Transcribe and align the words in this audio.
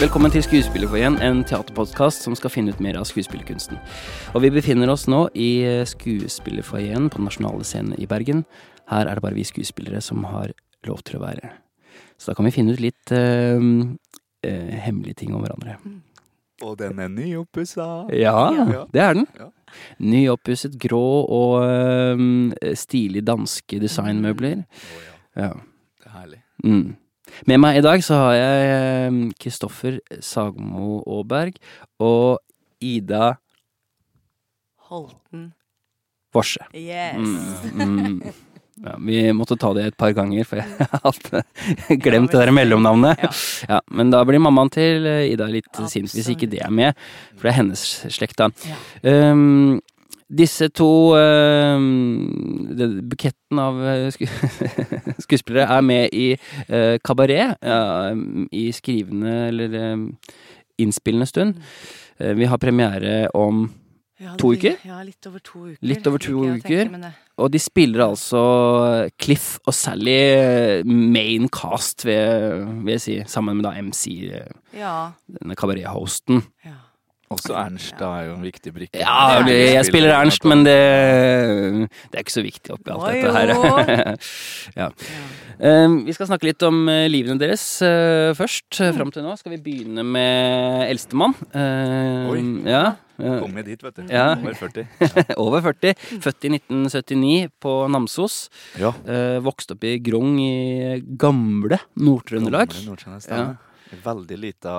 Velkommen 0.00 0.32
til 0.32 0.40
Skuespillerforeningen, 0.40 1.20
en 1.20 1.42
teaterpodkast 1.44 2.22
som 2.24 2.32
skal 2.38 2.52
finne 2.54 2.72
ut 2.72 2.80
mer 2.80 2.96
av 2.96 3.04
skuespillerkunsten. 3.08 3.76
Og 4.32 4.40
vi 4.44 4.50
befinner 4.54 4.88
oss 4.92 5.04
nå 5.10 5.26
i 5.36 5.50
eh, 5.66 5.82
Skuespillerforeningen 5.88 7.10
på 7.12 7.20
Den 7.20 7.28
nasjonale 7.28 7.66
scenen 7.68 7.98
i 8.00 8.08
Bergen. 8.08 8.44
Her 8.88 9.10
er 9.10 9.18
det 9.18 9.24
bare 9.26 9.36
vi 9.36 9.44
skuespillere 9.44 10.00
som 10.04 10.24
har 10.30 10.54
lov 10.88 11.02
til 11.04 11.18
å 11.18 11.24
være. 11.26 11.50
Så 12.16 12.30
da 12.30 12.36
kan 12.38 12.48
vi 12.48 12.54
finne 12.54 12.72
ut 12.76 12.80
litt 12.80 13.12
uh, 13.12 13.60
uh, 13.60 14.72
hemmelige 14.86 15.20
ting 15.22 15.34
om 15.36 15.44
hverandre. 15.44 15.76
Og 16.64 16.74
den 16.80 16.98
er 17.00 17.12
nyoppussa. 17.12 17.86
Ja, 18.16 18.34
Ja. 18.56 18.86
det 18.92 19.00
er 19.04 19.14
den. 19.20 19.28
Ja. 19.38 19.50
Nyoppusset, 20.02 20.74
grå 20.82 21.04
og 21.30 21.60
eh, 21.62 22.74
stilig 22.76 23.22
danske 23.28 23.78
designmøbler. 23.80 24.64
Ja, 25.36 25.46
Ja. 25.46 25.52
det 26.00 26.08
er 26.10 26.16
herlig. 26.18 26.40
Mm. 26.64 26.96
Med 27.50 27.62
meg 27.62 27.80
i 27.80 27.84
dag 27.84 28.02
så 28.04 28.18
har 28.24 28.34
jeg 28.38 29.30
Kristoffer 29.40 30.00
Sagmo 30.24 31.00
Aaberg 31.04 31.58
og 32.02 32.40
Ida 32.80 33.34
Holten. 34.90 35.50
Vorse. 36.34 36.62
Yes. 36.74 37.18
Mm, 37.74 37.90
mm. 37.98 38.22
Ja, 38.80 38.94
vi 38.98 39.32
måtte 39.36 39.58
ta 39.60 39.74
det 39.76 39.82
et 39.90 39.96
par 40.00 40.14
ganger, 40.16 40.46
for 40.48 40.60
jeg 40.62 40.88
hadde 41.04 41.42
glemt 42.04 42.32
det 42.32 42.40
der 42.40 42.52
mellomnavnet. 42.54 43.20
Ja. 43.20 43.30
Ja, 43.74 43.80
men 43.92 44.12
da 44.14 44.22
blir 44.24 44.40
mammaen 44.40 44.72
til 44.72 45.04
Ida 45.04 45.50
litt 45.52 45.82
sint 45.92 46.14
hvis 46.16 46.30
ikke 46.32 46.48
det 46.50 46.62
er 46.64 46.72
med, 46.72 46.96
for 47.34 47.48
det 47.48 47.52
er 47.52 47.58
hennes 47.58 47.84
slekt, 48.14 48.40
da. 48.40 48.48
Ja. 48.64 48.78
Um, 49.34 49.82
disse 50.30 50.68
to 50.70 50.86
uh, 51.18 51.80
Buketten 53.10 53.58
av 53.58 53.80
uh, 53.82 54.06
sku 54.14 54.26
skuespillere 55.24 55.66
er 55.76 55.84
med 55.84 56.14
i 56.14 56.28
uh, 56.70 56.96
Kabaret 57.04 57.56
um, 57.66 58.46
i 58.52 58.68
skrivende 58.74 59.34
eller 59.48 59.76
innspillende 60.80 61.26
stund. 61.28 61.58
Uh, 62.20 62.32
vi 62.38 62.48
har 62.50 62.58
premiere 62.62 63.28
om 63.34 63.68
Ja, 64.20 64.34
To 64.36 64.50
uker? 64.52 64.74
Ja, 64.84 64.98
litt 65.00 65.24
over 65.24 65.40
to 65.40 65.62
uker. 65.70 65.78
Litt 65.88 66.04
over 66.06 66.20
to 66.20 66.42
uker. 66.58 66.90
Og 67.40 67.48
de 67.54 67.58
spiller 67.58 68.02
altså 68.04 68.42
Cliff 69.16 69.54
og 69.64 69.72
Sally 69.72 70.18
uh, 70.36 70.84
main 70.84 71.48
cast, 71.48 72.04
vil, 72.04 72.68
jeg 72.92 73.00
si, 73.00 73.16
sammen 73.32 73.56
med 73.56 73.64
da 73.64 73.72
MC, 73.80 74.28
uh, 74.28 74.76
Ja. 74.76 74.92
denne 75.40 75.56
kabaret-hosten. 75.56 76.44
ja. 76.68 76.76
Også 77.30 77.54
Ernst 77.54 77.94
da 77.94 78.08
er 78.18 78.24
jo 78.26 78.32
en 78.34 78.42
viktig 78.42 78.72
brikke. 78.74 78.98
Ja, 78.98 79.44
jeg 79.46 79.84
spiller 79.86 80.16
Ernst, 80.16 80.42
men 80.50 80.64
det, 80.66 80.74
det 82.10 82.18
er 82.18 82.24
ikke 82.24 82.34
så 82.34 82.42
viktig 82.42 82.74
oppi 82.74 82.90
alt 82.90 83.06
dette 83.06 83.34
her. 83.36 83.52
ja. 84.80 84.88
ja. 84.88 84.88
Um, 85.60 86.00
vi 86.08 86.16
skal 86.16 86.26
snakke 86.26 86.48
litt 86.48 86.66
om 86.66 86.82
uh, 86.90 87.04
livene 87.06 87.38
deres 87.38 87.62
uh, 87.86 88.32
først. 88.34 88.66
Uh, 88.80 88.90
Fram 88.96 89.14
til 89.14 89.22
nå 89.22 89.36
skal 89.38 89.54
vi 89.54 89.60
begynne 89.62 90.02
med 90.02 90.88
eldstemann. 90.88 91.36
Uh, 91.54 92.32
Oi. 92.34 92.42
Ja. 92.66 92.84
Kom 93.20 93.54
med 93.54 93.68
dit, 93.68 93.78
vet 93.84 94.02
du. 94.02 94.10
Ja. 94.10 94.32
Over 94.34 94.58
40. 94.58 94.86
over 95.46 95.64
40. 95.70 95.94
Født 96.26 96.50
i 96.50 96.54
1979 96.56 97.50
på 97.62 97.78
Namsos. 97.94 98.42
Ja. 98.80 98.90
Uh, 99.06 99.38
vokste 99.46 99.78
opp 99.78 99.86
i 99.86 100.00
Grong 100.02 100.34
i 100.42 100.98
gamle 101.20 101.78
Nord-Trøndelag. 101.94 102.74
Stemmer. 102.74 103.54
En 103.54 103.58
Veldig 103.90 104.36
lita 104.38 104.72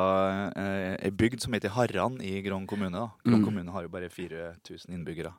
eh, 0.55 1.09
bygd 1.11 1.41
som 1.43 1.53
heter 1.53 1.69
Harran 1.75 2.19
i 2.23 2.41
Grong 2.45 2.65
kommune. 2.67 2.91
da. 2.95 3.09
Grong 3.25 3.41
Mm. 3.41 3.45
kommune 3.45 3.71
har 3.71 3.83
jo 3.83 3.89
bare 3.89 4.09
4000 4.09 4.89
innbyggere. 4.95 5.33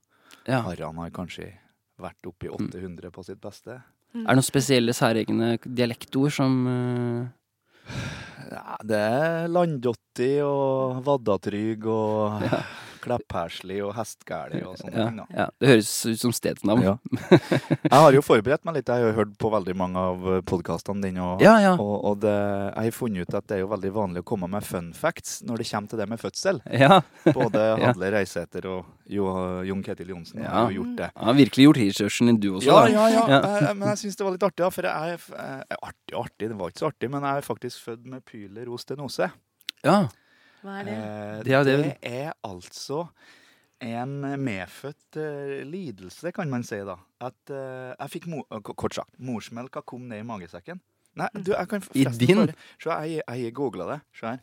Ja. 0.46 0.60
Harran 0.62 0.96
har 0.98 1.10
kanskje 1.10 1.52
vært 1.98 2.26
oppi 2.26 2.48
800 2.50 3.10
på 3.10 3.24
sitt 3.24 3.40
beste. 3.40 3.82
Er 4.14 4.26
det 4.28 4.36
noen 4.36 4.44
spesielle 4.44 4.92
særegne 4.92 5.54
dialektord 5.64 6.32
som 6.32 6.66
uh, 6.66 7.28
Ja, 8.52 8.76
det 8.84 8.98
er 8.98 9.48
Landdotti 9.48 10.34
og 10.44 11.00
vaddatrygg 11.06 11.86
og 11.88 12.42
Klepphersli 13.02 13.78
og 13.84 13.92
Hestgæli 13.96 14.62
og 14.66 14.76
sånne 14.80 14.96
ja, 14.96 15.06
ting. 15.08 15.18
da. 15.20 15.26
ja, 15.42 15.46
Det 15.60 15.70
høres 15.72 15.90
ut 16.08 16.20
som 16.22 16.32
stedsnavn. 16.36 16.84
Ja. 16.86 16.94
Jeg 17.82 17.92
har 17.98 18.16
jo 18.16 18.22
forberedt 18.24 18.64
meg 18.68 18.78
litt. 18.78 18.88
Jeg 18.88 19.02
har 19.02 19.10
jo 19.12 19.16
hørt 19.18 19.34
på 19.42 19.50
veldig 19.52 19.74
mange 19.78 20.04
av 20.12 20.26
podkastene 20.48 21.02
dine. 21.04 21.24
Og, 21.34 21.42
Ja, 21.44 21.56
ja. 21.62 21.74
og, 21.76 21.94
og 22.12 22.20
det, 22.24 22.32
jeg 22.34 22.88
har 22.90 22.96
funnet 22.96 23.26
ut 23.28 23.36
at 23.38 23.48
det 23.50 23.58
er 23.58 23.62
jo 23.64 23.70
veldig 23.74 23.92
vanlig 23.96 24.22
å 24.24 24.28
komme 24.32 24.48
med 24.52 24.64
fun 24.66 24.92
facts 24.96 25.40
når 25.46 25.62
det 25.62 25.68
kommer 25.72 25.92
til 25.92 26.02
det 26.02 26.08
med 26.14 26.22
fødsel. 26.22 26.62
ja. 26.72 27.00
Både 27.28 27.66
Ja. 27.82 27.88
Hadle 27.92 28.10
Reisæter 28.12 28.66
og 28.68 28.86
jo, 29.08 29.26
Jon 29.66 29.82
Ketil 29.84 30.10
Johnsen 30.12 30.42
Ja. 30.42 30.50
har 30.54 30.70
jo 30.72 30.82
gjort 30.82 30.96
det. 30.98 31.10
Han 31.16 31.30
har 31.32 31.38
virkelig 31.38 31.66
gjort 31.68 31.80
researchen 31.82 32.30
din, 32.30 32.40
du 32.42 32.48
også. 32.56 32.68
Ja, 32.68 32.80
da. 32.80 32.88
ja, 32.92 33.06
ja. 33.12 33.22
Ja. 33.28 33.40
Eh, 33.70 33.74
Men 33.74 33.88
jeg 33.92 34.02
syns 34.04 34.16
det 34.18 34.26
var 34.26 34.34
litt 34.36 34.46
artig, 34.46 34.62
da, 34.64 34.70
for 34.74 34.88
jeg 34.88 35.16
er 35.16 35.28
eh, 35.42 35.76
artig, 35.82 36.16
artig, 36.18 36.48
det 36.52 36.58
var 36.58 36.72
ikke 36.72 36.84
så 36.84 36.90
artig, 36.92 37.10
men 37.12 37.26
jeg 37.26 37.42
er 37.42 37.46
faktisk 37.48 37.84
født 37.86 38.06
med 38.06 38.24
pyler 38.24 38.62
pylerostenose. 38.62 39.30
ja. 39.84 40.00
Hva 40.62 40.80
er 40.80 40.84
det? 40.88 40.96
Eh, 40.96 41.50
Ja, 41.52 41.62
det, 41.66 41.76
det- 41.82 41.98
er 42.02 42.32
altså 42.46 43.08
en 43.82 44.20
medfødt 44.38 45.16
uh, 45.18 45.62
lidelse, 45.66 46.30
kan 46.32 46.48
man 46.50 46.62
si 46.62 46.76
da. 46.86 46.94
At 47.20 47.50
uh, 47.50 47.94
jeg 47.98 48.10
fikk, 48.14 48.26
mo 48.30 48.44
kort 48.62 48.94
sagt, 48.94 49.16
morsmelka 49.18 49.82
kom 49.82 50.04
ned 50.08 50.22
i 50.22 50.26
magesekken. 50.28 50.78
Nei, 51.18 51.26
du, 51.34 51.50
jeg 51.52 51.68
kan 51.68 51.82
I 51.98 52.04
din? 52.16 52.38
bare 52.46 52.54
Se, 52.80 52.88
jeg 53.10 53.22
jeg 53.26 53.52
googla 53.58 53.88
det. 53.90 53.98
Se 54.16 54.26
her. 54.26 54.38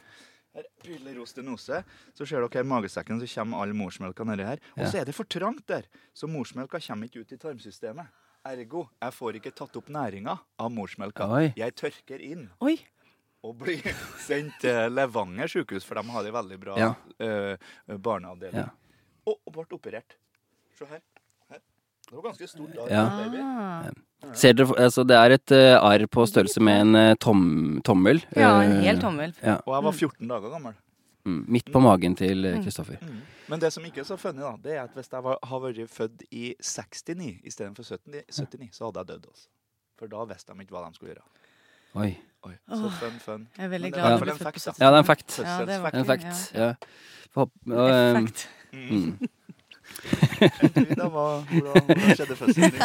Her, 0.53 0.65
Pylerostenose. 0.83 1.83
Så 2.17 2.25
ser 2.27 2.41
dere 2.43 2.59
her 2.59 2.67
magesekken, 2.67 3.21
så 3.21 3.29
kommer 3.39 3.61
all 3.63 3.73
morsmelka 3.73 4.25
nedi 4.27 4.43
her. 4.43 4.59
Og 4.75 4.83
Ja. 4.83 4.89
så 4.91 4.99
er 5.01 5.05
det 5.05 5.15
for 5.15 5.23
trangt 5.23 5.65
der, 5.67 5.83
så 6.13 6.27
morsmelka 6.27 6.79
kommer 6.87 7.07
ikke 7.07 7.21
ut 7.23 7.31
i 7.31 7.37
tarmsystemet. 7.37 8.07
Ergo, 8.45 8.85
jeg 9.01 9.13
får 9.13 9.35
ikke 9.39 9.51
tatt 9.55 9.75
opp 9.77 9.89
næringa 9.91 10.37
av 10.59 10.71
morsmelka. 10.71 11.25
Oi. 11.31 11.53
Jeg 11.57 11.75
tørker 11.75 12.21
inn 12.23 12.49
Oi. 12.61 12.77
Og 13.43 13.55
blir 13.61 13.85
sendt 14.27 14.57
til 14.63 14.91
Levanger 14.95 15.47
sykehus, 15.51 15.85
for 15.87 15.95
de 15.99 16.03
har 16.11 16.27
en 16.27 16.33
veldig 16.41 16.57
bra 16.59 16.77
Ja. 16.79 16.89
uh, 17.23 17.97
barneavdeling. 17.97 18.59
Ja. 18.65 18.69
Og, 19.27 19.37
og 19.47 19.53
ble 19.55 19.65
operert. 19.77 20.17
Se 20.77 20.85
her. 20.89 20.99
her. 21.51 21.61
Det 22.09 22.15
var 22.17 22.25
ganske 22.31 22.47
stort 22.49 22.75
arr. 22.83 22.91
Ja. 22.91 23.05
baby. 23.23 23.95
Ser 24.35 24.53
dere, 24.57 24.73
altså 24.83 25.05
det 25.07 25.15
er 25.15 25.35
et 25.37 25.53
uh, 25.55 25.77
arr 25.87 26.03
på 26.11 26.25
størrelse 26.27 26.59
med 26.63 26.81
en 26.83 26.95
uh, 26.99 27.15
tom, 27.21 27.79
tommel. 27.87 28.19
Ja, 28.35 28.57
en 28.65 28.81
hel 28.83 28.99
tommel. 28.99 29.31
Ja, 29.43 29.59
Og 29.65 29.75
jeg 29.77 29.83
var 29.87 29.91
14 30.03 30.27
dager 30.33 30.49
gammel. 30.57 30.73
mm, 31.25 31.43
midt 31.47 31.71
på 31.71 31.79
magen 31.83 32.15
til 32.19 32.45
eh, 32.45 32.57
Kristoffer. 32.63 32.97
Men 33.49 33.59
det 33.63 33.71
som 33.73 33.85
ikke 33.85 34.01
er 34.03 34.07
så 34.07 34.17
funny, 34.19 34.41
da, 34.43 34.51
det 34.63 34.75
er 34.75 34.81
at 34.83 34.93
hvis 34.97 35.07
jeg 35.11 35.23
var, 35.25 35.37
har 35.43 35.59
vært 35.63 35.89
født 35.89 36.23
i 36.31 36.51
69 36.59 37.39
istedenfor 37.47 37.83
79, 37.87 38.25
79, 38.31 38.69
så 38.75 38.85
hadde 38.89 38.99
jeg 39.05 39.07
dødd. 39.13 39.25
Altså. 39.31 39.47
For 39.99 40.07
da 40.11 40.25
visste 40.33 40.53
de 40.55 40.65
ikke 40.65 40.75
hva 40.75 40.83
de 40.89 40.95
skulle 40.99 41.13
gjøre. 41.15 41.25
Oi. 42.03 42.11
Oi, 42.43 42.53
Så 42.69 42.91
fun, 42.99 43.19
fun. 43.25 43.47
Jeg 43.57 43.65
er 43.65 43.69
veldig 43.69 43.93
glad 43.93 44.19
for 44.19 44.25
fact, 44.43 44.65
da. 44.65 44.71
Ja, 44.79 44.85
det 44.87 44.95
er 44.95 44.99
en 44.99 45.05
fact. 45.05 45.39
Ja, 45.39 45.59
det 45.65 45.75
er 45.75 45.99
En 45.99 46.05
fact. 46.05 46.51
ja. 46.53 46.73
Ja. 47.67 48.21
Mm. 48.73 49.17
Da 50.97 51.07
var, 51.09 51.39
hvordan, 51.51 51.83
hvordan 51.85 52.15
skjedde 52.15 52.35
fødselen 52.35 52.71
din? 52.71 52.81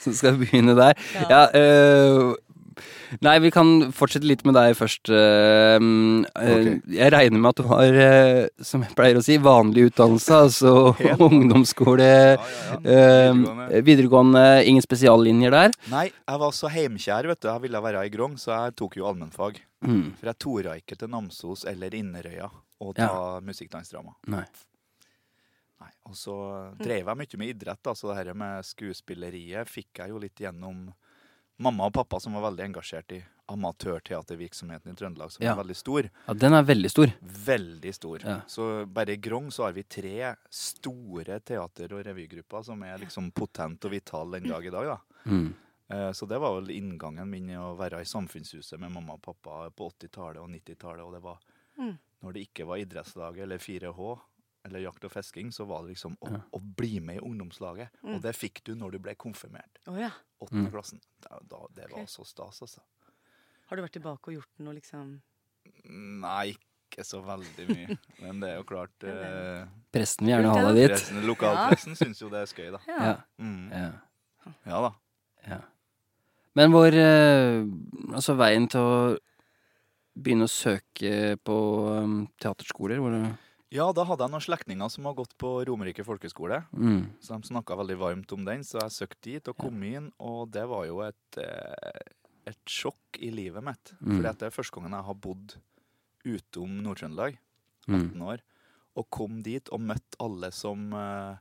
Så 0.04 0.12
skal 0.16 0.32
vi 0.38 0.44
begynne 0.44 0.76
der. 0.76 0.92
Ja, 1.30 1.40
eh, 1.58 2.34
Nei, 3.24 3.34
vi 3.44 3.50
kan 3.54 3.90
fortsette 3.96 4.26
litt 4.28 4.44
med 4.48 4.54
deg 4.58 4.74
først. 4.78 5.08
eh, 5.10 5.76
eh, 5.78 6.58
Ok. 6.58 6.68
Jeg 6.98 7.12
regner 7.14 7.38
med 7.40 7.50
at 7.50 7.62
du 7.62 7.68
har, 7.70 7.98
eh, 8.04 8.48
som 8.62 8.82
jeg 8.84 8.94
pleier 8.98 9.18
å 9.20 9.24
si, 9.24 9.38
vanlig 9.38 9.88
utdannelse. 9.90 10.40
Altså 10.48 10.74
ungdomsskole, 11.28 12.08
Ja, 12.08 12.36
ja, 12.36 12.76
ja. 12.84 13.32
Videregående. 13.32 13.82
videregående, 13.88 14.44
ingen 14.68 14.82
spesiallinjer 14.84 15.50
der. 15.50 15.74
Nei, 15.92 16.06
jeg 16.12 16.38
var 16.44 16.52
så 16.56 16.70
heimkjær, 16.72 17.26
vet 17.32 17.40
du. 17.42 17.48
Jeg 17.50 17.64
ville 17.66 17.82
være 17.88 18.06
i 18.06 18.12
Grong, 18.14 18.36
så 18.40 18.54
jeg 18.54 18.76
tok 18.78 18.96
jo 19.00 19.06
allmennfag. 19.10 19.60
Mm. 19.86 20.14
For 20.18 20.26
jeg 20.32 20.38
torde 20.42 20.78
ikke 20.80 20.96
til 20.98 21.08
Namsos 21.12 21.64
eller 21.70 21.94
Inderøya 21.94 22.48
og 22.80 22.94
ta 22.98 23.38
musikkdansdrama. 23.42 24.12
Nei. 24.30 24.44
Nei, 25.78 25.90
Og 26.10 26.16
så 26.18 26.34
drev 26.78 27.06
jeg 27.06 27.18
mye 27.20 27.38
med 27.38 27.52
idrett, 27.52 27.78
da, 27.86 27.92
så 27.94 28.08
det 28.10 28.16
her 28.18 28.34
med 28.34 28.66
skuespilleriet 28.66 29.70
fikk 29.70 30.00
jeg 30.02 30.10
jo 30.10 30.18
litt 30.22 30.40
gjennom 30.42 30.88
mamma 31.58 31.86
og 31.86 31.92
pappa, 31.94 32.20
som 32.20 32.32
var 32.34 32.50
veldig 32.50 32.64
engasjert 32.72 33.12
i 33.16 33.22
amatørteatervirksomheten 33.48 34.92
i 34.92 34.94
Trøndelag, 34.94 35.30
som 35.32 35.44
Ja. 35.44 35.52
er 35.52 35.62
veldig 35.64 35.76
stor. 35.76 36.10
Ja, 36.28 36.34
den 36.34 36.52
er 36.52 36.62
veldig 36.62 36.90
stor. 36.90 37.06
Veldig 37.22 37.94
stor. 37.94 38.18
Ja. 38.24 38.40
Så 38.46 38.86
bare 38.86 39.10
i 39.12 39.16
Grong 39.16 39.48
så 39.50 39.64
har 39.64 39.72
vi 39.72 39.82
tre 39.82 40.36
store 40.50 41.40
teater- 41.40 41.92
og 41.92 42.04
revygrupper 42.04 42.64
som 42.64 42.82
er 42.82 42.98
liksom 42.98 43.32
potent 43.32 43.84
og 43.84 43.90
vital 43.90 44.30
den 44.30 44.48
dag 44.48 44.64
i 44.66 44.70
dag. 44.70 44.84
da. 44.86 44.98
Mm. 45.26 45.54
Eh, 45.90 46.12
Så 46.12 46.26
det 46.28 46.38
var 46.38 46.60
vel 46.60 46.70
inngangen 46.70 47.26
min 47.28 47.48
i 47.50 47.54
å 47.54 47.76
være 47.76 48.00
i 48.00 48.04
samfunnshuset 48.04 48.78
med 48.78 48.92
mamma 48.92 49.14
og 49.14 49.22
pappa 49.22 49.70
på 49.70 49.90
80-tallet 49.90 50.36
og 50.42 50.50
90-tallet. 50.50 51.04
Og 51.04 51.12
det 51.14 51.22
var 51.22 51.38
Mm. 51.78 51.98
når 52.22 52.32
det 52.34 52.48
ikke 52.54 52.66
var 52.66 52.76
idrettslaget 52.78 53.38
eller 53.42 53.58
4H 53.58 54.20
eller 54.68 54.84
jakt 54.84 55.04
og 55.08 55.12
fisking, 55.14 55.50
så 55.54 55.66
var 55.68 55.82
det 55.86 55.94
liksom 55.96 56.14
å, 56.22 56.30
Ja. 56.36 56.40
å 56.52 56.60
bli 56.60 57.00
med 57.00 57.16
i 57.18 57.24
ungdomslaget. 57.24 57.90
Mm. 58.04 58.14
Og 58.16 58.22
det 58.22 58.34
fikk 58.36 58.62
du 58.68 58.74
når 58.78 58.92
du 58.94 58.98
ble 59.08 59.14
konfirmert. 59.18 59.80
Oh, 59.88 59.96
ja. 59.98 60.12
Åttende 60.40 60.68
Mm. 60.68 60.72
klassen. 60.76 61.00
Da, 61.24 61.40
da, 61.48 61.64
det 61.74 61.90
var 61.92 62.06
så 62.06 62.24
stas, 62.28 62.60
altså. 62.62 62.80
Har 63.68 63.76
du 63.76 63.82
vært 63.82 63.96
tilbake 63.98 64.28
og 64.30 64.34
gjort 64.38 64.62
noe, 64.64 64.74
liksom? 64.78 65.20
Nei, 65.84 66.54
ikke 66.88 67.04
så 67.04 67.20
veldig 67.24 67.66
mye. 67.68 67.98
Men 68.22 68.40
det 68.40 68.48
er 68.52 68.56
jo 68.62 68.64
klart 68.70 69.04
eh, 69.04 69.66
Presten 69.92 70.24
vil 70.26 70.34
gjerne 70.36 70.52
ha 70.54 70.62
deg 70.72 70.78
dit. 70.78 70.90
pressen, 70.94 71.26
Lokalpressen 71.28 71.96
syns 71.98 72.22
jo 72.22 72.30
det 72.32 72.44
er 72.44 72.52
skøy, 72.52 72.70
da. 72.72 72.80
Ja. 72.88 73.16
Mm. 73.38 73.70
Ja. 73.72 74.52
Ja 74.64 74.80
da. 74.86 74.92
Ja. 75.48 75.60
Men 76.56 76.72
hvor 76.72 76.88
eh, 76.96 77.64
Altså, 78.14 78.34
veien 78.40 78.66
til 78.72 78.80
å 78.80 79.18
begynne 80.18 80.48
å 80.48 80.50
søke 80.50 81.36
på 81.46 81.56
um, 82.02 82.14
teaterskoler? 82.40 82.98
Hvor 82.98 83.12
det, 83.14 83.20
Ja, 83.74 83.90
da 83.92 84.04
hadde 84.08 84.24
jeg 84.24 84.32
noen 84.32 84.44
slektninger 84.44 84.88
som 84.92 85.04
har 85.04 85.16
gått 85.18 85.34
på 85.40 85.50
Romerike 85.68 86.04
folkeskole. 86.06 86.62
mm, 86.72 87.20
Så 87.20 87.36
de 87.36 87.50
snakka 87.50 87.76
veldig 87.76 87.98
varmt 88.00 88.32
om 88.32 88.44
den, 88.46 88.64
så 88.64 88.80
jeg 88.80 88.94
søkte 88.96 89.28
dit 89.28 89.48
og 89.48 89.58
kom 89.60 89.82
inn, 89.84 90.10
og 90.18 90.50
det 90.50 90.64
var 90.68 90.86
jo 90.88 91.02
et, 91.04 91.36
eh, 91.36 92.00
et 92.46 92.64
sjokk 92.64 93.18
i 93.20 93.30
livet 93.30 93.62
mitt. 93.62 93.92
Mm. 94.00 94.14
For 94.16 94.22
det 94.22 94.42
er 94.42 94.56
første 94.56 94.72
gangen 94.72 94.96
jeg 94.96 95.04
har 95.04 95.14
bodd 95.14 95.58
utom 96.24 96.80
Nord-Trøndelag, 96.82 97.36
mm, 97.88 97.94
18 98.14 98.22
år, 98.22 98.40
og 98.96 99.10
kom 99.10 99.42
dit 99.42 99.68
og 99.68 99.80
møtt 99.80 100.16
alle 100.18 100.50
som 100.50 100.92
eh, 100.94 101.36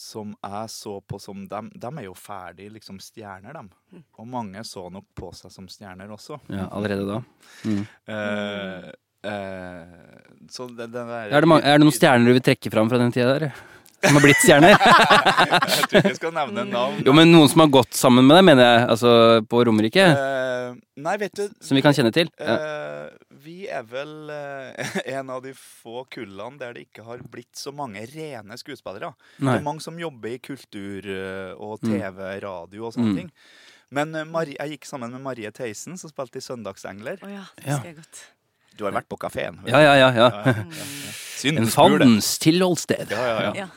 som 0.00 0.30
jeg 0.42 0.70
så 0.72 0.94
på 1.04 1.18
som 1.20 1.42
dem, 1.46 1.68
dem 1.76 1.98
er 1.98 2.06
jo 2.06 2.14
ferdig 2.16 2.70
liksom 2.72 2.96
stjerner, 3.02 3.52
dem. 3.52 3.68
Og 4.16 4.26
mange 4.26 4.62
så 4.64 4.86
nok 4.90 5.04
på 5.14 5.28
seg 5.36 5.52
som 5.52 5.66
stjerner 5.68 6.08
også. 6.08 6.40
ja, 6.48 6.68
allerede 6.72 7.04
da. 7.04 7.18
Mm. 7.68 7.82
Eh, 8.14 8.92
så 10.50 10.66
det, 10.76 10.86
den 10.92 11.08
der 11.10 11.28
Er, 11.30 11.40
det 11.44 11.48
mange, 11.50 11.62
er 11.66 11.76
det 11.78 11.84
noen 11.84 11.94
stjerner 11.96 12.26
du 12.30 12.32
vil 12.38 12.44
trekke 12.46 12.70
fram 12.72 12.88
fra 12.90 12.98
den 13.02 13.12
tida 13.14 13.34
der? 13.38 13.50
Som 14.00 14.16
har 14.16 14.22
blitt 14.24 14.40
stjerner? 14.40 14.72
Jeg 14.80 15.88
tror 15.90 15.98
ikke 16.00 16.00
jeg 16.08 16.16
skal 16.16 16.32
nevne 16.32 16.62
navn. 16.70 17.02
Jo, 17.04 17.12
men 17.12 17.28
noen 17.28 17.50
som 17.52 17.60
har 17.60 17.68
gått 17.74 17.92
sammen 17.98 18.24
med 18.24 18.38
deg, 18.38 18.46
mener 18.48 18.64
jeg. 18.64 18.86
Altså 18.94 19.10
på 19.44 19.60
Romerike. 19.68 20.06
Uh, 20.16 20.78
nei, 21.04 21.16
vet 21.20 21.34
du 21.36 21.42
Som 21.60 21.76
vi 21.76 21.82
kan 21.84 21.92
kjenne 21.96 22.08
til. 22.16 22.30
Ja. 22.40 22.54
eh, 22.56 23.34
vi 23.44 23.58
er 23.68 23.84
vel 23.90 24.32
uh, 24.32 24.94
en 25.04 25.34
av 25.36 25.42
de 25.44 25.52
få 25.52 26.06
kullene 26.16 26.56
der 26.62 26.72
det 26.78 26.86
ikke 26.88 27.04
har 27.10 27.20
blitt 27.28 27.52
så 27.60 27.74
mange 27.76 28.06
rene 28.14 28.56
skuespillere. 28.60 29.12
Det 29.36 29.52
er 29.58 29.68
mange 29.68 29.84
som 29.84 30.00
jobber 30.00 30.32
i 30.32 30.40
kultur 30.48 31.04
eh, 31.04 31.52
og 31.60 31.84
Mm. 31.84 31.92
TV, 31.92 32.24
radio 32.46 32.88
og 32.88 32.96
sånne 32.96 33.12
Mm. 33.12 33.20
ting. 33.20 33.30
Men 33.92 34.14
eh, 34.16 34.24
Mari, 34.32 34.56
jeg 34.56 34.78
gikk 34.78 34.88
sammen 34.88 35.12
med 35.12 35.20
Marie 35.28 35.52
Theisen, 35.52 36.00
som 36.00 36.08
spilte 36.08 36.40
i 36.40 36.44
Søndagsengler. 36.48 37.20
Oh, 37.20 37.28
ja, 37.36 37.44
det 37.60 37.66
Ja. 37.68 37.76
husker 37.76 37.92
jeg 37.92 38.00
godt. 38.00 38.24
Du 38.80 38.86
har 38.88 38.94
vært 38.96 39.08
på 39.12 39.18
kafeen? 39.20 39.60
Ja, 39.68 39.80
ja, 39.84 39.94
ja. 40.00 40.08
ja. 40.16 40.28
ja. 40.48 40.54
Synd 41.40 41.60
En 41.60 41.68
fandens 41.72 42.34
tilholdssted. 42.42 43.12
Ja, 43.12 43.22
ja, 43.28 43.38
ja. 43.44 43.66
Ja. 43.66 43.68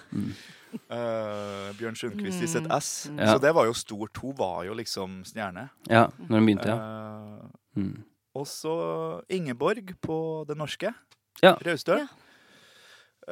Uh, 0.90 1.70
Bjørn 1.78 1.96
Sundquist 2.00 2.42
i 2.44 2.48
sitt 2.50 2.66
Mm. 2.66 2.72
S. 2.80 2.90
Ja. 3.18 3.34
Så 3.36 3.42
det 3.44 3.52
var 3.56 3.68
jo 3.70 3.74
stort. 3.78 4.18
Hun 4.24 4.34
var 4.40 4.64
jo 4.66 4.74
liksom 4.74 5.20
stjerne. 5.28 5.68
Ja, 5.90 6.08
når 6.18 6.40
hun 6.40 6.48
begynte, 6.50 6.72
ja. 6.72 6.80
Uh, 6.80 7.60
Mm. 7.74 8.04
Og 8.38 8.46
så 8.46 8.74
Ingeborg 9.34 9.96
på 10.02 10.46
Det 10.48 10.54
Norske. 10.58 10.92
Ja. 11.42 11.56
Raustøl. 11.66 12.04
Ja. 12.04 12.08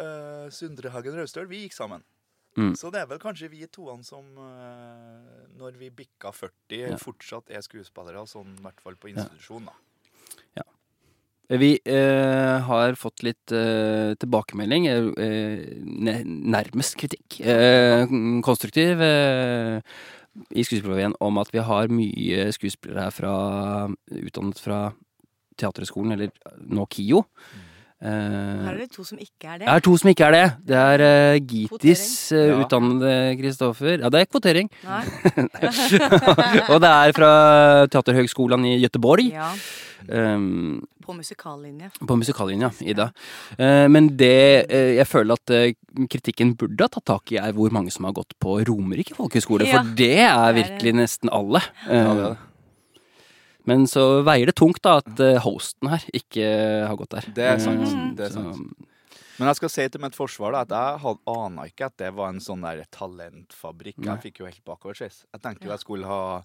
Eh, 0.02 0.48
Sundre 0.50 0.90
Raustøl. 0.90 1.46
Vi 1.50 1.60
gikk 1.68 1.74
sammen. 1.78 2.02
Mm. 2.58 2.74
Så 2.76 2.90
det 2.92 3.02
er 3.02 3.06
vel 3.06 3.20
kanskje 3.22 3.50
vi 3.52 3.68
toene 3.68 4.04
som, 4.04 4.26
når 5.58 5.78
vi 5.78 5.90
bikka 5.90 6.32
40, 6.34 6.90
Ja. 6.90 6.98
fortsatt 6.98 7.52
er 7.54 7.62
skuespillere, 7.62 8.26
sånn 8.28 8.58
i 8.58 8.62
hvert 8.66 8.82
fall 8.82 8.96
på 8.96 9.10
institusjon, 9.14 9.66
da. 9.66 9.74
Vi 11.50 11.74
eh, 11.84 12.60
har 12.64 12.96
fått 12.96 13.24
litt 13.28 13.52
eh, 13.52 14.14
tilbakemelding, 14.22 14.86
eh, 14.88 16.22
nærmest 16.24 16.96
kritikk, 17.02 17.42
eh, 17.44 18.06
konstruktiv, 18.46 19.02
eh, 19.04 19.82
i 20.56 20.64
Skuespillerforeningen 20.64 21.18
om 21.20 21.42
at 21.42 21.52
vi 21.52 21.60
har 21.60 21.92
mye 21.92 22.46
skuespillere 22.56 23.10
her 23.10 23.12
fra, 23.12 23.34
utdannet 24.16 24.62
fra 24.64 24.80
Teaterhøgskolen, 25.60 26.16
eller 26.16 26.32
nå 26.72 26.86
KIO. 26.88 27.26
Eh, 28.02 28.08
Her 28.08 28.72
er 28.72 28.80
det 28.86 28.88
to 28.96 29.04
som 29.06 29.20
ikke 29.22 29.46
er 29.52 29.60
det. 29.60 29.68
det 29.68 29.74
er 29.76 29.84
to 29.86 29.98
som 30.00 30.10
ikke 30.10 30.26
er 30.30 30.34
det. 30.38 30.46
Det 30.72 30.80
er 30.80 31.04
eh, 31.06 31.42
Gitis 31.52 32.32
eh, 32.32 32.56
utdannede 32.64 33.12
Kristoffer. 33.44 34.00
Ja, 34.00 34.10
det 34.10 34.24
er 34.24 34.32
kvotering. 34.32 34.72
Nei. 34.88 35.04
Og 36.72 36.80
det 36.82 36.90
er 36.96 37.14
fra 37.20 37.32
Teaterhøgskolen 37.92 38.72
i 38.72 38.78
Gøteborg. 38.86 39.28
Ja, 39.36 39.52
Um, 40.10 40.82
på 41.12 41.18
musikallinje. 41.20 41.90
på 42.08 42.16
musikallinja, 42.20 42.70
Ida. 42.82 43.10
Eh, 43.58 43.88
men 43.92 44.08
det 44.18 44.32
eh, 44.72 44.94
jeg 44.98 45.08
føler 45.12 45.36
at 45.36 45.52
eh, 45.56 45.74
kritikken 46.08 46.56
burde 46.58 46.88
ha 46.88 46.92
tatt 46.96 47.06
tak 47.12 47.32
i, 47.36 47.40
er 47.42 47.52
hvor 47.58 47.72
mange 47.76 47.92
som 47.92 48.08
har 48.08 48.16
gått 48.16 48.34
på 48.40 48.60
Romerike 48.68 49.16
folkehøgskole. 49.18 49.68
Ja. 49.68 49.82
For 49.84 49.92
det 50.00 50.14
er 50.24 50.56
virkelig 50.56 50.96
nesten 51.02 51.30
alle. 51.34 51.62
Ja, 51.88 52.14
det 52.16 52.24
er 52.24 52.24
det. 52.32 52.38
Men 53.70 53.84
så 53.86 54.24
veier 54.26 54.50
det 54.50 54.56
tungt 54.58 54.82
da 54.82 54.96
at 55.04 55.20
hosten 55.44 55.92
her 55.92 56.02
ikke 56.18 56.48
har 56.90 56.96
gått 56.98 57.12
der. 57.14 57.28
Det 57.36 57.46
er 57.52 57.60
sant. 57.62 57.84
Eh, 57.86 58.08
Det 58.18 58.26
er 58.26 58.34
så- 58.34 58.48
sant. 58.56 58.88
Men 59.38 59.48
jeg 59.50 59.56
skal 59.58 59.70
si 59.70 59.88
til 59.90 60.02
mitt 60.02 60.14
forsvar 60.18 60.52
da, 60.54 60.62
at 60.62 60.70
jeg 61.04 61.18
ana 61.28 61.64
ikke 61.66 61.86
at 61.86 61.98
det 61.98 62.10
var 62.14 62.30
en 62.30 62.40
sånn 62.40 62.62
der 62.62 62.84
talentfabrikk. 62.94 63.98
Nei. 63.98 64.16
Jeg 64.16 64.22
fikk 64.26 64.40
jo 64.42 64.46
helt 64.46 64.64
bakoversveis. 64.66 65.26
Jeg 65.34 65.42
tenkte 65.42 65.66
jo 65.66 65.72
jeg 65.72 65.80
skulle 65.80 66.06
ha 66.06 66.44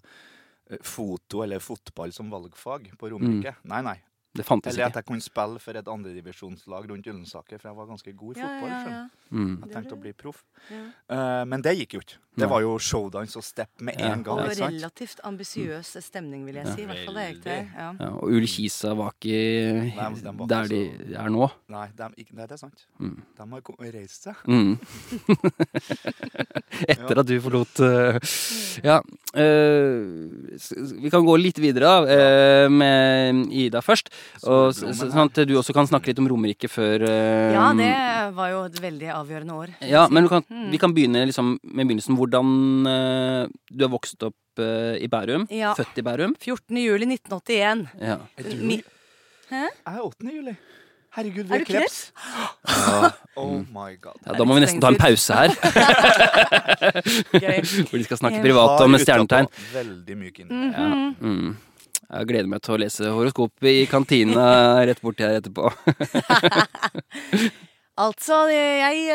foto 0.83 1.43
eller 1.43 1.59
fotball 1.63 2.11
som 2.11 2.29
valgfag 2.29 2.89
på 2.99 3.09
Romerike. 3.13 3.55
Nei, 3.69 3.81
nei. 3.85 3.97
Det 4.37 4.45
fantes 4.45 4.73
Eller 4.75 4.85
at 4.91 4.99
jeg 4.99 5.05
kunne 5.07 5.23
spille 5.25 5.59
for 5.63 5.79
et 5.79 5.87
andredivisjonslag 5.89 6.85
rundt 6.91 7.07
Ullensaker, 7.09 7.57
for 7.59 7.69
jeg 7.71 7.77
var 7.79 7.87
ganske 7.89 8.13
god 8.17 8.37
i 8.37 8.41
fotball. 8.43 8.69
ja, 8.69 8.81
ja, 8.85 8.95
ja. 8.97 9.05
Mm. 9.33 9.55
Jeg 9.65 9.71
tenkte 9.73 9.95
å 9.97 9.99
bli 9.99 10.13
proff. 10.13 10.43
ja. 10.71 10.83
Eh, 11.09 11.43
men 11.49 11.61
det 11.65 11.73
gikk 11.79 11.97
jo 11.97 11.99
ikke. 12.05 12.19
Det 12.37 12.47
var 12.51 12.61
jo 12.61 12.75
showdance 12.77 13.35
og 13.35 13.43
step 13.43 13.81
med 13.81 13.95
Ja. 13.99 14.11
en 14.13 14.21
gang. 14.23 14.37
Og 14.39 14.45
ikke 14.45 14.55
sant? 14.59 14.75
relativt 14.77 15.19
ambisiøs 15.25 15.89
stemning, 16.05 16.45
vil 16.45 16.55
jeg 16.55 16.65
Ja. 16.67 16.75
si. 16.75 16.81
I 16.83 16.85
hvert 16.85 17.05
fall 17.05 17.15
det 17.15 17.25
gikk 17.33 17.43
til. 17.43 17.71
Ja. 17.75 17.87
Ja, 17.99 18.09
og 18.13 18.29
Ullkisa 18.29 18.93
var 18.95 19.11
ikke 19.17 19.95
Nei, 19.97 20.13
de 20.21 20.31
var 20.37 20.47
der 20.47 20.63
ikke 20.63 21.07
de 21.07 21.15
er 21.15 21.29
nå. 21.33 21.49
Nei, 21.67 21.87
de, 21.97 22.03
ikke, 22.17 22.33
nei, 22.37 22.45
det 22.45 22.51
er 22.51 22.57
sant. 22.61 22.85
Mm. 23.01 23.21
De 23.37 23.43
har 23.49 23.91
reist 23.97 24.23
seg. 24.23 24.35
Mm. 24.45 24.77
Etter 26.87 27.19
at 27.21 27.27
du 27.27 27.35
forlot 27.41 27.79
uh, 27.81 28.19
Ja. 28.85 28.99
eh, 29.33 30.55
s- 30.57 30.73
vi 31.01 31.09
kan 31.09 31.25
gå 31.25 31.35
litt 31.41 31.57
videre 31.57 31.89
eh, 32.07 32.67
med 32.69 33.47
Ida 33.51 33.81
først. 33.81 34.11
Og, 34.43 34.73
sånn 34.75 35.23
at 35.25 35.33
du 35.49 35.55
også 35.57 35.73
kan 35.73 35.87
snakke 35.89 36.07
litt 36.11 36.19
om 36.21 36.27
Romerike 36.29 36.69
før 36.69 37.01
uh, 37.07 37.53
ja, 37.55 37.71
det 37.77 37.91
var 38.37 38.49
jo 38.53 38.59
et 38.67 38.79
veldig 38.83 39.09
avgjørende 39.15 39.53
år. 39.57 39.67
Ja, 39.81 40.05
si. 40.07 40.13
men 40.13 40.23
du 40.23 40.29
kan, 40.29 40.43
Mm. 40.49 40.69
vi 40.71 40.77
kan 40.81 40.93
begynne 40.93 41.25
liksom 41.29 41.57
med 41.63 41.87
begynnelsen. 41.87 42.15
Hvordan 42.19 42.47
uh, 42.87 43.47
Du 43.71 43.83
har 43.85 43.91
vokst 43.91 44.23
opp 44.23 44.35
uh, 44.61 44.95
i 45.01 45.07
Bærum. 45.11 45.47
Ja. 45.51 45.73
Født 45.77 45.97
i 45.97 46.01
Bærum. 46.05 46.35
14. 46.39 46.77
juli 46.77 47.05
1981. 47.17 47.87
Ja. 48.01 48.17
Er 48.37 48.43
du 48.43 48.49
Mi- 48.63 48.83
Jeg 49.51 49.69
er 49.85 49.99
8. 50.03 50.31
juli. 50.33 50.55
Herregud, 51.17 51.45
vi 51.49 51.53
Er 51.55 51.59
er 51.61 51.65
kreps. 51.65 52.11
Ja. 52.67 53.09
Oh 53.37 53.59
my 53.69 53.93
god. 54.01 54.17
ja, 54.25 54.33
da 54.33 54.43
må 54.49 54.55
vi 54.57 54.61
nesten 54.63 54.81
ta 54.81 54.87
en 54.89 54.95
pause 54.97 55.33
her. 55.33 55.49
Hvor 57.89 57.97
de 57.97 58.03
skal 58.07 58.17
snakke 58.17 58.41
privat 58.41 58.81
om 58.81 58.91
Har 58.97 59.01
stjernetegn. 59.03 59.47
Veldig 59.73 60.15
myk 60.17 60.39
inn. 60.43 60.49
Ja 60.73 60.87
Mm. 61.21 61.55
Jeg 62.07 62.27
gleder 62.29 62.47
meg 62.47 62.61
til 62.63 62.75
å 62.75 62.79
lese 62.79 63.09
horoskopet 63.11 63.67
i 63.67 63.85
kantina 63.91 64.45
rett 64.87 65.01
borti 65.03 65.25
her 65.27 65.41
etterpå. 65.41 65.71
Altså, 67.97 68.43
jeg 68.53 69.07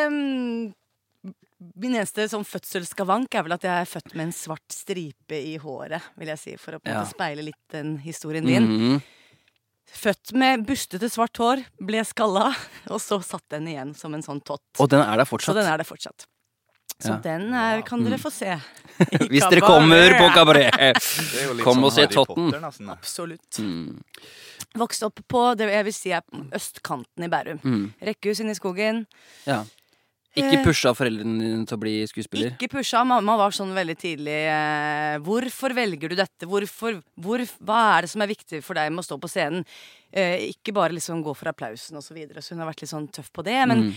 Min 1.78 1.92
eneste 1.94 2.24
sånn 2.26 2.42
fødselsskavank 2.42 3.30
er 3.38 3.44
vel 3.46 3.54
at 3.54 3.62
jeg 3.62 3.84
er 3.84 3.86
født 3.86 4.16
med 4.18 4.24
en 4.26 4.34
svart 4.34 4.74
stripe 4.74 5.38
i 5.38 5.52
håret, 5.62 6.02
vil 6.18 6.32
jeg 6.32 6.40
si, 6.40 6.54
for 6.58 6.74
å 6.74 6.80
på 6.82 6.90
en 6.90 6.96
Ja. 6.96 7.04
måte 7.04 7.14
speile 7.14 7.44
litt 7.46 7.60
den 7.70 7.98
historien 8.02 8.44
din. 8.44 8.66
Mhm. 8.66 9.02
Født 9.92 10.32
med 10.34 10.66
bustete 10.66 11.06
svart 11.12 11.38
hår, 11.38 11.62
ble 11.78 12.02
skalla, 12.02 12.50
og 12.90 12.98
så 12.98 13.22
satt 13.22 13.46
den 13.54 13.68
igjen 13.70 13.94
som 13.94 14.12
en 14.14 14.22
sånn 14.26 14.42
tott. 14.42 14.64
Og 14.80 14.90
den 14.90 15.00
er 15.06 15.16
der 15.16 15.24
Så 15.24 15.54
den 15.54 15.70
er 15.70 15.78
det 15.78 15.86
fortsatt. 15.86 16.26
Så 17.02 17.16
Ja. 17.16 17.18
den 17.24 17.48
er, 17.54 17.82
kan 17.82 18.04
dere 18.04 18.18
få 18.22 18.30
se. 18.30 18.54
Hvis 19.32 19.44
dere 19.50 19.60
kommer 19.64 20.14
på 20.18 20.28
kabaret. 20.34 21.02
Kom 21.64 21.82
og 21.84 21.92
se 21.94 22.06
Totten. 22.06 22.50
Potter, 22.52 22.90
Absolutt. 22.94 23.58
Mm. 23.58 24.00
Vokste 24.78 25.08
opp 25.10 25.20
på 25.28 25.40
det 25.58 25.66
jeg 25.72 25.84
vil 25.88 25.92
si 25.96 26.12
er 26.14 26.22
østkanten 26.56 27.26
i 27.26 27.28
Bærum. 27.32 27.58
Mm. 27.64 27.86
Rekkehus 28.08 28.40
inne 28.44 28.54
i 28.54 28.58
skogen. 28.60 29.04
Ja. 29.48 29.62
Ikke 30.32 30.60
Eh, 30.62 30.64
pusha 30.64 30.94
foreldrene 30.96 31.42
dine 31.44 31.66
til 31.68 31.76
å 31.76 31.80
bli 31.82 31.90
skuespiller? 32.08 32.54
Ikke 32.54 32.70
pusha. 32.72 33.02
Mamma 33.04 33.34
var 33.36 33.52
sånn 33.52 33.74
veldig 33.76 33.96
tidlig 34.00 34.38
eh, 34.48 35.18
Hvorfor 35.20 35.74
velger 35.76 36.08
du 36.08 36.16
dette? 36.16 36.48
Hvorfor, 36.48 37.02
hvor, 37.20 37.42
hva 37.60 37.80
er 37.98 38.06
det 38.06 38.10
som 38.14 38.22
er 38.24 38.30
viktig 38.30 38.62
for 38.64 38.78
deg 38.80 38.88
med 38.94 39.02
å 39.02 39.08
stå 39.10 39.18
på 39.20 39.28
scenen? 39.28 39.66
Eh, 40.08 40.48
ikke 40.54 40.72
bare 40.72 40.96
liksom 40.96 41.20
gå 41.26 41.34
for 41.36 41.52
applausen 41.52 42.00
og 42.00 42.06
så 42.06 42.16
videre. 42.16 42.40
Så 42.40 42.54
hun 42.54 42.62
har 42.64 42.70
vært 42.70 42.80
litt 42.80 42.94
sånn 42.94 43.10
tøff 43.12 43.28
på 43.32 43.44
det. 43.44 43.58
Men, 43.68 43.90
Mm. 43.90 43.92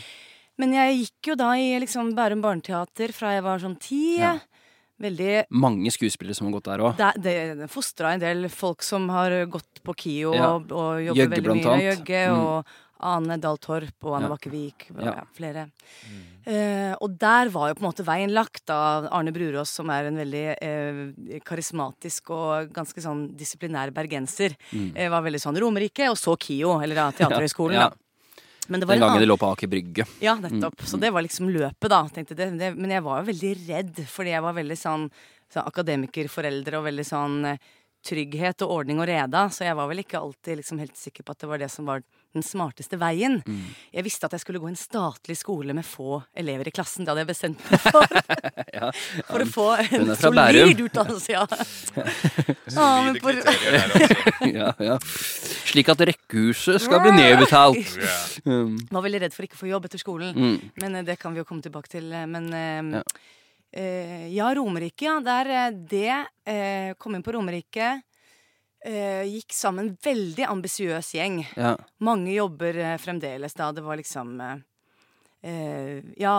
Men 0.58 0.74
jeg 0.74 0.98
gikk 1.04 1.32
jo 1.32 1.36
da 1.36 1.52
i 1.60 1.72
liksom 1.84 2.14
Bærum 2.16 2.42
barneteater 2.44 3.12
fra 3.14 3.34
jeg 3.36 3.44
var 3.44 3.60
sånn 3.60 3.80
ti. 3.80 4.18
Ja. 4.22 4.38
Veldig 5.02 5.48
Mange 5.52 5.92
skuespillere 5.92 6.34
som 6.38 6.48
har 6.48 6.54
gått 6.56 6.70
der 6.70 6.80
òg. 6.80 6.96
det, 6.96 7.10
det, 7.26 7.34
det 7.60 7.68
fostra 7.70 8.14
en 8.16 8.22
del 8.22 8.46
folk 8.48 8.82
som 8.82 9.10
har 9.12 9.34
gått 9.52 9.82
på 9.84 9.92
KIO 9.94 10.32
Ja. 10.34 10.54
og, 10.56 10.72
og 10.72 11.02
jobber 11.04 11.20
Jøgge, 11.20 11.36
veldig 11.36 11.56
mye. 11.60 11.82
Jøgge. 11.90 12.22
Mm. 12.32 12.46
Og 12.46 12.66
Ane 13.06 13.36
Dahl 13.44 13.58
Torp 13.60 14.06
og 14.08 14.14
Anne 14.16 14.30
Ja. 14.30 14.32
Bakkevik. 14.32 14.86
og 14.96 15.02
Ja. 15.04 15.16
Ja. 15.18 15.26
flere. 15.36 15.66
Eh, 16.48 16.94
og 17.02 17.18
der 17.20 17.50
var 17.52 17.68
jo 17.74 17.76
på 17.76 17.84
en 17.84 17.90
måte 17.90 18.06
veien 18.08 18.32
lagt 18.32 18.70
av 18.72 19.10
Arne 19.12 19.34
Brurås, 19.36 19.68
som 19.76 19.90
er 19.92 20.06
en 20.08 20.16
veldig 20.16 20.46
eh, 20.62 21.40
karismatisk 21.44 22.30
og 22.32 22.72
ganske 22.72 23.02
sånn 23.04 23.36
disiplinær 23.36 23.92
bergenser. 23.92 24.56
Mm. 24.72 24.94
Eh, 24.96 25.10
var 25.12 25.24
veldig 25.26 25.42
sånn 25.44 25.60
Romerike, 25.60 26.08
og 26.10 26.16
så 26.22 26.38
KIO, 26.40 26.78
eller 26.82 26.96
da 26.96 27.10
Teaterhøgskolen. 27.20 27.76
Ja. 27.82 27.90
da. 27.90 27.96
Men 28.68 28.80
det 28.82 28.88
var 28.88 28.96
Den 28.96 29.04
en 29.04 29.08
gangen 29.08 29.18
annen 29.18 29.28
det 29.28 29.32
lå 29.32 29.38
på 29.38 29.52
Aker 29.54 29.68
Brygge. 29.72 30.06
ja, 30.22 30.36
nettopp. 30.36 30.80
Mm, 30.80 30.88
Så 30.90 30.98
det 31.00 31.12
var 31.14 31.22
liksom 31.22 31.50
løpet, 31.54 31.90
da. 31.90 32.02
Tenkte 32.10 32.36
det, 32.36 32.50
det, 32.60 32.72
men 32.76 32.90
jeg 32.92 33.04
var 33.06 33.22
jo 33.22 33.32
veldig 33.32 33.54
redd, 33.68 34.04
fordi 34.10 34.32
jeg 34.34 34.42
var 34.42 34.54
veldig 34.58 34.78
sånn, 34.78 35.10
sånn 35.54 35.68
akademikerforeldre 35.72 36.80
og 36.80 36.88
veldig 36.88 37.06
sånn 37.06 37.46
eh, 37.46 37.58
trygghet 38.06 38.62
og 38.66 38.72
ordning 38.80 39.00
og 39.02 39.08
reda, 39.10 39.48
så 39.50 39.66
jeg 39.66 39.76
var 39.78 39.88
vel 39.90 40.02
ikke 40.04 40.20
alltid 40.22 40.60
liksom 40.62 40.80
helt 40.82 40.98
sikker 40.98 41.24
på 41.26 41.34
at 41.34 41.40
det 41.42 41.50
var 41.50 41.62
det 41.62 41.70
som 41.74 41.86
var 41.90 42.04
den 42.36 42.46
smarteste 42.46 43.00
veien. 43.02 43.40
Mm. 43.48 43.62
Jeg 43.96 44.06
visste 44.06 44.28
at 44.28 44.36
jeg 44.36 44.44
skulle 44.44 44.60
gå 44.62 44.68
i 44.70 44.74
en 44.74 44.80
statlig 44.80 45.38
skole 45.40 45.74
med 45.76 45.88
få 45.88 46.20
elever 46.38 46.68
i 46.70 46.74
klassen. 46.76 47.06
Det 47.08 47.14
hadde 47.14 47.24
jeg 47.26 47.32
bestemt 47.32 47.66
meg 47.72 47.82
for. 47.88 48.06
Ja, 48.76 48.90
For 49.30 49.40
å 49.40 49.46
få 49.48 49.66
en 49.80 50.10
solid 50.20 50.82
utdannelse, 50.84 51.32
ja. 51.32 51.46
Ah, 52.76 53.06
men 53.06 53.16
Solide 53.22 53.46
kriterier 53.46 53.94
der, 53.94 53.94
altså. 53.96 54.50
ja, 54.52 54.72
ja. 54.84 54.98
Slik 55.72 55.90
at 55.94 56.02
rekkehuset 56.10 56.84
skal 56.84 57.02
bli 57.06 57.14
nedbetalt. 57.16 57.96
Ja. 58.02 58.18
Um, 58.52 58.76
var 58.92 59.06
veldig 59.06 59.22
redd 59.26 59.36
for 59.36 59.48
ikke 59.48 59.56
å 59.58 59.62
få 59.64 59.70
jobb 59.72 59.88
etter 59.88 60.02
skolen. 60.02 60.36
mm. 60.36 60.58
Men 60.84 61.00
eh, 61.00 61.06
det 61.08 61.16
kan 61.22 61.34
vi 61.36 61.42
jo 61.42 61.48
komme 61.48 61.64
tilbake 61.66 61.92
til. 61.96 62.12
eh, 62.12 62.28
Men 62.28 62.52
um, 62.52 62.94
Ja. 63.00 63.06
Uh, 63.76 64.28
ja, 64.32 64.54
Romerike, 64.56 65.04
ja. 65.04 65.18
Der 65.20 65.72
det 65.76 66.12
uh, 66.48 66.94
Kom 67.02 67.18
inn 67.18 67.24
på 67.26 67.34
Romerike. 67.36 67.90
Eh, 68.86 69.24
gikk 69.26 69.50
sammen 69.56 69.96
veldig 70.06 70.46
ambisiøs 70.46 71.08
gjeng. 71.18 71.40
Ja. 71.58 71.72
Mange 72.06 72.36
jobber 72.36 72.78
eh, 72.78 72.98
fremdeles 73.02 73.56
da. 73.58 73.72
Det 73.74 73.82
var 73.82 73.98
liksom 73.98 74.36
eh, 74.46 74.60
eh, 75.50 76.04
Ja, 76.22 76.36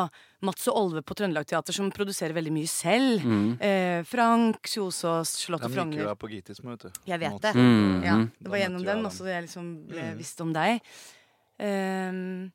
Mats 0.46 0.68
og 0.70 0.78
Olve 0.78 1.02
på 1.02 1.16
Trøndelag 1.18 1.46
Teater 1.50 1.74
som 1.74 1.90
produserer 1.90 2.36
veldig 2.36 2.52
mye 2.54 2.70
selv. 2.70 3.24
Mm. 3.26 3.48
Eh, 3.58 4.04
Frank 4.06 4.62
Kjosås, 4.70 5.34
Charlotte 5.42 5.66
De 5.66 5.72
gikk 5.72 5.74
jo 5.74 5.80
Frogner. 5.80 6.04
der 6.12 6.20
på 6.22 6.30
vet 6.76 6.86
du. 6.86 7.02
Jeg 7.10 7.18
vet 7.24 7.40
det. 7.48 7.54
Mm. 7.58 8.04
Ja, 8.06 8.16
det 8.38 8.52
var 8.54 8.62
gjennom 8.62 8.84
den 8.86 9.02
dem. 9.02 9.10
også 9.10 9.26
jeg 9.26 9.48
liksom 9.48 9.72
ble 9.90 10.06
Mm. 10.12 10.16
visst 10.22 10.40
om 10.46 10.52
deg. 10.54 10.80
Ehm, 11.58 12.52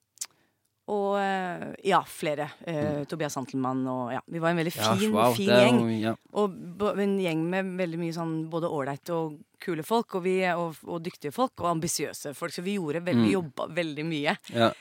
og 0.92 1.16
eh, 1.22 1.64
ja, 1.88 2.02
flere. 2.08 2.50
Eh, 2.68 3.04
Tobias 3.08 3.34
Santelmann 3.38 3.86
og 3.88 4.12
ja. 4.12 4.20
Vi 4.28 4.42
var 4.44 4.52
en 4.52 4.60
veldig 4.60 4.74
Ja, 4.76 4.92
fin, 5.00 5.14
wow, 5.16 5.34
fin 5.38 5.48
gjeng. 5.52 5.80
er 5.88 6.00
ja. 6.10 6.14
Og 6.36 6.56
en 7.00 7.18
gjeng 7.24 7.46
med 7.54 7.72
veldig 7.80 8.00
mye 8.02 8.16
sånn 8.18 8.34
både 8.52 8.68
ålreite 8.68 9.16
og 9.16 9.38
kule 9.62 9.84
folk, 9.88 10.16
og, 10.20 10.24
vi, 10.26 10.40
og, 10.52 10.76
og 10.90 11.04
dyktige 11.06 11.32
folk, 11.36 11.54
og 11.62 11.70
ambisiøse 11.76 12.34
folk. 12.36 12.52
Så 12.56 12.64
vi 12.66 12.76
gjorde 12.80 13.04
veldig, 13.06 13.28
Mm. 13.30 13.36
jobba 13.38 13.68
veldig 13.78 14.06
mye. 14.10 14.36
Ja. 14.56 14.72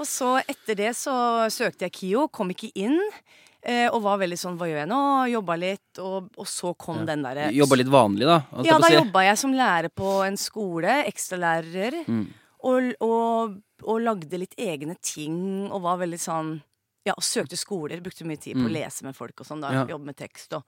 Og 0.00 0.06
så 0.08 0.38
etter 0.48 0.74
det 0.78 0.94
så 0.96 1.12
søkte 1.52 1.84
jeg 1.86 1.92
KIO, 1.98 2.28
kom 2.32 2.50
ikke 2.54 2.70
inn. 2.80 2.98
Eh, 3.62 3.90
og 3.92 4.00
var 4.06 4.16
veldig 4.22 4.38
sånn 4.40 4.54
hva 4.56 4.64
gjør 4.70 4.78
jeg 4.80 4.88
nå? 4.88 5.00
Jobba 5.34 5.56
litt, 5.60 5.98
og, 6.00 6.30
og 6.40 6.46
så 6.48 6.70
kom 6.80 7.02
Ja. 7.02 7.10
den 7.10 7.22
derre 7.26 7.50
Jobba 7.52 7.76
litt 7.76 7.90
vanlig, 7.92 8.24
da? 8.24 8.38
Ja, 8.64 8.78
da 8.80 8.88
si. 8.88 8.94
jobba 8.96 9.24
jeg 9.26 9.36
som 9.36 9.52
lærer 9.52 9.90
på 9.92 10.14
en 10.24 10.38
skole, 10.40 10.94
ekstralærer. 11.04 11.98
Mm. 12.08 12.22
Og, 12.62 12.90
og, 13.00 13.54
og 13.88 14.00
lagde 14.04 14.38
litt 14.42 14.54
egne 14.60 14.96
ting 15.00 15.70
og 15.72 15.82
var 15.82 15.98
veldig 16.02 16.18
sånn 16.20 16.50
Ja, 17.06 17.14
og 17.16 17.24
søkte 17.24 17.56
skoler. 17.56 18.02
Brukte 18.04 18.26
mye 18.28 18.36
tid 18.36 18.58
på 18.58 18.66
å 18.66 18.68
Mm. 18.68 18.74
lese 18.76 19.04
med 19.06 19.16
folk 19.16 19.40
og 19.40 19.46
sånn. 19.48 19.60
da 19.62 19.70
Ja. 19.72 19.86
Jobbe 19.88 20.04
med 20.10 20.16
tekst 20.16 20.52
og 20.52 20.64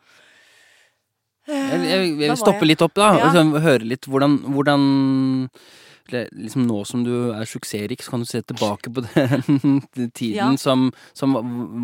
Jeg, 1.46 1.80
jeg, 1.82 2.18
jeg 2.20 2.30
vil 2.30 2.36
stoppe 2.38 2.64
litt 2.64 2.80
opp, 2.82 2.94
da. 2.94 3.08
Ja. 3.18 3.26
Og 3.26 3.34
liksom 3.34 3.60
høre 3.64 3.84
litt 3.84 4.06
hvordan, 4.06 4.38
hvordan 4.54 5.50
liksom 6.10 6.66
Nå 6.66 6.84
som 6.86 7.04
du 7.04 7.32
er 7.32 7.44
suksessrik, 7.44 8.02
så 8.02 8.10
kan 8.10 8.20
du 8.20 8.26
se 8.26 8.40
tilbake 8.42 8.90
på 8.92 9.04
den 9.14 10.10
tiden 10.12 10.36
Ja. 10.36 10.56
som, 10.56 10.90
som 11.14 11.34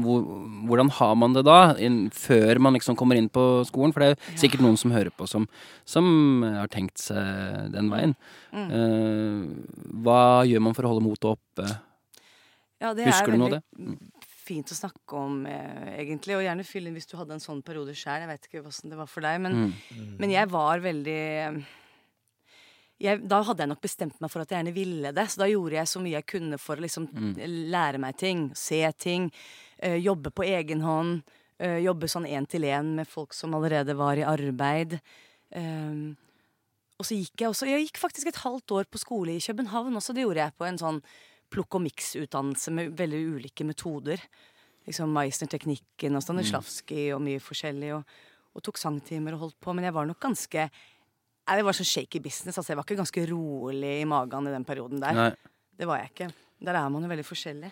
hvor, 0.02 0.24
Hvordan 0.68 0.90
har 0.98 1.14
man 1.14 1.32
det 1.34 1.44
da, 1.44 1.74
inn, 1.78 2.10
før 2.10 2.58
man 2.58 2.74
liksom 2.74 2.96
kommer 2.96 3.16
inn 3.16 3.28
på 3.28 3.64
skolen? 3.68 3.92
For 3.92 4.00
det 4.00 4.08
er 4.10 4.16
Ja. 4.32 4.36
sikkert 4.36 4.60
noen 4.60 4.76
som 4.76 4.90
hører 4.90 5.10
på, 5.10 5.28
som, 5.28 5.46
som 5.84 6.42
har 6.42 6.68
tenkt 6.68 6.98
seg 6.98 7.70
den 7.72 7.88
veien. 7.90 8.14
Mm. 8.52 8.68
Uh, 8.72 10.00
hva 10.02 10.44
gjør 10.48 10.60
man 10.64 10.74
for 10.74 10.84
å 10.84 10.94
holde 10.94 11.04
motet 11.06 11.24
oppe? 11.36 11.68
Ja, 12.80 12.92
det 12.94 13.06
Husker 13.08 13.28
er 13.28 13.36
du 13.36 13.38
noe 13.38 13.48
av 13.48 13.58
det? 13.58 13.98
fint 14.48 14.70
å 14.72 14.76
snakke 14.78 15.12
om, 15.12 15.42
eh, 15.44 15.98
egentlig. 16.00 16.32
Og 16.38 16.40
gjerne 16.40 16.64
fyll 16.64 16.86
inn 16.88 16.94
hvis 16.96 17.04
du 17.10 17.18
hadde 17.18 17.34
en 17.36 17.42
sånn 17.42 17.58
periode 17.62 17.92
sjøl. 17.92 18.22
Jeg 18.22 18.28
vet 18.30 18.46
ikke 18.48 18.62
hvordan 18.64 18.88
det 18.94 18.96
var 18.96 19.06
for 19.10 19.20
deg. 19.20 19.40
Men, 19.44 19.52
Mm. 19.92 20.16
men 20.22 20.30
jeg 20.32 20.48
var 20.48 20.78
veldig 20.80 21.64
jeg, 23.00 23.28
Da 23.28 23.42
hadde 23.42 23.62
jeg 23.62 23.68
nok 23.68 23.80
bestemt 23.80 24.20
meg 24.20 24.30
for 24.30 24.42
at 24.42 24.50
jeg 24.50 24.58
gjerne 24.64 24.74
ville 24.74 25.12
det. 25.14 25.26
Så 25.30 25.38
da 25.38 25.46
gjorde 25.46 25.76
jeg 25.78 25.86
så 25.86 26.00
mye 26.02 26.16
jeg 26.18 26.26
kunne 26.26 26.58
for 26.58 26.76
å 26.76 26.80
liksom 26.82 27.08
Mm. 27.12 27.34
lære 27.70 27.98
meg 27.98 28.16
ting, 28.16 28.52
se 28.54 28.92
ting. 28.98 29.30
øh, 29.82 29.98
jobbe 30.02 30.30
på 30.34 30.42
egen 30.44 30.80
hånd. 30.82 31.22
Øh, 31.60 31.82
jobbe 31.84 32.08
sånn 32.08 32.26
én 32.26 32.46
til 32.48 32.62
én 32.62 32.94
med 32.96 33.06
folk 33.06 33.32
som 33.34 33.54
allerede 33.54 33.94
var 33.96 34.16
i 34.16 34.22
arbeid. 34.26 35.00
Um, 35.54 36.16
og 36.98 37.06
så 37.06 37.14
gikk 37.16 37.36
jeg 37.40 37.48
også 37.48 37.66
Jeg 37.66 37.86
gikk 37.86 37.98
faktisk 37.98 38.26
et 38.26 38.36
halvt 38.42 38.66
år 38.72 38.84
på 38.90 38.98
skole 38.98 39.28
i 39.36 39.40
København 39.40 39.94
også. 39.96 40.12
Det 40.14 40.24
gjorde 40.26 40.42
jeg 40.42 40.52
på 40.58 40.66
en 40.66 40.78
sånn 40.78 41.02
plukk 41.50 41.74
og 41.74 41.82
miks-utdannelse 41.82 42.70
med 42.72 42.96
veldig 42.96 43.22
ulike 43.36 43.64
metoder. 43.64 44.18
Liksom 44.86 45.08
Meisner-teknikken 45.12 46.16
og 46.16 46.22
Stanislavskij 46.22 47.14
og 47.14 47.22
mye 47.22 47.38
forskjellig. 47.40 47.94
Og, 47.96 48.04
og 48.54 48.62
tok 48.62 48.76
sangtimer 48.76 49.34
og 49.34 49.40
holdt 49.46 49.60
på. 49.60 49.74
Men 49.74 49.84
jeg 49.84 49.94
var 49.94 50.06
nok 50.06 50.20
ganske 50.20 50.70
Nei, 51.48 51.56
Det 51.56 51.64
var 51.64 51.76
så 51.76 51.84
shaky 51.84 52.20
business. 52.20 52.58
Altså, 52.58 52.72
jeg 52.72 52.78
var 52.78 52.84
ikke 52.84 53.00
ganske 53.00 53.26
rolig 53.30 53.94
i 54.02 54.08
magen 54.08 54.48
i 54.50 54.52
den 54.52 54.66
perioden 54.68 55.00
der. 55.00 55.16
Nei. 55.16 55.30
Det 55.78 55.86
var 55.88 56.02
jeg 56.02 56.12
ikke. 56.12 56.32
Der 56.66 56.76
er 56.76 56.88
man 56.92 57.06
jo 57.06 57.08
veldig 57.08 57.24
forskjellig. 57.24 57.70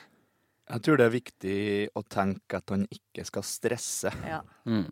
Jeg 0.67 0.83
tror 0.83 0.99
det 0.99 1.07
er 1.07 1.15
viktig 1.15 1.59
å 1.95 2.03
tenke 2.11 2.59
at 2.59 2.73
han 2.73 2.87
ikke 2.91 3.27
skal 3.29 3.45
stresse. 3.47 4.11
Ja. 4.27 4.41
Mm. 4.67 4.89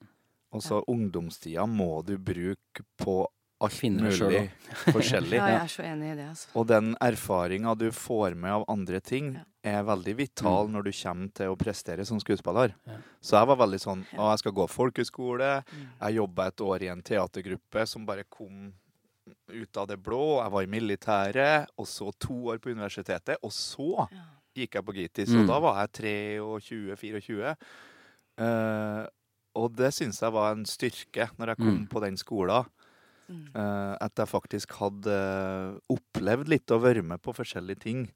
Og 0.55 0.63
så 0.63 0.83
ungdomstida 0.91 1.65
må 1.67 2.03
du 2.07 2.15
bruke 2.23 2.85
på 3.01 3.17
alt 3.61 3.83
mulig 3.83 4.51
forskjellig. 4.95 5.37
ja, 5.39 5.47
jeg 5.49 5.61
er 5.63 5.69
så 5.73 5.83
enig 5.83 6.13
i 6.13 6.15
det, 6.19 6.29
altså. 6.29 6.49
Og 6.59 6.67
den 6.67 6.95
erfaringa 7.01 7.75
du 7.79 7.91
får 7.93 8.35
med 8.37 8.51
av 8.53 8.65
andre 8.69 9.01
ting, 9.01 9.37
er 9.65 9.83
veldig 9.83 10.17
vital 10.19 10.69
når 10.69 10.83
du 10.85 10.93
kommer 10.93 11.31
til 11.33 11.49
å 11.49 11.57
prestere 11.57 12.05
som 12.05 12.19
skuespiller. 12.21 12.75
Ja. 12.87 12.97
Så 13.23 13.39
jeg 13.39 13.47
var 13.49 13.57
veldig 13.57 13.81
sånn 13.81 14.03
Å, 14.19 14.31
jeg 14.35 14.39
skal 14.43 14.53
gå 14.53 14.67
folkehøyskole. 14.69 15.65
Mm. 15.73 15.87
Jeg 16.03 16.15
jobba 16.19 16.47
et 16.51 16.61
år 16.61 16.83
i 16.83 16.89
en 16.93 17.03
teatergruppe 17.03 17.87
som 17.89 18.05
bare 18.05 18.25
kom 18.29 18.73
ut 19.49 19.77
av 19.81 19.89
det 19.89 19.97
blå. 20.05 20.43
Jeg 20.43 20.53
var 20.53 20.63
i 20.63 20.67
militæret, 20.67 21.67
og 21.81 21.87
så 21.89 22.11
to 22.21 22.37
år 22.53 22.59
på 22.61 22.75
universitetet. 22.75 23.39
Og 23.43 23.51
så 23.53 24.07
Ja. 24.13 24.27
gikk 24.55 24.75
jeg 24.75 24.85
på 24.85 24.93
GITIS, 24.95 25.31
Mm. 25.33 25.41
og 25.41 25.47
da 25.49 25.59
var 25.61 25.81
jeg 25.87 25.93
23-24. 26.61 27.57
Uh, 28.41 29.07
og 29.55 29.73
det 29.79 29.93
syns 29.95 30.21
jeg 30.21 30.33
var 30.35 30.53
en 30.53 30.65
styrke 30.67 31.29
når 31.39 31.49
jeg 31.55 31.57
kom 31.63 31.77
Mm. 31.79 31.89
på 31.89 32.01
den 32.03 32.17
skolen. 32.17 32.67
Mm. 33.29 33.47
Eh, 33.57 33.95
at 34.05 34.21
jeg 34.21 34.29
faktisk 34.29 34.73
hadde 34.81 35.15
opplevd 35.91 36.49
litt 36.53 36.71
å 36.75 36.81
være 36.83 37.03
med 37.03 37.23
på 37.25 37.33
forskjellige 37.37 37.81
ting. 37.87 38.07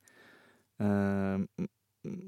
Eh, 0.81 1.67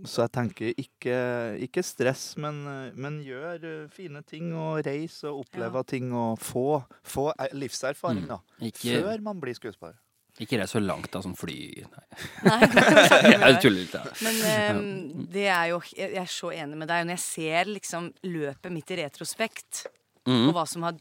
så 0.04 0.25
jeg 0.26 0.32
tenker 0.34 0.72
ikke, 0.82 1.16
ikke 1.64 1.82
stress, 1.87 2.34
men, 2.42 2.58
men 2.99 3.20
gjør 3.25 3.62
eh, 3.64 3.88
fine 3.94 4.20
ting 4.28 4.50
og 4.58 4.80
reis 4.84 5.20
og 5.25 5.44
oppleve 5.46 5.80
Ja. 5.80 5.87
ting 5.94 6.10
og 6.12 6.38
få, 6.42 6.82
få 7.06 7.30
livserfaring, 7.54 8.25
livserfaring, 8.26 8.26
Mm. 8.60 8.66
Ikke, 8.72 8.96
Før 9.04 9.22
man 9.22 9.40
blir 9.40 9.54
skuespiller. 9.56 9.94
ikke 10.40 10.58
reis 10.60 10.70
så 10.75 10.80
langt, 10.82 11.10
da, 11.12 11.20
som 11.22 11.34
fly 11.37 11.84
Nei, 11.87 12.04
Nei, 12.44 12.58
jeg 13.46 13.60
tuller 13.62 13.78
litt. 13.78 13.92
da. 13.94 14.02
Men 14.26 14.76
um, 14.76 15.25
det 15.32 15.46
er 15.49 15.66
jo 15.70 15.80
Jeg 15.96 16.12
jeg 16.14 16.22
er 16.25 16.30
så 16.34 16.50
enig 16.52 16.76
med 16.80 16.88
deg. 16.90 17.06
Når 17.06 17.16
jeg 17.16 17.25
ser 17.25 17.64
liksom 17.70 18.10
løpet 18.26 18.72
mitt 18.72 18.90
i 18.90 19.00
retrospekt, 19.04 19.87
Mm. 20.28 20.50
og 20.50 20.54
hva 20.54 20.66
som 20.68 20.82
har 20.84 20.99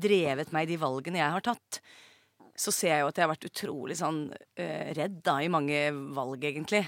drevet 0.00 0.52
meg 0.54 0.66
i 0.66 0.72
de 0.72 0.80
valgene 0.80 1.20
jeg 1.20 1.34
har 1.34 1.44
tatt, 1.44 1.80
så 2.58 2.74
ser 2.74 2.94
jeg 2.94 3.04
jo 3.04 3.10
at 3.10 3.18
jeg 3.18 3.26
har 3.26 3.32
vært 3.32 3.48
utrolig 3.48 3.96
sånn 3.98 4.24
uh, 4.34 4.88
redd 4.98 5.20
da 5.26 5.38
i 5.44 5.52
mange 5.52 5.88
valg, 6.16 6.42
egentlig. 6.42 6.82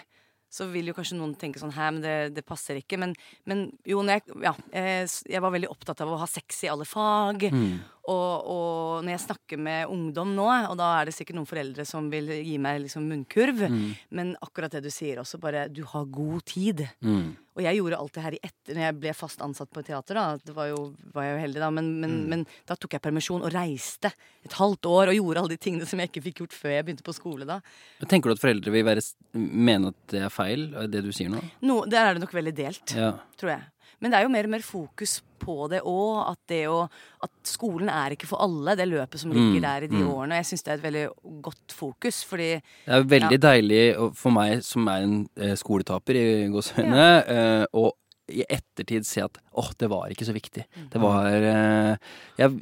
Så 0.51 0.67
vil 0.67 0.91
jo 0.91 0.97
kanskje 0.97 1.15
noen 1.15 1.37
tenke 1.39 1.61
sånn 1.63 1.71
Hæ, 1.77 1.93
men 1.95 2.03
det, 2.03 2.15
det 2.35 2.43
passer 2.43 2.81
ikke. 2.81 2.99
Men, 2.99 3.13
men 3.47 3.69
jo, 3.87 4.01
jeg, 4.03 4.25
ja, 4.43 4.51
jeg, 4.75 5.07
jeg 5.31 5.43
var 5.45 5.55
veldig 5.55 5.71
opptatt 5.71 6.03
av 6.03 6.11
å 6.11 6.19
ha 6.19 6.27
sex 6.27 6.65
i 6.67 6.71
alle 6.73 6.89
fag. 6.91 7.47
Mm. 7.55 7.77
Og, 8.11 8.47
og 8.51 9.05
når 9.07 9.13
jeg 9.15 9.23
snakker 9.29 9.59
med 9.63 9.91
ungdom 9.93 10.33
nå, 10.35 10.47
og 10.71 10.77
da 10.81 10.89
er 10.99 11.07
det 11.11 11.15
sikkert 11.15 11.37
noen 11.39 11.47
foreldre 11.47 11.85
som 11.87 12.09
vil 12.11 12.27
gi 12.43 12.57
meg 12.59 12.81
liksom 12.87 13.07
munnkurv, 13.07 13.61
Mm. 13.71 13.93
men 14.19 14.33
akkurat 14.43 14.73
det 14.75 14.81
du 14.83 14.91
sier 14.91 15.21
også, 15.23 15.39
bare 15.39 15.69
du 15.71 15.85
har 15.87 16.05
god 16.11 16.43
tid. 16.49 16.83
Mm. 17.05 17.37
Og 17.57 17.63
jeg 17.67 17.77
gjorde 17.77 17.99
alt 18.01 18.15
det 18.17 18.23
her 18.25 18.35
i 18.37 18.41
etter 18.47 18.75
når 18.79 18.85
jeg 18.87 18.97
ble 19.03 19.13
fast 19.15 19.41
ansatt 19.45 19.71
på 19.75 19.83
teater. 19.85 20.15
da 20.17 20.25
Det 20.43 20.55
var 20.57 20.71
jo, 20.71 20.95
var 21.13 21.25
jeg 21.29 21.35
jo 21.37 21.41
heldig, 21.45 21.61
da. 21.61 21.71
Men, 21.77 21.89
men, 22.01 22.15
men 22.31 22.45
da 22.67 22.75
tok 22.75 22.95
jeg 22.97 23.03
permisjon 23.05 23.43
og 23.47 23.53
reiste 23.53 24.11
et 24.47 24.53
halvt 24.59 24.87
år 24.91 25.13
og 25.13 25.19
gjorde 25.19 25.43
alle 25.45 25.55
de 25.55 25.61
tingene 25.61 25.87
som 25.87 26.01
jeg 26.01 26.11
ikke 26.11 26.23
fikk 26.31 26.41
gjort 26.43 26.57
før 26.57 26.75
jeg 26.77 26.87
begynte 26.89 27.07
på 27.07 27.15
skole. 27.17 27.45
da 27.47 27.61
Tenker 28.09 28.31
du 28.31 28.39
at 28.39 28.43
foreldre 28.43 28.73
vil 28.75 28.87
være, 28.87 29.05
mene 29.35 29.93
at 29.93 30.01
det 30.15 30.23
er 30.27 30.33
feil, 30.35 30.71
det 30.91 31.05
du 31.05 31.13
sier 31.13 31.29
nå? 31.31 31.43
no, 31.63 31.83
Der 31.87 32.07
er 32.11 32.15
det 32.17 32.25
nok 32.25 32.33
veldig 32.35 32.55
delt, 32.57 32.97
Ja. 32.97 33.13
tror 33.37 33.51
jeg. 33.59 33.63
Men 34.01 34.11
det 34.13 34.19
er 34.21 34.25
jo 34.25 34.33
mer 34.33 34.49
og 34.49 34.51
mer 34.55 34.65
fokus 34.65 35.19
på 35.41 35.69
det 35.73 35.81
òg. 35.89 36.31
At, 36.33 36.39
det 36.49 36.63
å- 36.69 36.89
at 37.25 37.31
skolen 37.49 37.89
er 37.93 38.15
ikke 38.17 38.27
for 38.29 38.41
alle, 38.45 38.75
det 38.77 38.89
løpet 38.89 39.19
som 39.23 39.31
ligger 39.33 39.61
Mm, 39.61 39.63
der 39.63 39.83
i 39.85 39.91
de 39.93 40.01
mm. 40.03 40.11
årene. 40.13 40.37
Jeg 40.41 40.49
syns 40.51 40.63
det 40.65 40.73
er 40.73 40.79
et 40.81 40.89
veldig 40.89 41.07
godt 41.43 41.73
fokus, 41.77 42.25
fordi 42.25 42.51
Det 42.87 42.95
er 42.99 43.03
veldig 43.15 43.41
deilig 43.41 43.83
for 44.17 44.31
meg 44.33 44.63
som 44.63 44.89
er 44.89 45.03
en 45.07 45.17
eh, 45.37 45.55
skoletaper 45.57 46.15
i 46.21 46.49
gåseøyne, 46.53 47.09
eh, 47.29 47.67
å 47.75 47.91
i 48.31 48.45
ettertid 48.47 49.03
se 49.05 49.25
at 49.25 49.39
åh, 49.59 49.73
det 49.77 49.89
var 49.91 50.07
ikke 50.09 50.23
så 50.29 50.33
viktig. 50.33 50.63
Mm. 50.77 50.85
Det 50.93 51.01
var 51.03 51.27
eh, 51.35 51.97
jeg, 52.39 52.61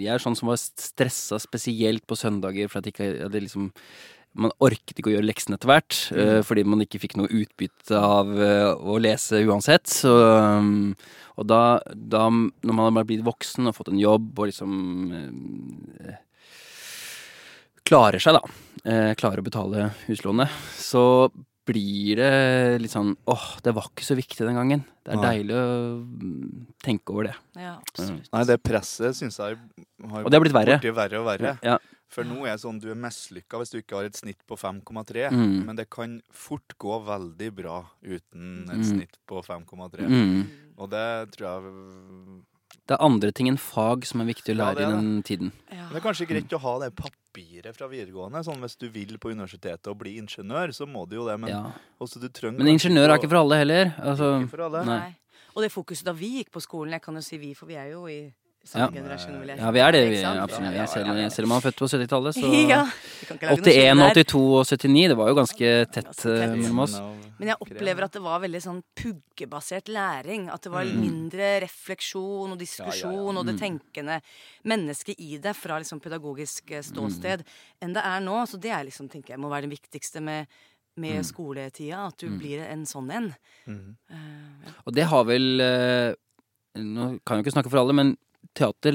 jeg 0.00 0.14
er 0.14 0.18
sånn 0.22 0.34
som 0.38 0.48
var 0.48 0.56
stressa 0.56 1.36
spesielt 1.38 2.06
på 2.08 2.16
søndager 2.16 2.70
for 2.72 2.78
at 2.80 2.86
jeg 2.88 2.94
ikke 2.94 3.10
hadde 3.26 3.42
liksom 3.44 3.66
man 4.38 4.52
orket 4.62 4.94
ikke 4.94 5.10
å 5.10 5.14
gjøre 5.16 5.26
leksene 5.26 5.56
etter 5.58 5.70
hvert, 5.70 5.96
mm. 6.14 6.44
fordi 6.46 6.64
man 6.68 6.84
ikke 6.84 7.00
fikk 7.02 7.16
noe 7.18 7.30
utbytte 7.34 7.98
av 7.98 8.30
eh, 8.38 8.70
å 8.70 8.98
lese 9.02 9.42
uansett. 9.42 9.90
Så, 9.90 10.12
um, 10.14 10.94
og 11.40 11.48
da, 11.50 11.80
da, 11.90 12.28
når 12.30 12.76
man 12.78 13.00
har 13.00 13.08
blitt 13.08 13.26
voksen 13.26 13.70
og 13.70 13.76
fått 13.76 13.90
en 13.92 14.00
jobb 14.00 14.30
og 14.38 14.50
liksom 14.52 14.72
eh, 15.18 16.18
klarer 17.90 18.22
seg, 18.22 18.38
da, 18.38 18.56
eh, 18.86 19.12
klarer 19.18 19.42
å 19.42 19.48
betale 19.50 19.90
huslånet, 20.06 20.58
så 20.78 21.04
blir 21.70 22.18
det 22.18 22.32
litt 22.82 22.92
sånn 22.92 23.12
åh, 23.30 23.46
det 23.62 23.74
var 23.76 23.90
ikke 23.90 24.06
så 24.06 24.16
viktig 24.18 24.46
den 24.46 24.58
gangen. 24.58 24.82
Det 25.06 25.12
er 25.14 25.20
Nei. 25.20 25.30
deilig 25.36 25.56
å 25.58 25.66
mm, 26.00 26.66
tenke 26.82 27.14
over 27.14 27.30
det. 27.30 27.36
Ja, 27.58 27.76
absolutt. 27.78 28.30
Nei, 28.32 28.44
det 28.48 28.58
presset 28.64 29.18
syns 29.18 29.38
jeg 29.38 29.58
har 29.58 30.24
Og 30.24 30.30
det 30.30 30.38
har 30.38 30.44
blitt 30.44 30.56
verre. 30.56 30.78
blitt 30.82 30.96
verre 30.96 31.20
og 31.20 31.28
verre. 31.28 31.56
Ja. 31.66 31.78
For 32.10 32.26
nå 32.26 32.40
er 32.42 32.56
det 32.56 32.62
sånn 32.64 32.80
du 32.82 32.88
er 32.90 32.98
mislykka 32.98 33.60
hvis 33.60 33.70
du 33.70 33.78
ikke 33.78 34.00
har 34.00 34.08
et 34.08 34.18
snitt 34.18 34.40
på 34.50 34.56
5,3. 34.58 35.28
Mm. 35.30 35.64
Men 35.68 35.76
det 35.78 35.88
kan 35.94 36.16
fort 36.34 36.74
gå 36.82 36.96
veldig 37.06 37.50
bra 37.54 37.84
uten 38.02 38.64
et 38.68 38.80
Mm. 38.80 38.84
snitt 38.84 39.14
på 39.30 39.42
5,3. 39.46 40.08
Mm. 40.10 40.46
Og 40.78 40.90
det 40.90 41.30
tror 41.36 41.46
jeg 41.46 42.42
Det 42.86 42.96
er 42.98 43.04
andre 43.06 43.30
ting 43.30 43.46
enn 43.46 43.58
fag 43.58 44.04
som 44.04 44.20
er 44.20 44.26
viktig 44.26 44.54
å 44.54 44.58
lære 44.58 44.80
er 44.82 44.88
i 44.88 44.90
den 44.96 45.22
tiden. 45.22 45.52
Ja. 45.70 45.86
Det 45.92 45.96
er 46.00 46.00
kanskje 46.08 46.26
greit 46.26 46.50
å 46.50 46.58
ha 46.58 46.78
det 46.80 46.94
papiret 46.96 47.76
fra 47.76 47.86
videregående. 47.86 48.42
Sånn 48.42 48.58
Hvis 48.58 48.76
du 48.78 48.88
vil 48.88 49.16
på 49.18 49.30
universitetet 49.30 49.86
og 49.86 49.98
bli 49.98 50.16
ingeniør, 50.18 50.72
så 50.74 50.86
må 50.90 51.08
du 51.08 51.16
jo 51.16 51.26
det. 51.26 51.38
Men, 51.38 51.50
Ja. 51.50 51.72
også 52.00 52.18
du 52.18 52.50
Men 52.50 52.66
ingeniør 52.66 53.10
er 53.10 53.18
ikke 53.18 53.28
for 53.28 53.36
alle 53.36 53.56
heller. 53.56 53.94
Altså, 53.98 54.42
Ikke 54.42 54.50
for 54.50 54.62
alle. 54.62 54.84
Nei. 54.84 55.16
Og 55.54 55.62
det 55.62 55.72
fokuset 55.72 56.04
da 56.04 56.12
vi 56.12 56.42
gikk 56.42 56.50
på 56.50 56.60
skolen, 56.62 56.90
jeg 56.90 57.02
kan 57.02 57.14
jo 57.14 57.20
si 57.20 57.36
vi, 57.38 57.54
for 57.54 57.66
vi 57.66 57.74
er 57.74 57.90
jo 57.90 58.06
i 58.06 58.32
Ja. 58.76 58.86
generasjon, 58.92 59.38
vil 59.40 59.48
jeg 59.48 59.56
si. 59.58 59.62
ja, 59.64 59.70
vi 59.72 59.80
er 59.80 59.92
det. 59.92 60.00
Vi 60.10 60.18
absolutt. 60.24 60.64
Ja, 60.64 60.72
ja, 60.82 60.86
Selv, 60.86 61.06
ja, 61.06 61.14
ja. 61.24 61.28
selv 61.32 61.44
om 61.44 61.48
man 61.48 61.58
er 61.58 61.64
født 61.64 61.78
på 61.80 61.86
70-tallet, 61.88 62.34
så 62.36 62.50
Ja. 62.70 62.84
Vi 62.84 63.26
kan 63.26 63.38
ikke 63.38 63.48
lage 63.48 63.94
noe 63.96 64.10
81, 64.12 64.26
82 64.28 64.42
og 64.60 64.66
79, 64.68 65.08
det 65.08 65.16
var 65.16 65.28
jo 65.30 65.34
ganske 65.40 65.70
tett 65.96 66.24
eh, 66.28 66.54
mellom 66.54 66.78
oss. 66.84 66.94
Men 67.40 67.48
jeg 67.48 67.56
opplever 67.64 68.04
at 68.04 68.12
det 68.12 68.20
var 68.22 68.40
veldig 68.44 68.60
sånn 68.60 68.82
puggebasert 69.00 69.88
læring. 69.88 70.50
At 70.52 70.60
det 70.62 70.70
var 70.74 70.84
Mm. 70.84 71.00
mindre 71.00 71.60
refleksjon 71.64 72.52
og 72.52 72.58
diskusjon 72.60 73.38
og 73.40 73.46
det 73.48 73.54
Mm. 73.56 73.60
tenkende 73.64 74.20
mennesket 74.68 75.16
i 75.18 75.38
det 75.38 75.56
fra 75.56 75.78
liksom 75.80 75.98
pedagogisk 76.00 76.70
eh, 76.70 76.82
ståsted 76.84 77.42
enn 77.80 77.94
det 77.96 78.04
er 78.04 78.20
nå. 78.20 78.44
Så 78.46 78.60
det 78.60 78.70
er 78.70 78.84
liksom, 78.84 79.08
tenker 79.08 79.30
jeg, 79.34 79.40
må 79.40 79.48
være 79.48 79.62
det 79.68 79.78
viktigste 79.80 80.20
med, 80.20 80.46
med 80.96 81.16
Mm. 81.24 81.24
skoletida. 81.24 82.06
At 82.08 82.18
du 82.18 82.28
Mm. 82.28 82.38
blir 82.38 82.60
en 82.68 82.84
sånn 82.84 83.10
en. 83.10 83.34
Eh, 83.66 83.72
ja. 84.12 84.72
Og 84.86 84.92
det 84.92 85.04
har 85.06 85.24
vel 85.24 86.16
Nå 86.76 87.18
kan 87.26 87.36
jeg 87.36 87.44
jo 87.44 87.50
ikke 87.50 87.56
snakke 87.62 87.70
for 87.70 87.78
alle, 87.80 87.92
men 87.92 88.16
teater, 88.56 88.92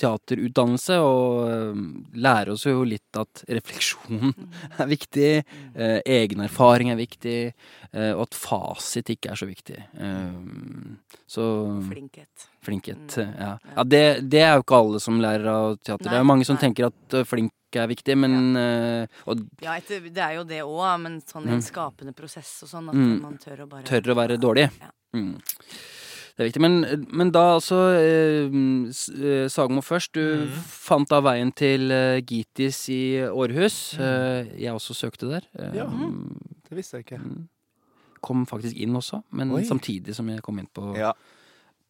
teaterutdannelse 0.00 0.96
og 1.02 1.50
eh, 1.50 1.82
lærer 2.18 2.52
oss 2.54 2.64
jo 2.66 2.82
litt 2.88 3.18
at 3.20 3.44
refleksjon 3.48 4.32
er 4.82 4.90
viktig, 4.90 5.28
eh, 5.76 5.98
egen 6.06 6.42
erfaring 6.46 6.90
er 6.92 6.98
viktig, 7.00 7.36
eh, 7.92 8.10
og 8.16 8.24
at 8.26 8.34
fasit 8.38 9.12
ikke 9.14 9.32
er 9.32 9.40
så 9.42 9.48
viktig. 9.48 9.78
Eh, 9.78 11.16
så 11.30 11.46
Flinkhet. 11.88 12.48
flinkhet, 12.66 13.16
Mm. 13.22 13.34
ja. 13.38 13.52
ja 13.76 13.84
det, 13.84 14.02
det 14.30 14.40
er 14.42 14.54
jo 14.56 14.62
ikke 14.66 14.78
alle 14.82 15.00
som 15.00 15.20
lærer 15.22 15.46
av 15.52 15.76
teater. 15.78 16.08
det 16.08 16.16
er 16.18 16.22
jo 16.24 16.30
mange 16.32 16.44
som 16.48 16.56
nei. 16.58 16.64
tenker 16.66 16.86
at 16.90 17.14
eh, 17.20 17.24
flink 17.28 17.52
er 17.72 17.86
viktig, 17.88 18.18
men 18.20 18.34
Ja, 18.54 19.06
Og 19.32 19.46
Ja, 19.64 19.76
etter, 19.80 20.02
det 20.12 20.20
er 20.20 20.34
jo 20.36 20.42
det 20.44 20.58
òg, 20.60 21.00
men 21.00 21.20
sånn 21.24 21.46
en 21.48 21.56
Mm. 21.60 21.64
skapende 21.64 22.12
prosess 22.12 22.62
og 22.66 22.68
sånn. 22.68 22.88
At 22.90 22.94
Mm. 22.94 23.20
man 23.22 23.38
tør 23.38 23.62
å 23.64 23.68
bare 23.68 23.84
tør 23.88 24.12
å 24.12 24.16
være 24.18 24.36
dårlig. 24.38 24.68
Ja. 24.80 24.90
Mm. 25.14 25.38
Det 26.32 26.40
er 26.40 26.48
viktig. 26.48 26.62
Men, 26.64 27.06
men 27.12 27.30
da 27.34 27.42
altså 27.58 27.78
eh, 27.92 28.46
eh, 28.48 29.48
Sagmo 29.52 29.82
først. 29.84 30.14
Du 30.16 30.46
mm. 30.46 30.54
fant 30.64 31.08
da 31.10 31.20
veien 31.24 31.52
til 31.52 31.92
eh, 31.92 32.22
Gitis 32.24 32.86
i 32.92 33.02
Århus. 33.28 33.98
Eh, 34.00 34.52
jeg 34.62 34.72
også 34.72 34.96
søkte 34.96 35.28
der. 35.28 35.48
Eh, 35.58 35.76
Ja. 35.82 35.86
mm, 35.86 36.62
Det 36.68 36.78
visste 36.78 36.96
jeg 37.00 37.04
ikke. 37.06 37.20
Kom 38.22 38.46
faktisk 38.46 38.78
inn 38.80 38.94
også, 38.96 39.22
men 39.34 39.50
Oi. 39.52 39.64
samtidig 39.66 40.14
som 40.14 40.28
jeg 40.30 40.40
kom 40.46 40.58
inn 40.62 40.68
på, 40.72 40.92
Ja, 40.96 41.10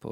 på 0.01 0.11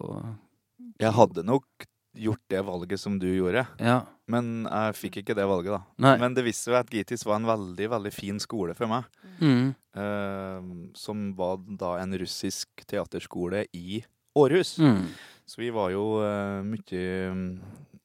jeg 1.02 1.12
hadde 1.18 1.44
nok 1.44 1.66
gjort 2.14 2.42
det 2.52 2.62
valget 2.68 3.00
som 3.00 3.18
du 3.20 3.26
gjorde, 3.26 3.66
Ja. 3.80 4.02
men 4.28 4.68
jeg 4.70 4.96
fikk 5.00 5.18
ikke 5.22 5.36
det 5.36 5.48
valget, 5.48 5.72
da. 5.72 5.82
Nei. 5.98 6.18
Men 6.20 6.34
det 6.36 6.44
viste 6.46 6.70
seg 6.70 6.76
at 6.82 6.90
Gitis 6.94 7.26
var 7.26 7.40
en 7.40 7.48
veldig, 7.50 7.90
veldig 7.90 8.14
fin 8.14 8.40
skole 8.40 8.76
for 8.76 8.88
meg. 8.88 9.04
Mm. 9.42 9.74
eh, 9.98 10.62
som 10.94 11.34
var 11.36 11.58
da 11.58 11.96
en 12.00 12.14
russisk 12.22 12.68
teaterskole 12.86 13.66
i 13.74 14.04
Århus. 14.36 14.78
Mm. 14.80 15.06
Så 15.46 15.62
vi 15.62 15.70
var 15.76 15.90
jo 15.92 16.04
uh, 16.24 16.62
mye 16.64 17.02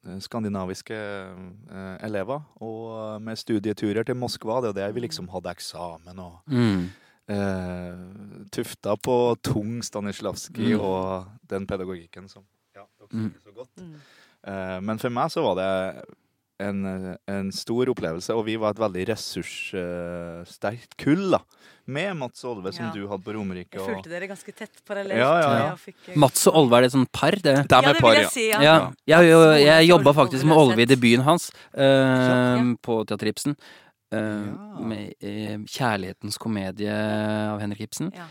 eh, 0.07 0.19
skandinaviske 0.23 0.97
uh, 0.97 1.97
elever, 2.07 2.43
og 2.61 3.23
med 3.23 3.39
studieturer 3.39 4.05
til 4.07 4.17
Moskva. 4.19 4.61
Det 4.63 4.73
var 4.73 4.79
der 4.81 4.93
vi 4.97 5.01
liksom 5.07 5.29
hadde 5.31 5.51
eksamen 5.55 6.19
og 6.19 6.41
Mm. 6.51 6.89
uh, 7.31 8.47
tufta 8.51 8.97
på 8.97 9.37
tung 9.43 9.81
Stanislavskij 9.83 10.75
Mm. 10.75 10.81
og 10.81 11.27
den 11.49 11.67
pedagogikken 11.67 12.29
som 12.29 12.43
ja, 12.75 12.83
dere 12.99 13.09
Mm. 13.13 13.31
kjenner 13.31 13.43
så 13.45 13.55
godt. 13.55 13.77
Mm. 13.81 13.95
Eh, 14.47 14.81
men 14.81 14.99
for 14.99 15.09
meg 15.11 15.31
så 15.31 15.43
var 15.43 15.55
det 15.57 16.05
en, 16.61 17.17
en 17.29 17.53
stor 17.53 17.87
opplevelse, 17.93 18.33
og 18.35 18.45
vi 18.47 18.57
var 18.57 18.71
et 18.75 18.81
veldig 18.81 19.07
ressurssterkt 19.11 20.97
kull, 21.01 21.31
da. 21.37 21.41
Med 21.87 22.17
Mats 22.19 22.43
og 22.45 22.57
Olve, 22.57 22.73
som 22.75 22.87
Ja. 22.87 22.93
du 22.97 23.07
hadde 23.07 23.23
på 23.23 23.33
Romerike. 23.37 23.79
Jeg 23.79 23.87
fulgte 23.87 24.11
dere 24.11 24.27
ganske 24.27 24.53
tett 24.53 24.81
parallelt. 24.85 25.21
Ja, 25.21 25.39
ja, 25.41 25.51
ja. 25.59 25.73
og 25.73 25.79
fikk, 25.79 25.95
eh, 26.09 26.17
Mats 26.19 26.47
og 26.49 26.55
Olve, 26.59 26.79
er 26.79 26.83
det 26.83 26.93
sånn 26.93 27.07
par, 27.13 27.31
det? 27.31 27.43
De 27.43 27.51
Ja, 27.53 27.81
det 27.81 28.01
par, 28.01 28.11
vil 28.11 28.17
ja. 28.17 28.23
jeg 28.23 28.31
si, 28.33 28.49
ja. 28.51 28.61
Ja, 28.61 28.93
jeg, 29.07 29.29
jeg, 29.31 29.67
jeg 29.67 29.89
jobba 29.93 30.13
faktisk 30.13 30.45
med 30.45 30.57
Olve 30.59 30.83
i 30.83 30.85
debuten 30.91 31.23
hans 31.23 31.51
uh, 31.79 31.83
Ja. 31.83 32.75
på 32.83 33.07
Teater 33.07 33.27
Ibsen. 33.31 33.57
Uh, 34.13 34.19
Ja. 34.19 34.81
Med 34.87 35.15
eh, 35.21 35.59
'Kjærlighetens 35.63 36.39
komedie' 36.39 36.91
av 37.53 37.61
Henrik 37.61 37.81
Ibsen. 37.87 38.11
Ja. 38.15 38.27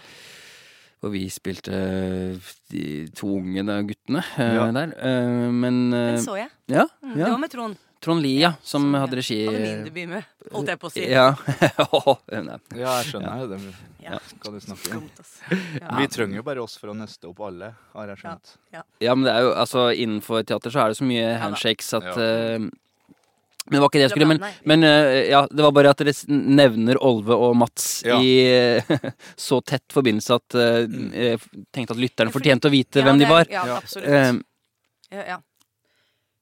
Og 1.04 1.12
vi 1.14 1.30
spilte 1.30 1.72
de 2.72 3.08
to 3.16 3.28
unge 3.38 3.64
da, 3.66 3.82
guttene 3.84 4.24
Ja. 4.38 4.72
der. 4.72 4.94
Eh, 5.00 5.52
men 5.52 5.92
Den 5.92 6.18
så 6.20 6.36
jeg. 6.36 6.50
ja, 6.68 6.88
Mm, 7.04 7.18
ja. 7.20 7.26
Det 7.26 7.32
var 7.32 7.38
med 7.40 7.52
Trond. 7.52 7.76
Trond 8.06 8.22
Lie, 8.22 8.52
som 8.62 8.86
Som- 8.86 8.94
hadde 9.02 9.18
regi 9.18 9.40
Hadde 9.48 9.60
min 9.66 9.84
debut 9.88 10.08
med, 10.12 10.24
holdt 10.54 10.70
jeg 10.70 10.80
på 10.84 10.90
å 10.92 10.94
si. 10.94 11.06
Ja. 11.10 11.28
Ja, 12.76 12.92
jeg 13.02 13.10
skjønner 13.10 13.42
jo 13.42 13.48
det. 13.52 13.60
Ja. 14.06 14.20
Skal 14.30 14.54
du 14.54 14.60
snakke 14.62 14.98
om? 15.00 15.06
Ja. 15.82 15.96
Vi 15.98 16.08
trenger 16.14 16.38
jo 16.40 16.44
bare 16.46 16.62
oss 16.62 16.78
for 16.78 16.92
å 16.94 16.96
nøste 16.98 17.26
opp 17.32 17.40
alle, 17.48 17.72
har 17.96 18.12
jeg 18.14 18.22
skjønt. 18.22 18.56
ja, 19.02 19.16
men 19.16 19.26
det 19.26 19.34
er 19.34 19.46
jo 19.48 19.54
altså 19.58 19.88
Innenfor 19.96 20.44
teater 20.46 20.74
så 20.74 20.84
er 20.86 20.94
det 20.94 21.00
så 21.00 21.08
mye 21.10 21.32
handshakes 21.42 21.94
at 21.98 22.10
Ja. 22.12 22.16
eh, 22.22 22.60
Men 23.66 23.80
det 23.80 23.82
var 23.82 23.90
ikke 23.90 23.98
det 23.98 24.06
jeg 24.06 24.12
skulle. 24.14 24.28
Men, 24.30 24.44
men 24.70 24.84
eh, 24.86 25.24
ja, 25.32 25.40
det 25.50 25.64
var 25.66 25.72
bare 25.74 25.90
at 25.90 25.98
dere 25.98 26.14
nevner 26.30 27.00
Olve 27.02 27.34
og 27.34 27.56
Mats 27.58 28.04
Ja. 28.06 28.20
i 28.22 28.78
så 29.48 29.58
tett 29.66 29.90
forbindelse 29.90 30.36
at 30.38 30.54
eh, 30.62 30.86
Mm. 30.86 31.10
jeg 31.18 31.40
tenkte 31.74 31.96
at 31.98 32.04
lytterne 32.04 32.30
fortjente 32.36 32.70
å 32.70 32.74
vite 32.76 33.02
Ja, 33.02 33.08
hvem 33.08 33.18
de 33.18 33.26
det 33.26 33.28
de 33.28 33.34
var. 33.34 33.46
Ja, 33.50 33.66
Ja. 33.66 33.78
absolutt. 33.82 34.06
Uh, 34.06 34.44
ja, 35.18 35.24
ja. 35.34 35.38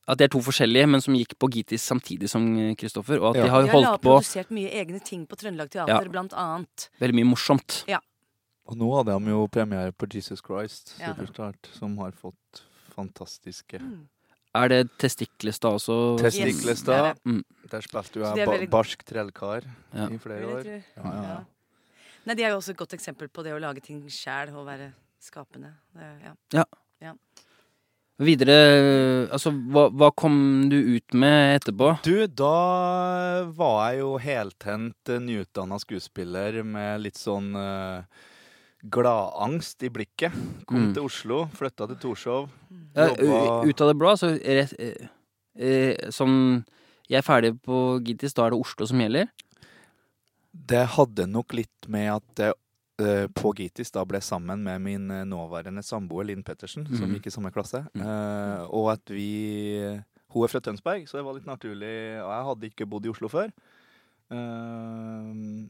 At 0.08 0.18
de 0.18 0.24
er 0.26 0.28
to 0.28 0.40
forskjellige, 0.40 0.88
men 0.90 1.02
som 1.02 1.14
gikk 1.16 1.38
på 1.40 1.48
Gitis 1.50 1.82
samtidig 1.88 2.30
som 2.30 2.44
Kristoffer. 2.76 3.22
Og 3.22 3.36
at 3.36 3.36
Ja. 3.38 3.44
de 3.44 3.50
har 3.50 3.68
holdt 3.68 3.72
på 3.72 3.80
De 3.82 3.86
har 3.88 3.98
produsert 4.20 4.50
mye 4.52 4.70
egne 4.72 5.00
ting 5.04 5.26
på 5.28 5.36
Trøndelag 5.38 5.70
Teater, 5.70 6.04
Ja. 6.04 6.10
blant 6.10 6.34
annet. 6.34 6.90
veldig 7.00 7.16
mye 7.16 7.30
morsomt. 7.36 7.84
Og 8.66 8.78
nå 8.78 8.90
hadde 8.98 9.20
de 9.24 9.30
jo 9.32 9.48
premiere 9.48 9.92
på 9.92 10.08
Jesus 10.14 10.40
Christ, 10.42 10.96
Ja. 11.00 11.14
Superstart, 11.14 11.68
som 11.74 11.98
har 11.98 12.12
fått 12.12 12.62
fantastiske 12.96 13.80
Mm. 13.80 14.08
Er 14.56 14.68
det 14.70 14.90
Testiklestad 15.00 15.74
også? 15.74 16.20
Testiklestad. 16.20 17.16
Yes. 17.16 17.20
Mm. 17.26 17.44
Der 17.72 17.80
spilte 17.82 18.14
jo 18.20 18.24
en 18.26 18.38
jeg 18.38 18.48
er 18.48 18.52
veldig- 18.52 18.70
barsk 18.70 19.04
trellkar 19.04 19.64
Ja. 19.96 20.06
i 20.08 20.18
flere 20.20 20.46
år. 20.46 20.64
Ja, 20.66 20.82
ja, 21.04 21.22
ja. 21.24 21.44
Nei, 22.26 22.36
De 22.36 22.44
er 22.44 22.50
jo 22.52 22.58
også 22.58 22.70
et 22.70 22.78
godt 22.78 22.94
eksempel 22.94 23.28
på 23.30 23.44
det 23.44 23.52
å 23.52 23.60
lage 23.60 23.82
ting 23.82 24.02
sjæl 24.08 24.54
og 24.56 24.68
være 24.68 24.94
skapende. 25.20 25.74
Det, 25.96 26.36
ja. 26.54 26.64
Videre, 28.24 28.56
altså 29.34 29.52
hva, 29.74 29.88
hva 29.92 30.10
kom 30.18 30.36
du 30.72 30.78
ut 30.96 31.16
med 31.18 31.58
etterpå? 31.60 31.90
Du, 32.06 32.26
da 32.28 33.44
var 33.56 33.80
jeg 33.92 34.00
jo 34.04 34.12
heltent 34.24 35.12
eh, 35.12 35.20
nyutdanna 35.24 35.80
skuespiller 35.82 36.62
med 36.68 37.04
litt 37.06 37.20
sånn 37.20 37.52
uh, 37.58 38.04
gladangst 38.84 39.84
i 39.84 39.92
blikket. 39.94 40.36
Kom 40.68 40.90
Mm. 40.90 40.94
til 40.94 41.06
Oslo, 41.08 41.38
flytta 41.56 41.88
til 41.92 42.00
Torshov. 42.02 42.50
Ja, 42.96 43.10
ut 43.64 43.82
av 43.82 43.88
det 43.92 43.96
blå, 43.98 44.10
altså 44.14 44.34
rett, 44.38 44.74
eh, 44.80 45.08
eh, 45.58 46.10
sånn 46.12 46.64
Jeg 47.10 47.18
er 47.20 47.26
ferdig 47.28 47.50
på 47.62 48.00
Gittis, 48.06 48.34
da 48.34 48.46
er 48.48 48.52
det 48.54 48.60
Oslo 48.64 48.86
som 48.88 48.98
gjelder? 49.04 49.28
Det 50.54 50.86
hadde 50.96 51.26
nok 51.28 51.52
litt 51.54 51.88
med 51.92 52.08
at 52.16 52.24
det 52.40 52.48
eh, 52.54 52.60
på 53.34 53.54
Gitis 53.56 53.92
da 53.92 54.04
ble 54.06 54.20
sammen 54.22 54.64
med 54.64 54.82
min 54.82 55.10
eh, 55.12 55.24
nåværende 55.26 55.84
samboer 55.84 56.26
Linn 56.30 56.44
Pettersen, 56.44 56.86
som 56.88 57.08
Mhm. 57.10 57.16
gikk 57.18 57.28
i 57.28 57.34
samme 57.36 57.52
klasse. 57.52 57.84
Mm. 57.96 58.02
Eh, 58.02 58.66
og 58.70 58.92
at 58.94 59.06
vi 59.14 60.02
Hun 60.34 60.44
er 60.44 60.48
fra 60.50 60.60
Tønsberg, 60.66 61.04
så 61.08 61.18
det 61.20 61.26
var 61.26 61.34
litt 61.36 61.46
naturlig. 61.46 62.18
Og 62.24 62.30
jeg 62.34 62.46
hadde 62.48 62.70
ikke 62.72 62.90
bodd 62.90 63.06
i 63.06 63.10
Oslo 63.10 63.28
før. 63.30 63.52
Eh, 64.32 65.68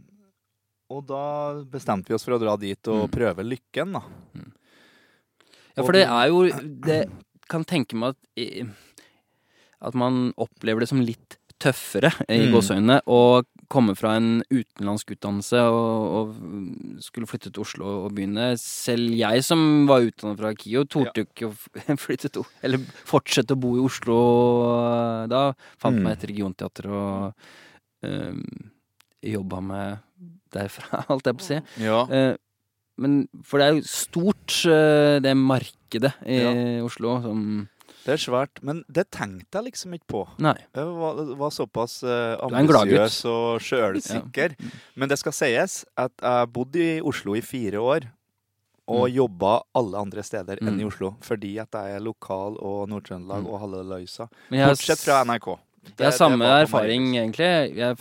og 0.93 1.06
da 1.10 1.24
bestemte 1.67 2.08
vi 2.12 2.15
oss 2.15 2.24
for 2.24 2.38
å 2.38 2.39
dra 2.41 2.56
dit 2.58 2.88
og 2.88 3.10
Mm. 3.10 3.12
prøve 3.12 3.43
lykken, 3.43 3.91
da. 3.93 4.02
Ja, 5.76 5.84
for 5.84 5.91
det 5.91 6.06
er 6.08 6.28
jo 6.28 6.43
Det 6.86 7.10
kan 7.50 7.63
tenke 7.65 7.93
meg 7.96 8.15
at 8.38 8.67
At 9.82 9.93
man 9.96 10.32
opplever 10.38 10.80
det 10.80 10.88
som 10.89 11.02
litt 11.02 11.38
tøffere, 11.60 12.12
i 12.30 12.48
Mm. 12.48 12.54
gåseøynene, 12.54 13.02
å 13.06 13.43
komme 13.71 13.93
fra 13.95 14.15
en 14.19 14.41
utenlandsk 14.52 15.13
utdannelse 15.15 15.60
og, 15.71 16.04
og 16.17 17.02
skulle 17.04 17.30
flytte 17.30 17.52
til 17.54 17.63
Oslo 17.63 17.88
og 18.06 18.13
begynne. 18.17 18.52
Selv 18.60 19.13
jeg 19.15 19.43
som 19.45 19.86
var 19.89 20.06
utdannet 20.08 20.39
fra 20.41 20.54
KIO, 20.58 20.84
torde 20.89 21.26
ikke 21.26 21.49
å 21.49 21.97
flytte 22.06 22.32
til 22.34 22.45
Eller 22.65 22.82
fortsette 23.10 23.56
å 23.56 23.62
bo 23.63 23.76
i 23.78 23.84
Oslo 23.86 24.17
eh, 24.73 25.26
da. 25.32 25.43
Fant 25.82 25.97
Mm. 25.99 26.04
meg 26.08 26.15
et 26.17 26.28
regionteater 26.32 26.88
og 26.89 27.34
um, 28.08 28.41
jobba 29.23 29.60
med 29.62 29.99
derfra, 30.54 31.04
alt 31.12 31.28
jeg 31.30 31.38
på 31.38 31.45
å 31.45 31.49
si. 31.52 31.60
Ja. 31.84 32.02
Uh, 32.10 32.34
men 33.04 33.23
for 33.41 33.58
det 33.58 33.65
er 33.67 33.78
jo 33.80 33.86
stort, 33.89 34.54
uh, 34.69 35.17
det 35.23 35.34
markedet 35.38 36.12
i 36.30 36.41
Ja. 36.41 36.52
Oslo 36.86 37.15
som 37.23 37.45
Det 38.04 38.13
er 38.13 38.18
svært. 38.20 38.60
Men 38.62 38.84
det 38.92 39.06
tenkte 39.12 39.60
jeg 39.62 39.72
liksom 39.72 39.94
ikke 39.96 40.08
på. 40.12 40.24
Nei. 40.44 40.56
Jeg 40.76 40.86
var, 41.00 41.22
var 41.39 41.50
såpass 41.56 42.02
uh, 42.04 42.36
er 42.36 42.58
ambisiøs 42.60 43.22
og 43.32 43.62
sjølsikker. 43.63 44.56
Men 45.00 45.10
det 45.10 45.18
skal 45.20 45.32
sies 45.32 45.86
at 45.98 46.12
jeg 46.22 46.52
bodde 46.52 46.84
i 46.84 47.02
Oslo 47.02 47.36
i 47.36 47.42
fire 47.42 47.80
år. 47.80 48.10
Og 48.92 49.06
Mm. 49.08 49.13
jobba 49.16 49.62
alle 49.80 49.96
andre 49.98 50.22
steder 50.28 50.58
enn 50.60 50.76
i 50.80 50.84
Mm. 50.84 50.88
Oslo. 50.92 51.13
Fordi 51.24 51.58
at 51.62 51.72
jeg 51.72 51.96
er 51.96 52.02
lokal 52.04 52.58
og 52.60 52.89
Nord-Trøndelag 52.89 53.44
Mm. 53.46 53.48
og 53.54 53.60
halve 53.62 53.84
løysa. 53.88 54.28
Men 54.50 54.60
jeg 54.60 54.66
har 54.68 54.74
Bortsett 54.76 55.00
fra 55.00 55.24
NRK. 55.24 55.60
Det- 55.86 55.98
Jeg 56.00 56.06
har 56.06 56.12
samme 56.12 56.44
erfaring, 56.44 57.16
egentlig. 57.16 57.76
Jeg 57.76 57.98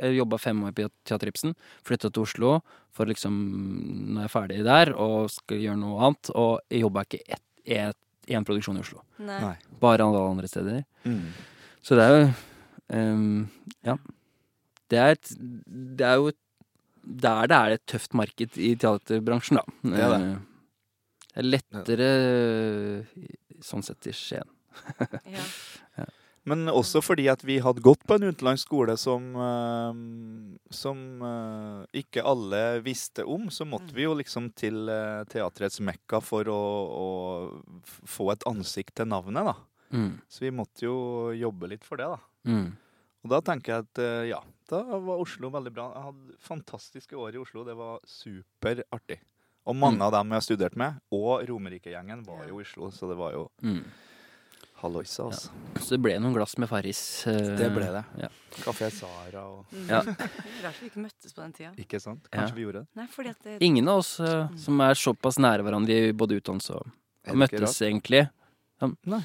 Jeg 0.00 0.16
jobba 0.16 0.36
fem 0.38 0.64
år 0.64 0.72
på 0.72 0.88
Teater 1.04 1.28
Ibsen. 1.28 1.54
Flytta 1.84 2.10
til 2.12 2.22
Oslo 2.22 2.60
for 2.92 3.04
liksom 3.06 4.14
Nå 4.14 4.24
er 4.24 4.28
ferdig 4.28 4.64
der 4.64 4.92
og 4.96 5.30
skal 5.30 5.58
gjøre 5.58 5.78
noe 5.78 6.00
annet. 6.00 6.30
Og 6.34 6.58
jeg 6.68 6.82
jobba 6.82 7.04
ikke 7.04 7.20
ett 7.28 7.40
ett- 7.66 7.96
én 8.30 8.44
produksjon 8.46 8.78
i 8.78 8.82
Oslo. 8.84 9.02
Nei. 9.18 9.54
Bare 9.82 10.04
alle 10.06 10.20
andre 10.30 10.48
steder. 10.50 10.84
Mm. 11.04 11.26
Så 11.82 11.96
det 11.98 12.04
er 12.06 12.14
jo 12.16 12.28
um, 12.96 13.48
Ja. 13.86 13.96
Det 14.90 14.98
er, 14.98 15.12
et, 15.14 15.28
det 15.98 16.06
er 16.06 16.16
jo 16.18 16.32
der 17.00 17.46
det 17.48 17.56
er 17.56 17.74
et 17.76 17.84
tøft 17.88 18.12
marked 18.18 18.56
i 18.58 18.72
teaterbransjen, 18.76 19.60
da. 19.60 19.64
Det 19.86 20.00
er 20.02 20.14
det. 20.14 20.22
Eh, 20.30 20.46
Det 21.30 21.38
er 21.40 21.46
lettere 21.46 22.08
sånn 23.62 23.84
sett 23.86 24.08
i 24.10 24.12
Skien. 24.16 24.50
Ja. 25.30 25.44
Men 26.48 26.64
også 26.72 27.02
fordi 27.04 27.26
at 27.28 27.42
vi 27.44 27.58
hadde 27.60 27.82
gått 27.84 28.00
på 28.08 28.16
en 28.16 28.30
utenlandsk 28.32 28.64
skole 28.70 28.94
som, 28.96 29.26
eh, 29.36 29.98
som 30.72 31.00
eh, 31.22 32.00
ikke 32.00 32.24
alle 32.24 32.80
visste 32.84 33.26
om, 33.28 33.50
så 33.52 33.66
måtte 33.68 33.92
vi 33.92 34.06
jo 34.06 34.14
liksom 34.16 34.48
til 34.56 34.88
eh, 34.88 35.24
teatrets 35.28 35.80
mekka 35.84 36.22
for 36.24 36.48
å, 36.48 36.60
å 37.04 37.08
få 38.08 38.30
et 38.32 38.46
ansikt 38.48 38.94
til 38.96 39.10
navnet, 39.12 39.44
da. 39.52 39.56
Mm. 39.92 40.12
Så 40.30 40.46
vi 40.46 40.52
måtte 40.54 40.86
jo 40.86 40.96
jobbe 41.36 41.68
litt 41.74 41.84
for 41.84 42.00
det, 42.00 42.08
da. 42.08 42.18
Mm. 42.48 42.70
Og 43.20 43.32
da 43.34 43.40
tenker 43.44 43.74
jeg 43.74 43.84
at 43.84 44.00
ja, 44.30 44.38
da 44.70 44.78
var 44.96 45.20
Oslo 45.20 45.50
veldig 45.52 45.72
bra. 45.76 45.90
Jeg 45.92 46.04
hadde 46.06 46.36
fantastiske 46.40 47.18
år 47.20 47.34
i 47.36 47.40
Oslo. 47.42 47.66
Det 47.68 47.74
var 47.76 47.98
superartig. 48.08 49.18
Og 49.68 49.76
mange 49.76 49.98
Mm. 50.00 50.06
av 50.06 50.12
dem 50.14 50.30
jeg 50.32 50.38
har 50.40 50.46
studert 50.46 50.76
med, 50.80 51.00
og 51.12 51.42
Romerike-gjengen, 51.50 52.22
var 52.24 52.46
jo 52.48 52.56
i 52.56 52.62
Oslo, 52.64 52.88
så 52.90 53.10
det 53.10 53.18
var 53.20 53.32
jo 53.36 53.50
Mm. 53.60 53.82
Halloisa, 54.80 55.26
altså. 55.28 55.50
Så 55.80 55.94
det 55.94 56.00
ble 56.04 56.14
noen 56.20 56.34
glass 56.36 56.56
med 56.60 56.68
Farris. 56.70 57.00
Uh, 57.26 57.36
Det 57.58 57.68
ble 57.74 57.88
det. 57.94 58.02
Ja. 58.22 58.28
Kafé 58.64 58.88
Sara 58.92 59.42
og 59.46 59.66
Mm. 59.74 59.88
Ja. 59.88 60.00
Rart 60.64 60.80
vi 60.82 60.88
ikke 60.90 61.02
møttes 61.04 61.32
på 61.36 61.42
den 61.44 61.52
tida. 61.56 61.70
Ikke 61.78 62.00
sant? 62.02 62.24
Ja. 62.30 62.38
Kanskje 62.40 62.56
vi 62.56 62.64
gjorde 62.66 62.82
det? 62.82 62.88
Nei, 63.00 63.06
fordi 63.12 63.30
at 63.34 63.44
det, 63.46 63.58
Ingen 63.66 63.88
av 63.92 64.00
oss 64.02 64.14
eh, 64.20 64.48
som 64.58 64.80
er 64.84 64.94
såpass 64.98 65.38
nære 65.38 65.62
hverandre 65.66 66.00
i 66.08 66.12
både 66.12 66.40
utdannelse 66.40 66.74
og, 66.80 66.90
møttes 67.36 67.60
rart? 67.60 67.82
egentlig. 67.90 68.24
Ja. 68.80 68.88
Nei. 69.12 69.20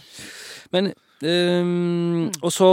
Men 0.75 0.91
um, 1.23 2.25
Og 2.43 2.51
så 2.51 2.69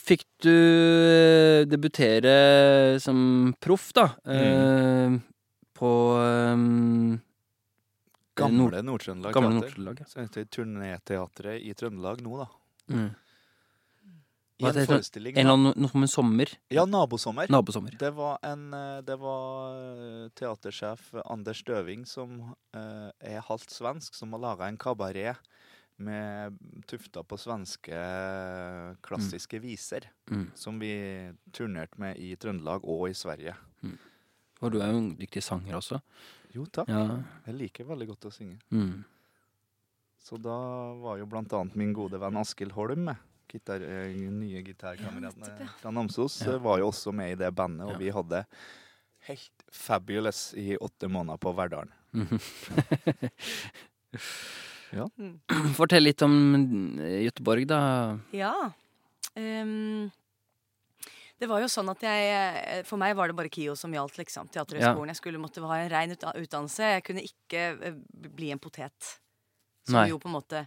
fikk 0.00 0.24
du 0.42 0.50
eh, 0.50 1.62
debutere 1.70 2.98
som 3.00 3.54
proff, 3.62 3.92
da. 3.96 4.08
Mm. 4.26 5.16
Uh, 5.16 5.20
på 5.76 5.90
Nord- 6.56 7.20
Gamle 8.36 8.82
Nord-Trøndelag 8.84 9.36
Teater. 9.36 9.54
Nord-Trøndelag. 9.58 10.02
ja. 10.02 10.08
Så 10.10 10.24
heter 10.24 10.48
Turnéteatret 10.52 11.62
i 11.64 11.72
Trøndelag 11.76 12.20
nå, 12.24 12.42
da. 12.42 12.48
Mm. 12.92 13.08
I 14.56 14.64
en 14.64 14.86
forestilling. 14.88 15.36
En 15.36 15.42
eller 15.42 15.58
annen 15.58 15.82
noe 15.84 15.92
som 15.92 16.06
sommer. 16.08 16.52
Ja, 16.72 16.86
Nabosommer. 16.88 17.50
Nabosommer. 17.52 17.96
Det 18.00 18.08
var 18.16 18.38
en 18.46 18.70
eh, 18.72 19.02
Det 19.04 19.18
var 19.20 19.76
eh, 19.76 20.28
teatersjef 20.38 21.10
Anders 21.26 21.60
Døving 21.66 22.06
som 22.08 22.38
eh, 22.72 23.10
er 23.20 23.44
halvt 23.44 23.74
svensk, 23.74 24.16
som 24.16 24.32
har 24.32 24.44
laga 24.46 24.70
en 24.70 24.80
kabaret 24.80 25.36
med 25.96 26.56
tufta 26.88 27.22
på 27.24 27.38
svenske 27.40 27.88
klassiske 27.92 29.04
klassiske 29.04 29.60
viser. 29.60 30.08
Mm. 30.28 30.50
Som 30.56 30.80
vi 30.80 30.92
turnerte 31.56 32.00
med 32.00 32.20
i 32.20 32.34
Trøndelag 32.36 32.84
og 32.84 33.08
i 33.10 33.16
Sverige. 33.16 33.56
Og 34.60 34.72
du 34.72 34.80
er 34.80 34.92
jo 34.92 35.00
en 35.00 35.14
dyktig 35.16 35.44
sanger 35.44 35.76
også. 35.76 36.00
Jo, 36.56 36.64
takk. 36.72 36.88
Ja. 36.88 37.02
Jeg 37.46 37.58
liker 37.60 37.84
veldig 37.90 38.06
godt 38.14 38.26
å 38.30 38.32
synge. 38.34 38.58
Mm. 38.72 39.04
Så 40.26 40.38
da 40.42 40.56
var 41.02 41.18
jo 41.20 41.26
blant 41.30 41.52
annet 41.54 41.76
min 41.78 41.92
gode 41.94 42.18
venn 42.22 42.38
Askild 42.40 42.72
Holm 42.76 43.04
med. 43.10 43.20
Gitar, 43.52 43.80
eh, 43.84 44.16
nye 44.34 44.62
gitarkameraten 44.66 45.44
Ja, 45.46 45.66
fra 45.78 45.90
Namsos 45.94 46.40
Ja. 46.42 46.54
eh, 46.56 46.58
var 46.64 46.80
jo 46.80 46.88
også 46.90 47.12
med 47.14 47.32
i 47.36 47.38
det 47.44 47.52
bandet, 47.54 47.86
og 47.86 47.92
Ja. 47.92 47.98
vi 47.98 48.10
hadde 48.10 48.40
helt 49.28 49.62
fabulous 49.70 50.52
i 50.56 50.76
åtte 50.76 51.08
måneder 51.08 51.38
på 51.38 51.54
Verdalen. 51.54 51.92
Mhm. 52.14 52.40
Mm. 55.18 55.40
Fortell 55.76 56.04
litt 56.06 56.22
om 56.22 56.32
Gøteborg 56.96 57.24
Göteborg, 57.26 57.66
da. 57.66 58.18
Ja. 58.32 58.52
Ehm, 59.36 60.10
det 61.40 61.48
var 61.50 61.60
jo 61.60 61.68
sånn 61.68 61.88
at 61.92 62.00
jeg 62.00 62.30
eh, 62.32 62.82
For 62.88 62.96
meg 63.00 63.14
var 63.18 63.28
det 63.28 63.36
bare 63.36 63.50
KIO 63.52 63.74
som 63.76 63.92
gjaldt, 63.92 64.16
liksom. 64.18 64.48
Teaterhøgskolen. 64.54 65.10
Jeg 65.12 65.20
skulle 65.20 65.38
måtte 65.42 65.60
ha 65.64 65.76
en 65.82 65.90
rein 65.92 66.14
utdannelse. 66.16 66.92
Jeg 66.96 67.04
kunne 67.04 67.24
ikke 67.26 67.64
eh, 67.90 67.98
bli 68.36 68.50
en 68.54 68.58
potet. 68.62 69.16
Som 69.86 70.00
Nei. 70.00 70.08
jo 70.10 70.18
på 70.18 70.28
en 70.30 70.36
måte 70.38 70.64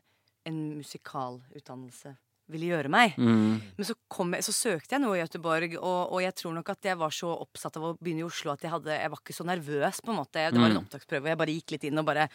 en 0.47 0.59
musikalutdannelse 0.79 2.15
ville 2.49 2.65
gjøre 2.71 2.89
meg. 2.89 3.13
Mm. 3.21 3.59
Men 3.77 3.85
så, 3.85 3.93
kom 4.09 4.31
jeg, 4.33 4.41
så 4.47 4.53
søkte 4.55 4.95
jeg 4.95 5.03
noe 5.03 5.17
i 5.19 5.21
Göteborg, 5.21 5.75
og, 5.77 5.99
og 6.15 6.21
jeg 6.23 6.33
tror 6.39 6.55
nok 6.57 6.71
at 6.73 6.87
jeg 6.89 6.97
var 6.97 7.13
så 7.13 7.29
oppsatt 7.43 7.77
av 7.77 7.83
å 7.85 7.91
begynne 7.99 8.23
i 8.23 8.25
Oslo 8.25 8.55
at 8.55 8.63
jeg, 8.65 8.71
hadde, 8.73 8.95
jeg 8.97 9.11
var 9.13 9.21
ikke 9.21 9.35
så 9.37 9.45
nervøs, 9.45 9.99
på 10.01 10.09
en 10.15 10.17
måte. 10.17 10.47
Det 10.49 10.57
var 10.57 10.71
en 10.71 10.79
Mm. 10.79 10.81
opptaksprøve, 10.81 11.27
og 11.27 11.29
jeg 11.29 11.39
bare 11.43 11.53
gikk 11.59 11.75
litt 11.75 11.85
inn 11.91 12.01
og 12.01 12.07
bare 12.09 12.29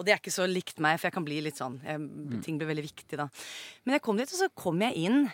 Og 0.00 0.06
det 0.06 0.14
er 0.14 0.20
ikke 0.22 0.32
så 0.32 0.46
likt 0.48 0.78
meg, 0.80 0.96
for 0.96 1.10
jeg 1.10 1.12
kan 1.12 1.24
bli 1.26 1.42
litt 1.44 1.58
sånn 1.60 1.74
jeg, 1.84 1.98
Mm. 2.00 2.40
Ting 2.42 2.56
blir 2.56 2.70
veldig 2.70 2.86
viktig 2.86 3.18
da. 3.20 3.26
Men 3.84 3.98
jeg 3.98 4.02
kom 4.06 4.16
dit, 4.16 4.32
og 4.32 4.38
så 4.40 4.48
kom 4.56 4.80
jeg 4.80 4.96
inn. 4.96 5.26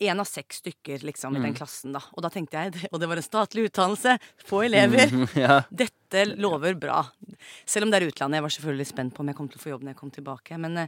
En 0.00 0.20
av 0.20 0.26
seks 0.30 0.60
stykker 0.62 1.02
liksom, 1.02 1.34
i 1.36 1.40
den 1.40 1.50
Mm. 1.52 1.56
klassen. 1.58 1.92
da 1.92 1.98
Og 2.14 2.22
da 2.22 2.28
tenkte 2.30 2.52
jeg, 2.52 2.88
og 2.92 3.00
det 3.00 3.08
var 3.08 3.16
en 3.16 3.22
statlig 3.22 3.64
utdannelse, 3.70 4.18
få 4.46 4.60
elever. 4.64 5.10
Ja. 5.34 5.62
Dette 5.74 6.36
lover 6.38 6.74
bra. 6.78 7.00
Selv 7.66 7.84
om 7.84 7.90
det 7.90 8.02
er 8.02 8.06
utlandet. 8.08 8.38
Jeg 8.38 8.42
var 8.42 8.54
selvfølgelig 8.54 8.86
spent 8.86 9.14
på 9.14 9.20
om 9.20 9.26
jeg 9.26 9.36
kom 9.36 9.48
til 9.48 9.58
å 9.58 9.62
få 9.64 9.70
jobb 9.74 9.82
når 9.82 9.90
jeg 9.94 9.96
kom 9.96 10.10
tilbake. 10.10 10.58
Men, 10.58 10.76
eh, 10.78 10.86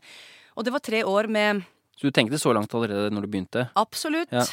og 0.57 0.65
det 0.65 0.73
var 0.73 0.79
tre 0.81 1.03
år 1.03 1.29
med 1.29 1.65
Så 1.99 2.03
du 2.07 2.11
tenkte 2.13 2.39
så 2.39 2.55
langt 2.55 2.71
allerede 2.73 3.11
når 3.11 3.23
du 3.23 3.29
begynte? 3.29 3.71
Absolutt. 3.77 4.31
Ja. 4.31 4.45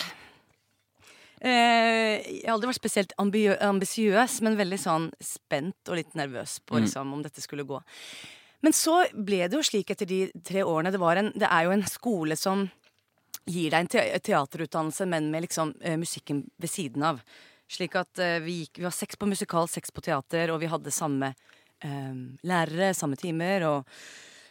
Eh, 1.39 2.17
jeg 2.41 2.45
har 2.47 2.55
aldri 2.55 2.71
vært 2.71 2.79
spesielt 2.81 3.13
ambi- 3.21 3.53
ambisiøs, 3.61 4.39
men 4.41 4.57
veldig 4.57 4.79
sånn 4.81 5.11
spent 5.21 5.87
og 5.91 5.95
litt 5.99 6.15
nervøs 6.17 6.57
på 6.65 6.75
Mm. 6.75 6.81
liksom, 6.83 7.13
om 7.13 7.21
dette 7.21 7.41
skulle 7.41 7.63
gå. 7.63 7.79
Men 8.63 8.73
så 8.73 9.05
ble 9.13 9.47
det 9.47 9.53
jo 9.53 9.61
slik 9.61 9.91
etter 9.91 10.07
de 10.07 10.31
tre 10.43 10.61
årene. 10.63 10.91
Det, 10.91 10.99
var 10.99 11.15
en, 11.17 11.31
det 11.37 11.47
er 11.47 11.65
jo 11.65 11.71
en 11.71 11.83
skole 11.83 12.35
som 12.35 12.71
gir 13.47 13.71
deg 13.71 13.79
en 13.79 13.91
te 13.91 14.03
teaterutdannelse, 14.27 15.07
men 15.09 15.31
med 15.31 15.47
liksom 15.47 15.73
eh, 15.81 15.97
musikken 15.99 16.43
ved 16.59 16.71
siden 16.71 17.05
av. 17.07 17.21
Slik 17.71 17.97
at 17.99 18.19
eh, 18.23 18.39
vi, 18.43 18.61
gikk, 18.63 18.81
vi 18.81 18.87
var 18.87 18.95
seks 18.95 19.19
på 19.19 19.29
musikal, 19.29 19.69
seks 19.71 19.91
på 19.91 20.03
teater, 20.05 20.53
og 20.53 20.61
vi 20.63 20.71
hadde 20.71 20.93
samme 20.93 21.33
eh, 21.83 22.15
lærere, 22.47 22.93
samme 22.97 23.19
timer. 23.19 23.67
og 23.71 23.99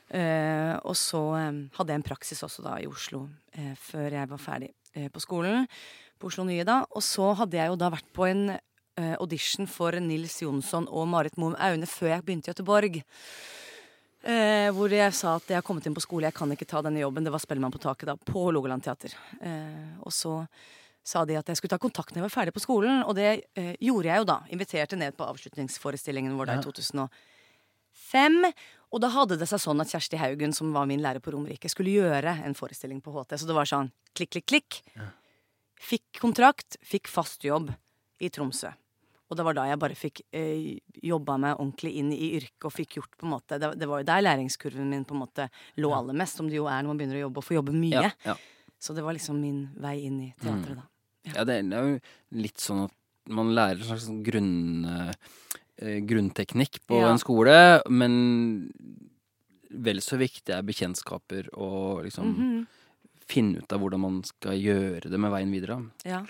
Uh, 0.07 0.79
og 0.87 0.95
så 0.95 1.19
um, 1.19 1.65
hadde 1.75 1.91
jeg 1.91 1.99
en 1.99 2.07
praksis 2.07 2.43
også 2.47 2.63
da 2.63 2.77
i 2.79 2.87
Oslo 2.87 3.25
uh, 3.27 3.73
før 3.75 4.15
jeg 4.15 4.31
var 4.31 4.39
ferdig 4.39 4.69
uh, 4.95 5.09
på 5.11 5.23
skolen. 5.25 5.67
På 6.15 6.31
Oslo 6.31 6.45
Nye 6.47 6.63
da. 6.63 6.85
Og 6.95 7.03
så 7.03 7.33
hadde 7.41 7.59
jeg 7.59 7.73
jo 7.73 7.79
da 7.81 7.91
vært 7.91 8.07
på 8.15 8.29
en 8.29 8.49
audition 9.21 9.67
for 9.69 9.93
Nils 10.01 10.39
Jonsson 10.41 10.87
og 10.89 11.05
Marit 11.13 11.35
Moum 11.37 11.53
Aune 11.61 11.85
før 11.85 12.15
jeg 12.15 12.23
begynte 12.25 12.49
i 12.49 12.55
Göteborg. 12.55 12.95
Eh, 14.27 14.69
hvor 14.75 14.91
jeg 14.91 15.15
sa 15.15 15.37
at 15.39 15.47
jeg 15.53 15.59
har 15.61 15.63
kommet 15.67 15.87
inn 15.87 15.95
på 15.95 16.03
skole, 16.03 16.27
jeg 16.27 16.35
kan 16.35 16.51
ikke 16.51 16.67
ta 16.67 16.81
denne 16.83 16.99
jobben. 16.99 17.23
Det 17.27 17.31
var 17.31 17.39
Spellemann 17.43 17.71
på 17.75 17.79
taket 17.83 18.09
da, 18.11 18.17
på 18.19 18.43
Hålogaland 18.49 18.83
teater. 18.83 19.13
Eh, 19.41 19.93
og 20.03 20.11
så 20.15 20.41
sa 21.07 21.23
de 21.29 21.37
at 21.39 21.47
jeg 21.47 21.61
skulle 21.61 21.71
ta 21.71 21.79
kontakt 21.79 22.11
når 22.11 22.25
jeg 22.25 22.27
var 22.27 22.35
ferdig 22.35 22.55
på 22.57 22.63
skolen, 22.65 23.05
og 23.07 23.15
det 23.15 23.29
eh, 23.55 23.77
gjorde 23.87 24.09
jeg 24.11 24.19
jo 24.25 24.27
da. 24.27 24.41
Inviterte 24.51 24.99
ned 24.99 25.15
på 25.15 25.29
avslutningsforestillingen 25.29 26.35
vår 26.39 26.51
da 26.51 26.57
Ja. 26.57 26.65
i 26.65 26.67
2005. 26.67 28.41
Og 28.95 29.01
da 29.03 29.11
hadde 29.15 29.39
det 29.39 29.47
seg 29.51 29.63
sånn 29.63 29.81
at 29.83 29.91
Kjersti 29.95 30.19
Haugen, 30.19 30.53
som 30.55 30.73
var 30.75 30.87
min 30.91 31.03
lærer 31.03 31.23
på 31.23 31.31
Romerike, 31.35 31.71
skulle 31.71 31.95
gjøre 31.95 32.37
en 32.47 32.55
forestilling 32.59 33.01
på 33.03 33.15
HT. 33.15 33.39
Så 33.39 33.47
det 33.47 33.55
var 33.55 33.67
sånn 33.71 33.93
klikk, 34.15 34.31
klikk, 34.35 34.47
klikk. 34.51 34.83
Fikk 35.77 36.19
kontrakt, 36.23 36.79
fikk 36.83 37.07
fast 37.11 37.45
jobb 37.45 37.71
i 38.19 38.31
Tromsø. 38.33 38.71
Og 39.31 39.37
det 39.37 39.45
var 39.45 39.55
da 39.59 39.65
jeg 39.67 39.79
bare 39.83 39.95
fikk 39.99 40.21
eh, 40.33 40.79
jobba 41.03 41.35
meg 41.43 41.57
ordentlig 41.59 41.97
inn 41.99 42.13
i 42.15 42.33
yrket 42.37 42.65
og 42.69 42.73
fikk 42.73 42.99
gjort 43.01 43.17
på 43.19 43.27
en 43.27 43.33
måte 43.33 43.59
Det, 43.59 43.73
det 43.81 43.89
var 43.91 43.99
jo 43.99 44.07
der 44.07 44.23
læringskurven 44.23 44.87
min 44.93 45.05
på 45.05 45.15
en 45.17 45.23
måte 45.25 45.49
lå 45.83 45.91
aller 45.97 46.15
mest, 46.15 46.37
som 46.39 46.47
det 46.49 46.57
jo 46.61 46.67
er 46.71 46.83
når 46.83 46.93
man 46.93 46.99
begynner 47.01 47.19
å 47.19 47.25
jobbe 47.27 47.39
og 47.43 47.45
får 47.49 47.57
jobbe 47.59 47.75
mye. 47.75 48.03
Ja, 48.07 48.11
ja. 48.25 48.37
Så 48.79 48.95
det 48.95 49.03
var 49.03 49.17
liksom 49.17 49.41
min 49.41 49.65
vei 49.83 49.97
inn 50.07 50.21
i 50.21 50.35
teatret, 50.43 50.77
da. 50.77 50.87
Ja, 51.35 51.43
det 51.49 51.55
er 51.59 51.63
det 51.67 51.75
er 51.81 51.89
jo 51.91 51.99
litt 52.43 52.59
sånn 52.63 52.85
at 52.85 52.95
man 53.35 53.51
lærer 53.57 53.81
en 53.81 53.89
slags 53.89 54.05
sånn 54.07 54.23
grunn, 54.23 54.85
eh, 54.87 55.99
grunnteknikk 56.07 56.85
på 56.87 57.01
Ja. 57.01 57.11
en 57.11 57.19
skole, 57.19 57.83
men 57.91 58.71
vel 59.71 59.99
så 60.05 60.17
viktig 60.21 60.55
er 60.55 60.63
bekjentskaper 60.63 61.49
og 61.59 62.05
liksom 62.07 62.31
Mhm. 62.37 62.67
finne 63.27 63.59
ut 63.59 63.73
av 63.73 63.81
hvordan 63.81 64.01
man 64.01 64.23
skal 64.23 64.53
gjøre 64.53 65.11
det 65.11 65.19
med 65.19 65.33
veien 65.33 65.51
videre. 65.51 65.91
Ja. 66.05 66.23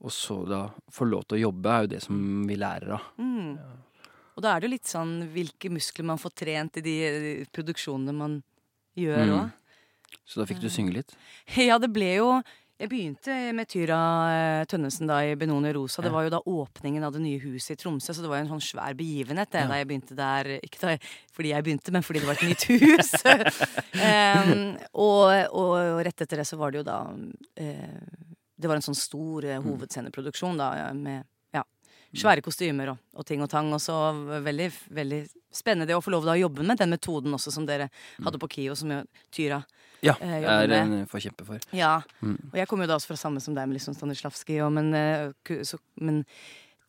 Og 0.00 0.12
så 0.14 0.38
da 0.48 0.62
få 0.92 1.04
lov 1.08 1.26
til 1.28 1.36
å 1.38 1.42
jobbe 1.48 1.72
er 1.74 1.84
jo 1.84 1.90
det 1.92 2.02
som 2.06 2.18
vi 2.48 2.56
lærer 2.56 2.94
av. 2.96 3.08
Mm. 3.20 3.58
Og 4.36 4.44
da 4.44 4.54
er 4.54 4.62
det 4.62 4.70
jo 4.70 4.74
litt 4.78 4.88
sånn 4.88 5.14
hvilke 5.34 5.68
muskler 5.72 6.06
man 6.08 6.20
får 6.20 6.32
trent 6.40 6.78
i 6.80 6.84
de 6.86 6.94
eh, 7.04 7.46
produksjonene 7.52 8.14
man 8.16 8.38
gjør 8.96 9.26
Mm. 9.30 9.50
Så 10.26 10.40
da 10.40 10.44
fikk 10.46 10.58
du 10.62 10.66
synge 10.70 10.94
litt. 10.94 11.12
Ja, 11.68 11.76
det 11.78 11.88
ble 11.94 12.08
jo 12.16 12.30
Jeg 12.80 12.88
begynte 12.90 13.34
med 13.54 13.68
Tyra 13.70 13.98
eh, 14.32 14.64
Tønnesen 14.66 15.06
da 15.10 15.20
i 15.22 15.36
Benoni 15.38 15.70
Rosa. 15.76 16.00
Det 16.02 16.10
var 16.10 16.24
jo 16.24 16.32
da 16.32 16.40
åpningen 16.40 17.04
av 17.04 17.12
det 17.12 17.20
nye 17.20 17.38
huset 17.42 17.76
i 17.76 17.78
Tromsø, 17.82 18.14
så 18.16 18.24
det 18.24 18.30
var 18.30 18.40
jo 18.40 18.46
en 18.46 18.52
sånn 18.54 18.64
svær 18.64 18.96
begivenhet 18.96 19.52
det, 19.52 19.66
Ja. 19.66 19.68
da 19.68 19.78
jeg 19.78 19.88
begynte 19.90 20.16
der. 20.16 20.48
Ikke 20.64 20.80
da, 20.80 20.94
fordi 21.36 21.52
jeg 21.52 21.66
begynte, 21.66 21.92
men 21.92 22.06
fordi 22.06 22.22
det 22.22 22.30
var 22.30 22.40
et 22.40 22.48
nytt 22.48 22.64
hus. 22.72 23.12
um, 24.00 24.78
og, 24.96 25.28
og, 25.52 25.74
og 25.76 26.00
rett 26.08 26.24
etter 26.24 26.40
det 26.40 26.48
så 26.48 26.56
var 26.56 26.72
det 26.72 26.80
jo 26.80 26.86
da 26.88 26.98
eh, 27.60 28.29
Det 28.60 28.68
var 28.68 28.76
en 28.76 28.84
sånn 28.84 28.98
stor 28.98 29.44
eh, 29.48 29.60
hovedsceneproduksjon 29.64 30.58
da 30.60 30.92
med 30.94 31.24
ja, 31.56 31.62
svære 32.14 32.42
kostymer 32.44 32.92
og, 32.92 32.98
og 33.16 33.26
ting 33.26 33.40
og 33.42 33.48
tang. 33.50 33.72
Og 33.72 33.80
så 33.80 33.96
veldig, 34.44 34.70
veldig 35.00 35.20
spennende 35.52 35.96
å 35.96 36.02
få 36.04 36.12
lov 36.14 36.22
til 36.26 36.34
å 36.34 36.40
jobbe 36.44 36.62
med 36.66 36.78
den 36.78 36.90
metoden 36.92 37.32
også 37.34 37.50
som 37.54 37.64
dere 37.66 37.88
hadde 38.22 38.38
på 38.42 38.48
KIO, 38.52 38.76
som 38.76 38.90
jo 38.94 39.02
Tyra 39.34 39.62
Ja, 40.02 40.14
Eh, 40.20 40.38
jobber 40.40 40.62
er 40.62 40.68
med- 40.86 40.92
en 41.02 41.06
forkjemper 41.06 41.44
for. 41.44 41.58
ja, 41.76 42.00
Mm. 42.22 42.38
og 42.52 42.54
jeg 42.56 42.66
kommer 42.68 42.84
jo 42.84 42.88
da 42.88 42.94
også 42.96 43.08
fra 43.08 43.16
samme 43.20 43.40
som 43.42 43.54
deg 43.54 43.68
med 43.68 43.76
liksom 43.76 43.94
Stanislavskij, 43.94 44.72
men, 44.72 44.94
eh, 44.94 45.32
så, 45.62 45.76
men 46.00 46.24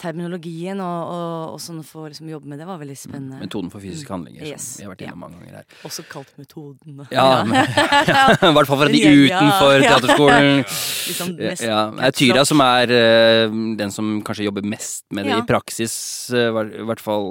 terminologien 0.01 0.79
og, 0.81 1.11
og, 1.13 1.53
og 1.55 1.59
sånn 1.61 1.81
å 1.81 1.85
få 1.85 2.07
liksom 2.09 2.29
jobbe 2.31 2.49
med 2.49 2.59
det 2.61 2.65
var 2.67 2.79
veldig 2.81 2.95
spennende. 2.97 3.39
Metoden 3.43 3.69
for 3.73 3.83
fysiske 3.83 4.11
handlinger, 4.13 4.43
Yes. 4.49 4.65
som 4.73 4.81
vi 4.81 4.87
har 4.87 4.93
vært 4.95 5.03
innom 5.05 5.21
mange 5.25 5.39
ganger 5.41 5.59
her. 5.61 5.77
Også 5.87 6.05
kalt 6.09 6.31
metoden. 6.41 7.01
Ja, 7.13 7.27
I 7.45 8.53
hvert 8.57 8.69
fall 8.71 8.81
fra 8.81 8.89
de 8.91 9.01
Ja, 9.01 9.11
ja, 9.13 9.21
utenfor 9.21 9.75
ja. 9.77 9.81
teaterskolen. 9.93 10.51
liksom 10.65 11.33
mest 11.37 11.65
ja. 11.67 11.79
Det 11.97 12.09
er 12.09 12.17
Tyra 12.21 12.45
som 12.47 12.63
er 12.65 12.93
uh, 12.97 13.57
den 13.79 13.93
som 13.93 14.13
kanskje 14.25 14.47
jobber 14.49 14.65
mest 14.65 15.05
med 15.13 15.27
det 15.29 15.35
Ja. 15.35 15.41
i 15.43 15.47
praksis, 15.47 15.95
eh, 16.33 16.49
i 16.49 16.85
hvert 16.89 17.03
fall. 17.03 17.27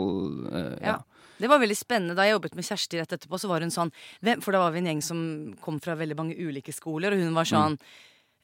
Uh, 0.46 0.76
ja. 0.80 0.94
Ja. 0.94 0.98
Det 1.40 1.48
var 1.48 1.60
veldig 1.62 1.76
spennende. 1.78 2.14
Da 2.18 2.26
jeg 2.28 2.34
jobbet 2.36 2.54
med 2.58 2.66
Kjersti 2.68 2.98
rett 3.00 3.12
etterpå, 3.16 3.38
så 3.40 3.48
var 3.48 3.64
hun 3.64 3.72
sånn 3.72 3.88
hvem, 4.20 4.42
For 4.44 4.52
da 4.52 4.60
var 4.60 4.74
vi 4.74 4.82
en 4.82 4.90
gjeng 4.90 5.02
som 5.04 5.20
kom 5.64 5.78
fra 5.80 5.94
veldig 5.96 6.16
mange 6.18 6.36
ulike 6.36 6.72
skoler, 6.76 7.16
og 7.16 7.22
hun 7.24 7.32
var 7.36 7.48
sånn 7.48 7.78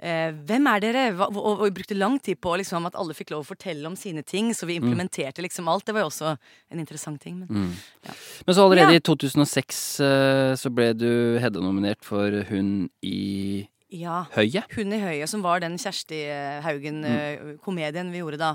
eh, 0.01 0.33
hvem 0.49 0.67
er 0.71 0.81
dere? 0.85 1.05
Hva, 1.17 1.29
og, 1.33 1.61
og 1.61 1.63
vi 1.67 1.71
brukte 1.79 1.97
lang 1.97 2.19
tid 2.23 2.41
på 2.41 2.57
liksom, 2.61 2.87
at 2.89 2.97
alle 2.99 3.15
fikk 3.17 3.31
lov 3.35 3.45
å 3.45 3.49
fortelle 3.51 3.87
om 3.89 3.97
sine 3.97 4.23
ting, 4.27 4.53
så 4.55 4.67
vi 4.69 4.77
implementerte 4.81 5.43
liksom 5.45 5.69
alt. 5.69 5.87
Det 5.87 5.95
var 5.97 6.05
jo 6.05 6.11
også 6.11 6.35
en 6.37 6.83
interessant 6.83 7.21
ting. 7.23 7.39
Men 7.41 7.49
Mm. 7.49 7.73
Ja. 8.07 8.13
Men 8.47 8.55
så 8.55 8.65
allerede 8.67 8.93
Ja. 8.93 8.99
i 8.99 9.01
2006 9.01 10.01
eh, 10.01 10.53
så 10.57 10.71
ble 10.75 10.93
du 10.95 11.39
Hedda-nominert 11.41 12.03
for 12.05 12.31
Hun 12.51 12.91
i 13.03 13.67
ja. 13.91 14.27
høyet. 14.35 14.67
Hun 14.77 14.93
i 14.93 14.99
høyet, 15.01 15.29
som 15.29 15.43
var 15.43 15.61
den 15.61 15.79
Kjersti 15.79 16.19
eh, 16.29 16.61
Haugen-komedien 16.63 18.11
vi 18.13 18.19
gjorde 18.21 18.39
da. 18.41 18.51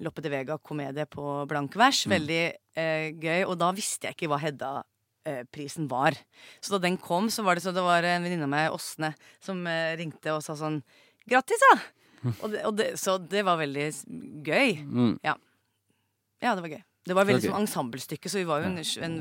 Loppe 0.00 0.22
de 0.22 0.30
Vega-komedie 0.32 1.06
på 1.10 1.46
blank 1.50 1.74
vers. 1.76 2.04
Veldig 2.08 2.42
eh, 2.76 3.12
gøy. 3.12 3.44
Og 3.46 3.58
da 3.58 3.72
visste 3.76 4.08
jeg 4.08 4.16
ikke 4.16 4.30
hva 4.32 4.40
Hedda-prisen 5.26 5.90
var. 5.90 6.16
Så 6.60 6.76
da 6.76 6.82
den 6.86 6.96
kom, 7.02 7.28
så 7.32 7.44
var 7.46 7.58
det 7.58 7.66
så 7.66 7.74
det 7.74 7.84
var 7.84 8.06
en 8.06 8.26
venninne 8.26 8.46
av 8.46 8.52
meg, 8.52 8.70
Åsne, 8.74 9.12
som 9.42 9.60
eh, 9.70 9.96
ringte 10.00 10.34
og 10.36 10.44
sa 10.46 10.56
sånn 10.58 10.80
Grattis, 11.26 11.62
da! 11.72 11.76
Og 12.30 12.50
det, 12.52 12.60
og 12.66 12.76
det, 12.78 12.86
så 12.98 13.16
det 13.18 13.42
var 13.46 13.58
veldig 13.58 13.86
gøy. 14.46 14.76
Mm. 14.82 15.16
Ja, 15.26 15.34
det 16.54 16.62
var 16.62 16.70
gøy. 16.70 16.82
Det 17.06 17.14
var 17.14 17.26
veldig 17.26 17.38
okay. 17.38 17.50
som 17.50 17.54
sånn 17.54 17.66
ensemblestykke, 17.66 18.30
så 18.30 18.40
vi 18.40 18.46
var 18.48 18.64
jo 18.64 18.70
en, 18.70 18.80
en, 19.06 19.18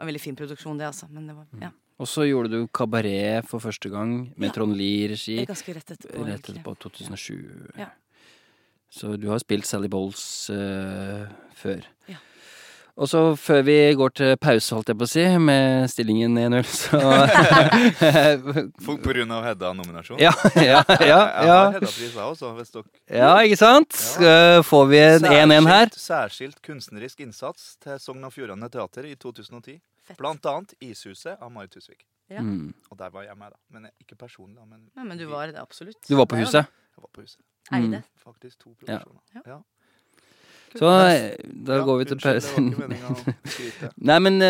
en 0.00 0.08
veldig 0.08 0.22
fin 0.22 0.36
produksjon, 0.38 0.78
det, 0.80 0.88
altså. 0.88 1.08
Men 1.12 1.28
det 1.28 1.36
var 1.36 1.66
ja. 1.66 1.72
Og 1.96 2.08
så 2.08 2.26
gjorde 2.26 2.52
du 2.52 2.66
Kabaret 2.76 3.46
for 3.48 3.62
første 3.64 3.88
gang 3.92 4.32
med 4.36 4.50
Ja. 4.50 4.52
Trond 4.56 4.76
Lie-regi. 4.76 5.38
Er 5.40 5.48
ganske 5.48 5.74
rett 5.76 5.92
etterpå. 5.94 6.24
Rett 6.28 6.50
etterpå, 6.50 6.74
2007. 6.84 7.72
Ja. 7.80 7.88
Så 8.92 9.16
du 9.20 9.28
har 9.28 9.40
spilt 9.40 9.66
Sally 9.68 9.88
Bowles 9.88 10.50
uh, 10.52 11.24
før. 11.56 11.88
Ja. 12.08 12.20
Og 12.96 13.08
så 13.12 13.20
før 13.36 13.58
vi 13.66 13.74
går 13.92 14.12
til 14.16 14.30
pause, 14.40 14.72
holdt 14.74 14.88
jeg 14.88 14.96
på 14.96 15.04
å 15.04 15.10
si, 15.10 15.24
med 15.36 15.84
stillingen 15.92 16.38
1-0, 16.40 16.62
så 16.64 17.00
Folk 18.86 19.02
på 19.04 19.12
grunn 19.12 19.34
av 19.36 19.44
Hedda-nominasjon. 19.44 20.16
Ja, 20.22 20.32
ja, 20.56 20.80
ja. 20.80 20.80
Jeg 21.04 21.10
ja. 21.10 21.18
har 21.58 21.74
Hedda-prisa 21.76 22.24
også, 22.30 22.52
hvis 22.56 22.72
dere 22.72 23.18
Ja, 23.20 23.34
ikke 23.44 23.58
sant? 23.60 23.98
Ja. 24.22 24.62
Får 24.66 24.86
vi 24.92 25.00
en 25.02 25.28
1-1 25.28 25.68
her? 25.70 25.92
Særskilt- 26.00 26.62
kunstnerisk 26.64 27.20
innsats 27.26 27.74
til 27.84 28.00
Sogn 28.02 28.24
og 28.26 28.32
Fjordane 28.34 28.68
Teater 28.72 29.04
i 29.10 29.14
2010. 29.20 29.76
Fett. 30.06 30.16
Blant 30.20 30.46
annet 30.48 30.72
Ishuset 30.86 31.36
av 31.42 31.50
Marit 31.52 31.74
Husvik. 31.76 32.04
Ja. 32.32 32.40
Mm. 32.42 32.72
Og 32.90 32.98
der 32.98 33.10
var 33.14 33.22
jeg 33.26 33.36
med, 33.38 33.52
da. 33.52 33.60
Men 33.76 33.90
ikke 34.02 34.16
personlig, 34.18 34.56
da. 34.56 34.64
Men 34.66 34.88
Ja, 34.96 35.04
men 35.06 35.18
du 35.20 35.26
var 35.30 35.46
det 35.52 35.60
absolutt. 35.60 36.00
Du 36.08 36.16
var 36.18 36.26
på 36.30 36.38
huset? 36.40 36.64
jeg 36.96 37.02
var 37.04 37.10
på 37.12 37.22
huset. 37.26 37.38
det. 37.42 37.76
Eide. 37.76 38.02
Faktisk 38.24 38.58
to 38.62 38.70
Ja. 38.70 39.00
produksjoner. 39.02 39.20
Ja. 39.44 39.60
Så 40.76 40.84
da 40.86 41.76
Ja, 41.78 41.84
går 41.86 41.98
vi 41.98 42.04
til 42.08 42.16
unnskyld, 42.16 42.40
pausen. 42.40 42.70
Det 42.70 42.76
var 42.76 42.84
ikke 42.84 42.88
meningen 42.88 43.06
å 43.10 43.50
skryte. 43.52 43.90
Nei, 44.10 44.18
men 44.26 44.34
uh, 44.42 44.46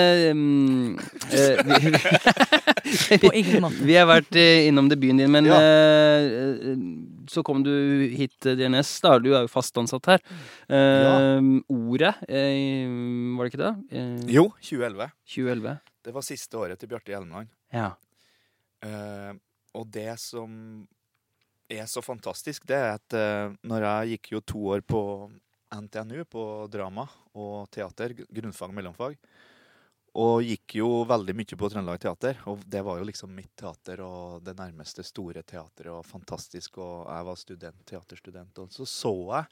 uh, 1.32 1.38
eh, 1.38 3.18
På 3.22 3.30
vi, 3.32 3.40
ingen 3.42 3.62
måte. 3.64 3.84
vi 3.90 3.96
har 3.98 4.06
vært 4.08 4.36
eh, 4.38 4.66
innom 4.68 4.88
debuten 4.90 5.20
din, 5.22 5.30
men 5.32 5.48
Ja. 5.48 5.58
eh, 5.58 6.26
eh, 6.72 6.82
så 7.30 7.42
kom 7.46 7.62
du 7.66 7.72
hit 8.14 8.34
til 8.42 8.56
DNS. 8.58 8.90
Da 9.02 9.16
du 9.22 9.32
er 9.34 9.46
jo 9.46 9.50
fast 9.50 9.76
ansatt 9.80 10.06
her. 10.12 10.22
Eh, 10.70 11.48
Ordet, 11.72 12.14
var 12.26 13.42
det 13.46 13.50
ikke 13.52 13.62
det? 13.62 13.72
Jo, 14.30 14.48
2011. 14.62 15.10
2011. 15.34 15.78
Det 16.06 16.14
var 16.14 16.22
siste 16.26 16.58
året 16.60 16.78
til 16.78 16.90
Bjarte 16.92 17.10
Hjelmeland. 17.10 17.50
Ja. 17.74 17.88
Eh, 18.86 19.32
og 19.76 19.88
det 19.92 20.12
som 20.22 20.84
er 21.68 21.88
så 21.90 21.98
fantastisk, 22.06 22.62
det 22.70 22.76
er 22.78 22.92
at 22.94 23.16
når 23.66 23.82
jeg 23.88 24.14
gikk 24.14 24.30
jo 24.36 24.40
to 24.46 24.60
år 24.76 24.84
på 24.86 25.00
NTNU, 25.74 26.24
på 26.30 26.42
drama 26.70 27.06
og 27.34 27.68
teater, 27.74 28.14
grunnfag 28.28 28.70
og 28.70 28.76
mellomfag, 28.78 29.16
og 30.16 30.40
gikk 30.46 30.78
jo 30.78 30.88
veldig 31.04 31.34
mye 31.36 31.58
på 31.60 31.68
Trøndelag 31.68 32.00
Teater, 32.00 32.38
og 32.48 32.62
det 32.64 32.80
var 32.86 33.00
jo 33.00 33.04
liksom 33.08 33.34
mitt 33.36 33.52
teater 33.60 34.00
og 34.00 34.44
det 34.46 34.54
nærmeste 34.56 35.04
store 35.04 35.42
teateret, 35.44 35.92
og 35.92 36.06
fantastisk, 36.08 36.78
og 36.80 37.04
jeg 37.10 37.26
var 37.28 37.36
student, 37.40 37.82
teaterstudent, 37.84 38.62
og 38.62 38.72
så 38.72 38.86
så 38.88 39.12
jeg 39.34 39.44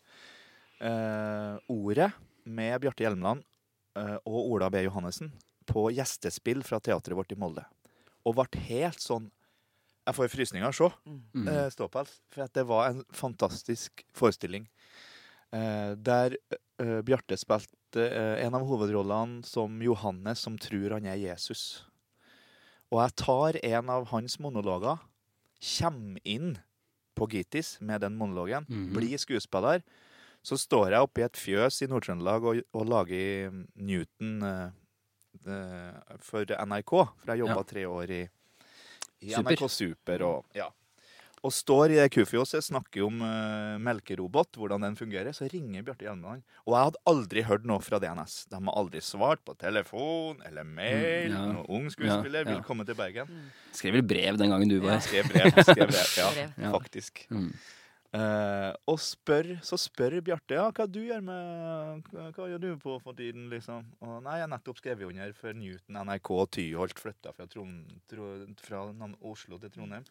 eh, 0.89 1.59
ordet 1.69 2.11
med 2.45 2.81
Bjarte 2.81 3.05
Hjelmeland 3.05 3.45
eh, 3.99 4.17
og 4.25 4.55
Ola 4.55 4.71
B. 4.73 4.85
Johannessen 4.87 5.33
på 5.69 5.89
gjestespill 5.97 6.65
fra 6.65 6.81
teatret 6.81 7.17
vårt 7.17 7.33
i 7.33 7.39
Molde 7.41 7.65
og 8.25 8.37
ble 8.39 8.61
helt 8.69 9.01
sånn 9.01 9.31
Jeg 10.05 10.17
får 10.19 10.29
frysninger 10.29 10.67
av 10.67 10.75
å 10.75 10.77
se 10.77 10.89
Mm. 11.09 11.49
eh, 11.49 11.69
ståpels, 11.73 12.21
for 12.29 12.45
at 12.45 12.53
det 12.53 12.67
var 12.69 12.91
en 12.91 13.05
fantastisk 13.09 14.05
forestilling. 14.13 14.67
Eh, 15.55 15.95
der 16.03 16.35
eh, 16.83 17.01
Bjarte 17.07 17.37
spilte 17.39 18.03
eh, 18.11 18.43
en 18.45 18.57
av 18.59 18.65
hovedrollene 18.67 19.45
som 19.47 19.77
Johannes 19.85 20.41
som 20.43 20.57
tror 20.59 20.97
han 20.97 21.07
er 21.07 21.21
Jesus. 21.21 21.85
Og 22.91 22.99
jeg 23.05 23.15
tar 23.23 23.59
en 23.63 23.91
av 23.91 24.09
hans 24.11 24.39
monologer, 24.43 24.99
kommer 25.79 26.19
inn 26.27 26.57
på 27.17 27.29
Gitis 27.31 27.77
med 27.81 28.03
den 28.03 28.17
monologen, 28.19 28.67
Mhm. 28.69 28.93
blir 28.97 29.19
skuespiller. 29.19 29.83
Så 30.45 30.59
står 30.61 30.91
jeg 30.91 31.01
oppe 31.01 31.21
i 31.23 31.25
et 31.25 31.39
fjøs 31.41 31.79
i 31.83 31.87
Nord-Trøndelag 31.89 32.45
og, 32.45 32.59
og 32.75 32.87
lager 32.91 33.53
Newton 33.77 34.43
eh, 34.43 34.71
eh, 35.47 36.17
for 36.21 36.45
NRK. 36.45 36.91
For 36.91 37.31
jeg 37.33 37.39
jobba 37.47 37.63
Ja. 37.63 37.69
tre 37.71 37.85
år 37.89 38.11
i, 38.11 38.23
i 39.23 39.31
Super. 39.33 39.55
NRK 39.55 39.71
Super. 39.71 40.23
Og, 40.27 40.45
ja. 40.55 40.69
Og 41.45 41.53
står 41.53 41.93
i 41.93 41.99
det 41.99 42.07
kufjåset, 42.15 42.65
snakker 42.65 43.05
om 43.05 43.19
uh, 43.21 43.77
melkerobot, 43.85 44.57
hvordan 44.57 44.87
den 44.87 44.97
fungerer. 44.97 45.35
Så 45.37 45.45
ringer 45.53 45.85
Bjarte 45.85 46.07
Hjelmeland. 46.07 46.41
Og 46.65 46.73
jeg 46.73 46.89
hadde 46.89 47.03
aldri 47.11 47.45
hørt 47.45 47.67
noe 47.69 47.85
fra 47.85 48.01
DNS. 48.01 48.37
De 48.49 48.61
har 48.65 48.79
aldri 48.81 49.03
svart 49.05 49.43
på 49.45 49.53
telefon 49.61 50.41
eller 50.49 50.65
mail. 50.65 51.29
Mm, 51.29 51.37
ja. 51.37 51.45
Noen 51.53 51.69
ung 51.69 51.91
skuespiller 51.93 52.47
Ja, 52.47 52.49
ja. 52.49 52.55
vil 52.55 52.65
komme 52.65 52.87
til 52.89 52.97
Bergen. 52.97 53.31
Skrev 53.77 53.99
vel 53.99 54.07
brev 54.15 54.41
den 54.41 54.55
gangen 54.55 54.73
du 54.73 54.79
var 54.81 54.97
Jeg 54.97 55.09
skrev 55.11 55.29
brev. 55.35 55.59
Skrev 55.69 55.91
brev 55.93 56.15
ja, 56.23 56.47
Ja. 56.65 56.71
faktisk. 56.73 57.27
Mm. 57.29 57.51
Uh, 58.15 58.71
og 58.87 59.01
spør, 59.03 59.49
så 59.67 59.75
spør 59.81 60.21
Bjarte 60.23 60.55
ja, 60.55 60.69
hva 60.71 60.85
du 60.87 61.01
gjør 61.03 61.25
med 61.27 62.05
hva, 62.13 62.29
hva 62.37 62.47
gjør 62.53 62.61
du 62.63 62.69
på 62.79 62.95
for 63.03 63.19
tiden. 63.19 63.49
liksom? 63.51 63.89
Og 64.07 64.21
nei, 64.23 64.37
Jeg 64.39 64.47
har 64.47 64.53
nettopp 64.53 64.79
skrevet 64.79 65.11
under 65.11 65.35
for 65.37 65.59
Newton 65.59 65.99
NRK 66.07 66.31
Tyholt 66.55 67.03
flytta 67.03 67.35
fra, 67.35 67.49
Trond, 67.51 67.91
Tro, 68.09 68.31
fra 68.63 68.85
Oslo 69.19 69.59
til 69.59 69.75
Trondheim. 69.75 70.07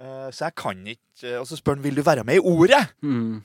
Eh, 0.00 0.28
så 0.30 0.44
jeg 0.46 0.54
kan 0.54 0.84
ikke 0.86 1.40
Og 1.40 1.46
så 1.50 1.56
spør 1.58 1.74
han 1.74 1.82
vil 1.82 1.96
du 1.98 2.02
være 2.06 2.22
med 2.24 2.38
i 2.38 2.42
Ordet. 2.44 2.84
Mm. 3.02 3.40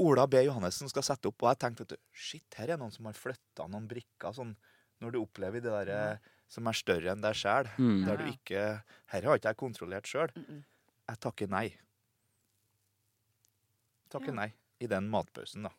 Ola 0.00 0.24
B. 0.26 0.40
Johannessen 0.46 0.88
skal 0.88 1.04
sette 1.04 1.28
opp, 1.28 1.42
og 1.44 1.50
jeg 1.52 1.58
tenkte 1.60 1.84
vet 1.84 1.92
du, 1.94 1.96
shit, 2.16 2.46
her 2.56 2.70
er 2.72 2.78
noen 2.80 2.90
som 2.94 3.04
har 3.06 3.12
flytta 3.14 3.66
noen 3.68 3.86
brikker. 3.90 4.32
sånn, 4.34 4.56
Når 5.00 5.12
du 5.12 5.18
opplever 5.20 5.60
det 5.60 5.70
der 5.86 6.18
som 6.48 6.66
er 6.66 6.72
større 6.72 7.12
enn 7.12 7.20
deg 7.22 7.34
sjæl, 7.34 7.68
Mm. 7.78 8.04
der 8.06 8.16
du 8.16 8.24
ikke 8.32 8.82
Her 9.06 9.22
har 9.22 9.36
ikke 9.38 9.48
jeg 9.48 9.56
kontrollert 9.56 10.04
sjøl. 10.06 10.30
Mm 10.34 10.44
-mm. 10.48 10.62
Jeg 11.08 11.20
takker 11.20 11.48
nei. 11.48 11.76
Takker 14.10 14.28
Ja. 14.28 14.34
nei 14.34 14.52
i 14.80 14.86
den 14.86 15.08
matpausen, 15.10 15.62
da. 15.62 15.70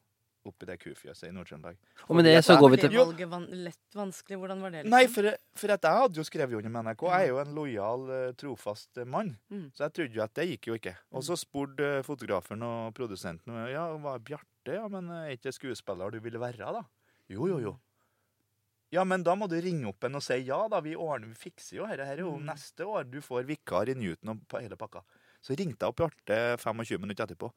Oppi 0.50 0.66
det 0.66 0.80
kufjøset 0.82 1.28
i 1.28 1.32
Nord-Trøndelag. 1.36 1.76
Og 2.08 2.16
med 2.18 2.26
det 2.26 2.40
så 2.42 2.56
går 2.58 2.72
vi 2.74 2.78
til 2.82 2.96
valget 2.96 3.30
van 3.30 3.44
lett 3.62 3.94
vanskelig? 3.94 4.40
Hvordan 4.42 4.64
var 4.66 4.72
det? 4.74 4.80
liksom? 4.88 4.96
Nei, 4.96 5.04
for, 5.14 5.28
for 5.62 5.74
at 5.76 5.84
jeg 5.86 6.00
hadde 6.02 6.18
jo 6.18 6.26
skrevet 6.26 6.58
under 6.58 6.74
med 6.74 6.88
NRK. 6.88 7.04
Jeg 7.12 7.28
er 7.28 7.30
jo 7.30 7.38
en 7.44 7.52
lojal, 7.60 8.06
eh, 8.16 8.32
trofast 8.42 8.98
eh, 8.98 9.06
mann. 9.06 9.30
Mm. 9.54 9.68
Så 9.78 9.86
jeg 9.86 9.94
trodde 10.00 10.18
jo 10.18 10.24
at 10.26 10.34
det 10.40 10.48
gikk 10.56 10.72
jo 10.72 10.80
ikke. 10.80 10.96
Og 11.14 11.28
så 11.28 11.38
spurte 11.38 11.92
eh, 12.00 12.02
fotografen 12.08 12.66
og 12.66 12.90
produsenten 12.98 13.54
ja, 13.70 13.86
hva 14.02 14.16
er 14.18 14.26
Bjarte, 14.32 14.74
ja, 14.80 14.88
men 14.90 15.14
er 15.14 15.36
ikke 15.38 15.54
skuespiller 15.54 16.10
du 16.10 16.20
vil 16.26 16.40
være, 16.42 16.74
da? 16.80 16.82
Jo, 17.30 17.46
jo, 17.54 17.60
jo. 17.62 17.76
Ja, 18.92 19.06
men 19.08 19.22
da 19.24 19.38
må 19.40 19.46
du 19.48 19.56
ringe 19.62 19.88
opp 19.88 20.04
en 20.04 20.18
og 20.20 20.24
si 20.26 20.36
ja, 20.50 20.58
da. 20.68 20.82
Vi 20.84 20.98
ordner, 21.00 21.30
vi 21.32 21.38
fikser 21.46 21.78
jo 21.78 21.86
dette. 21.88 22.04
Her 22.10 22.18
er 22.18 22.26
jo 22.26 22.34
Mm. 22.42 22.50
neste 22.50 22.84
år. 22.84 23.06
Du 23.08 23.22
får 23.24 23.46
vikar 23.48 23.88
i 23.88 23.94
Newton 23.96 24.34
og 24.34 24.42
på 24.52 24.60
hele 24.60 24.76
pakka. 24.76 25.06
Så 25.42 25.56
ringte 25.56 25.86
jeg 25.86 25.94
opp 25.94 26.02
Bjarte 26.02 26.42
25 26.60 27.00
minutter 27.00 27.24
etterpå. 27.30 27.54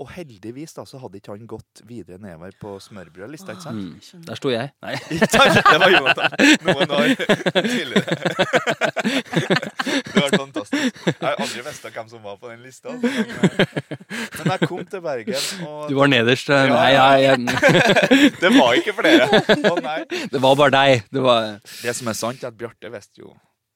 Og 0.00 0.08
heldigvis 0.14 0.72
da, 0.72 0.86
så 0.88 0.96
hadde 1.02 1.18
ikke 1.20 1.34
han 1.34 1.42
gått 1.50 1.82
videre 1.84 2.16
nedover 2.22 2.54
på 2.60 2.70
smørbrødlista, 2.80 3.52
ikke 3.52 3.64
sant? 3.66 3.82
mm. 4.16 4.22
Der 4.30 4.38
sto 4.38 4.48
jeg. 4.52 4.70
Nei. 4.80 4.94
Det 5.20 5.80
var 5.82 5.90
Jonathan. 5.92 6.30
Noen 6.64 6.94
år 6.96 7.10
tidligere. 7.60 8.16
Det 9.04 10.22
var 10.22 10.30
fantastisk. 10.38 11.02
Jeg 11.06 11.14
har 11.20 11.36
aldri 11.36 11.64
visst 11.66 11.84
hvem 11.90 12.08
som 12.14 12.24
var 12.24 12.38
på 12.40 12.48
den 12.50 12.62
lista. 12.64 12.94
altså, 12.94 13.08
Men, 13.10 14.40
eh, 14.40 14.52
jeg 14.54 14.68
kom 14.70 14.82
til 14.94 15.00
Bergen, 15.04 15.44
og 15.68 15.88
Du 15.90 15.94
var 16.00 16.06
nederst. 16.14 16.48
eh, 16.50 16.64
Ja, 16.70 16.74
Nei, 16.74 16.90
ja. 16.94 17.06
jeg, 17.20 17.44
jeg, 17.44 18.32
det 18.42 18.50
var 18.56 18.72
ikke 18.80 18.96
flere. 18.96 19.28
Å 19.70 19.76
nei. 19.84 19.98
det 20.32 20.40
var 20.42 20.56
bare 20.64 20.74
deg. 20.78 21.04
Det 21.12 21.22
var 21.28 21.58
Det 21.82 21.96
som 22.00 22.08
er 22.08 22.18
sant, 22.18 22.42
er 22.44 22.48
at 22.54 22.58
Bjarte 22.60 22.90
visste 22.96 23.20
jo 23.26 23.34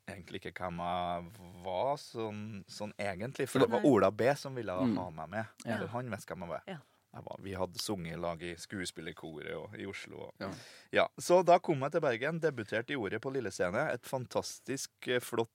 egentlig 0.09 0.41
ikke 0.45 0.53
hvem 0.59 0.79
jeg 0.85 1.25
var 1.65 1.95
sånn, 1.97 2.65
sånn 2.69 2.93
egentlig. 2.99 3.49
For 3.49 3.61
det 3.65 3.71
var 3.71 3.85
Ola 3.89 4.11
B 4.11 4.35
som 4.37 4.55
ville 4.55 4.73
Mm. 4.73 4.97
ha 4.97 5.11
meg 5.11 5.29
med. 5.31 5.47
Ja. 5.65 5.79
For 5.79 5.87
han 5.89 6.11
visste 6.11 6.35
hvem 6.35 6.41
jeg 6.41 6.49
var. 6.49 6.63
Ja. 6.69 6.79
Jeg 7.15 7.23
var. 7.23 7.37
Vi 7.41 7.53
hadde 7.55 7.79
sunget 7.79 8.13
i 8.17 8.17
lag 8.21 8.43
i 8.43 8.55
skuespillerkoret 8.59 9.55
og 9.55 9.75
i 9.79 9.87
Oslo. 9.87 10.17
Og, 10.27 10.33
Ja. 10.41 10.49
ja. 10.93 11.09
Så 11.19 11.45
da 11.45 11.59
kom 11.59 11.79
jeg 11.81 11.93
til 11.93 12.01
Bergen, 12.01 12.41
debuterte 12.41 12.91
i 12.91 12.97
Ordet 12.97 13.21
på 13.23 13.33
Lille 13.33 13.51
Scene. 13.53 13.93
Et 13.93 14.03
fantastisk 14.03 14.91
eh, 15.07 15.21
flott 15.21 15.49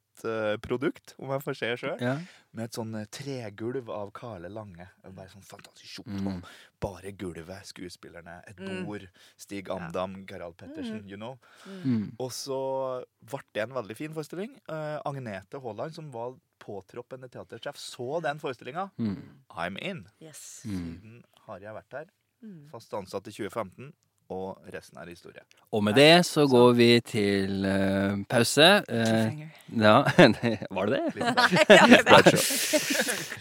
produkt, 0.61 1.15
om 1.19 1.29
jeg 1.31 1.41
får 1.41 1.55
se 1.57 1.69
sjøl. 1.77 2.01
ja. 2.01 2.17
Med 2.51 2.63
et 2.65 2.73
sånn 2.73 2.95
eh, 2.97 3.05
tregulv 3.13 3.89
av 3.93 4.09
Karle 4.11 4.49
Lange. 4.49 4.87
Bare 5.05 5.29
sånn 5.29 5.43
fantastisk 5.45 5.99
tjukt. 5.99 6.07
Mm. 6.25 6.39
Bare 6.81 7.11
gulvet, 7.11 7.65
skuespillerne, 7.69 8.39
et 8.47 8.57
Mm. 8.57 8.85
bord. 8.85 9.07
Stig 9.37 9.69
Amdam, 9.69 10.25
Gerald 10.27 10.57
Pettersen, 10.57 11.07
you 11.07 11.15
know. 11.15 11.37
Mm. 11.85 12.15
Og 12.19 12.31
så 12.31 13.05
ble 13.23 13.39
det 13.53 13.61
en 13.63 13.75
veldig 13.77 13.95
fin 13.95 14.11
forestilling. 14.13 14.55
Uh, 14.67 14.99
Agnete 15.05 15.61
Haaland, 15.61 15.93
som 15.93 16.09
var 16.11 16.35
påtroppende 16.59 17.29
teatersjef, 17.29 17.75
så 17.77 18.19
den 18.21 18.39
forestillinga. 18.39 18.89
Mm. 18.97 19.21
I'm 19.51 19.77
in. 19.79 20.07
Yes. 20.19 20.63
Mm. 20.65 20.73
Siden 20.99 21.23
har 21.45 21.59
jeg 21.59 21.73
vært 21.73 21.91
her. 21.91 22.05
Mm. 22.43 22.67
Fast 22.71 22.91
ansatt 22.93 23.27
i 23.27 23.31
2015. 23.31 23.93
Og 24.29 24.59
resten 24.69 24.99
er 25.01 25.07
historie. 25.09 25.41
Og 25.73 25.81
med 25.83 25.95
det 25.97 26.23
så 26.27 26.43
går 26.47 26.73
vi 26.77 26.89
til 27.01 27.65
uh, 27.65 28.19
pause. 28.29 28.67
Uh, 28.85 29.41
ja, 29.81 29.95
var 30.77 30.91
det 30.91 30.99
det? 31.15 31.23
Nei, 31.23 31.47
ja, 31.79 31.87
det 31.89 32.03
er- 32.05 32.39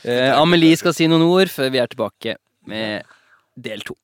Eh, 0.09 0.31
Amelie 0.40 0.77
skal 0.79 0.94
si 0.96 1.09
noen 1.11 1.27
ord 1.27 1.51
før 1.53 1.68
vi 1.74 1.81
er 1.83 1.90
tilbake 1.90 2.37
med 2.70 3.03
del 3.59 3.83
to. 3.85 3.96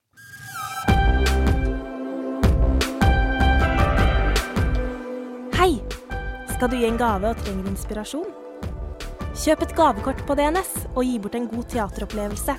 Hei! 5.58 5.72
Skal 6.54 6.70
du 6.70 6.76
gi 6.78 6.86
en 6.88 6.98
gave 7.00 7.30
og 7.32 7.40
trenger 7.44 7.70
inspirasjon? 7.70 8.28
Kjøp 9.34 9.64
et 9.66 9.74
gavekort 9.78 10.20
på 10.28 10.36
DNS 10.38 10.74
og 10.94 11.02
gi 11.06 11.16
bort 11.22 11.38
en 11.38 11.48
god 11.50 11.66
teateropplevelse. 11.72 12.56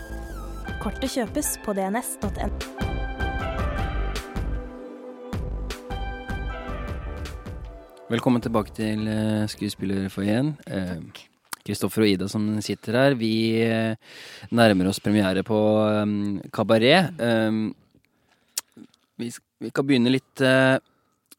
Kortet 0.83 1.13
kjøpes 1.15 1.53
på 1.65 1.75
dns.no. 1.77 2.85
Velkommen 8.15 8.39
tilbake 8.39 8.71
til 8.71 9.01
uh, 9.12 9.43
Skuespillerfoajeen. 9.51 10.54
Eh, 10.71 10.99
Kristoffer 11.67 12.06
og 12.06 12.12
Ida 12.13 12.28
som 12.32 12.45
sitter 12.63 12.95
her. 12.95 13.15
Vi 13.19 13.60
eh, 13.60 13.97
nærmer 14.56 14.88
oss 14.88 15.01
premiere 15.04 15.41
på 15.43 15.58
um, 15.84 16.38
Kabaret. 16.54 17.10
Um, 17.19 17.73
vi, 19.19 19.28
vi 19.60 19.71
kan 19.75 19.88
begynne 19.89 20.13
litt 20.13 20.43
eh, 20.47 20.78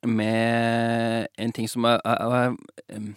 med 0.05 1.31
en 1.41 1.55
ting 1.57 1.71
som 1.71 1.87
er, 1.89 2.03
er, 2.05 2.59
er 2.93 3.09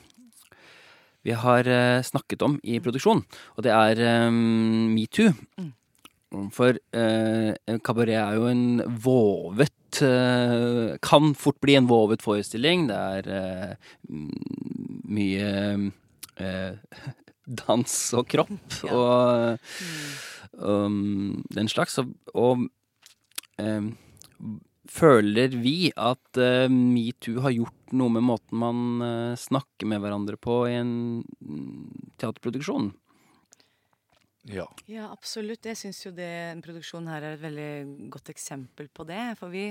vi 1.28 1.36
har 1.44 1.68
eh, 1.68 2.06
snakket 2.08 2.46
om 2.48 2.56
i 2.64 2.80
produksjon, 2.80 3.26
og 3.58 3.68
det 3.68 3.76
er 3.76 4.32
metoo. 4.32 5.34
Mm. 5.60 6.48
For 6.56 6.80
eh, 6.96 7.76
kabaret 7.84 8.22
er 8.22 8.40
jo 8.40 8.48
en 8.54 8.66
vovet 9.04 9.76
eh, 10.06 10.98
Kan 11.02 11.34
fort 11.36 11.60
bli 11.64 11.76
en 11.80 11.90
vovet 11.90 12.24
forestilling. 12.24 12.88
Det 12.90 12.98
er 12.98 13.30
eh, 13.36 13.74
mye 15.10 15.50
eh, 16.40 17.00
dans 17.64 17.96
og 18.20 18.28
kropp 18.30 18.84
Ja. 18.86 18.94
og 18.94 19.58
um, 20.60 21.44
den 21.54 21.70
slags. 21.72 21.98
Og, 22.34 22.68
em, 23.58 23.92
føler 24.90 25.54
vi 25.62 25.92
at 25.94 26.40
uh, 26.42 26.66
metoo 26.72 27.44
har 27.44 27.54
gjort 27.54 27.94
noe 27.94 28.14
med 28.16 28.26
måten 28.26 28.58
man 28.62 28.80
uh, 29.04 29.36
snakker 29.38 29.90
med 29.90 30.02
hverandre 30.02 30.38
på 30.42 30.64
i 30.70 30.78
en 30.80 30.94
mm, 31.22 32.16
teaterproduksjon? 32.22 32.92
Ja. 34.50 34.66
Ja, 34.90 35.12
absolutt. 35.14 35.64
Jeg 35.70 35.78
syns 35.78 36.02
jo 36.06 36.12
det, 36.12 36.30
produksjonen 36.64 36.64
produksjon 36.66 37.08
her 37.12 37.22
er 37.24 37.34
et 37.38 37.44
veldig 37.44 38.10
godt 38.10 38.32
eksempel 38.34 38.90
på 38.90 39.06
det. 39.08 39.38
For 39.40 39.50
vi 39.54 39.68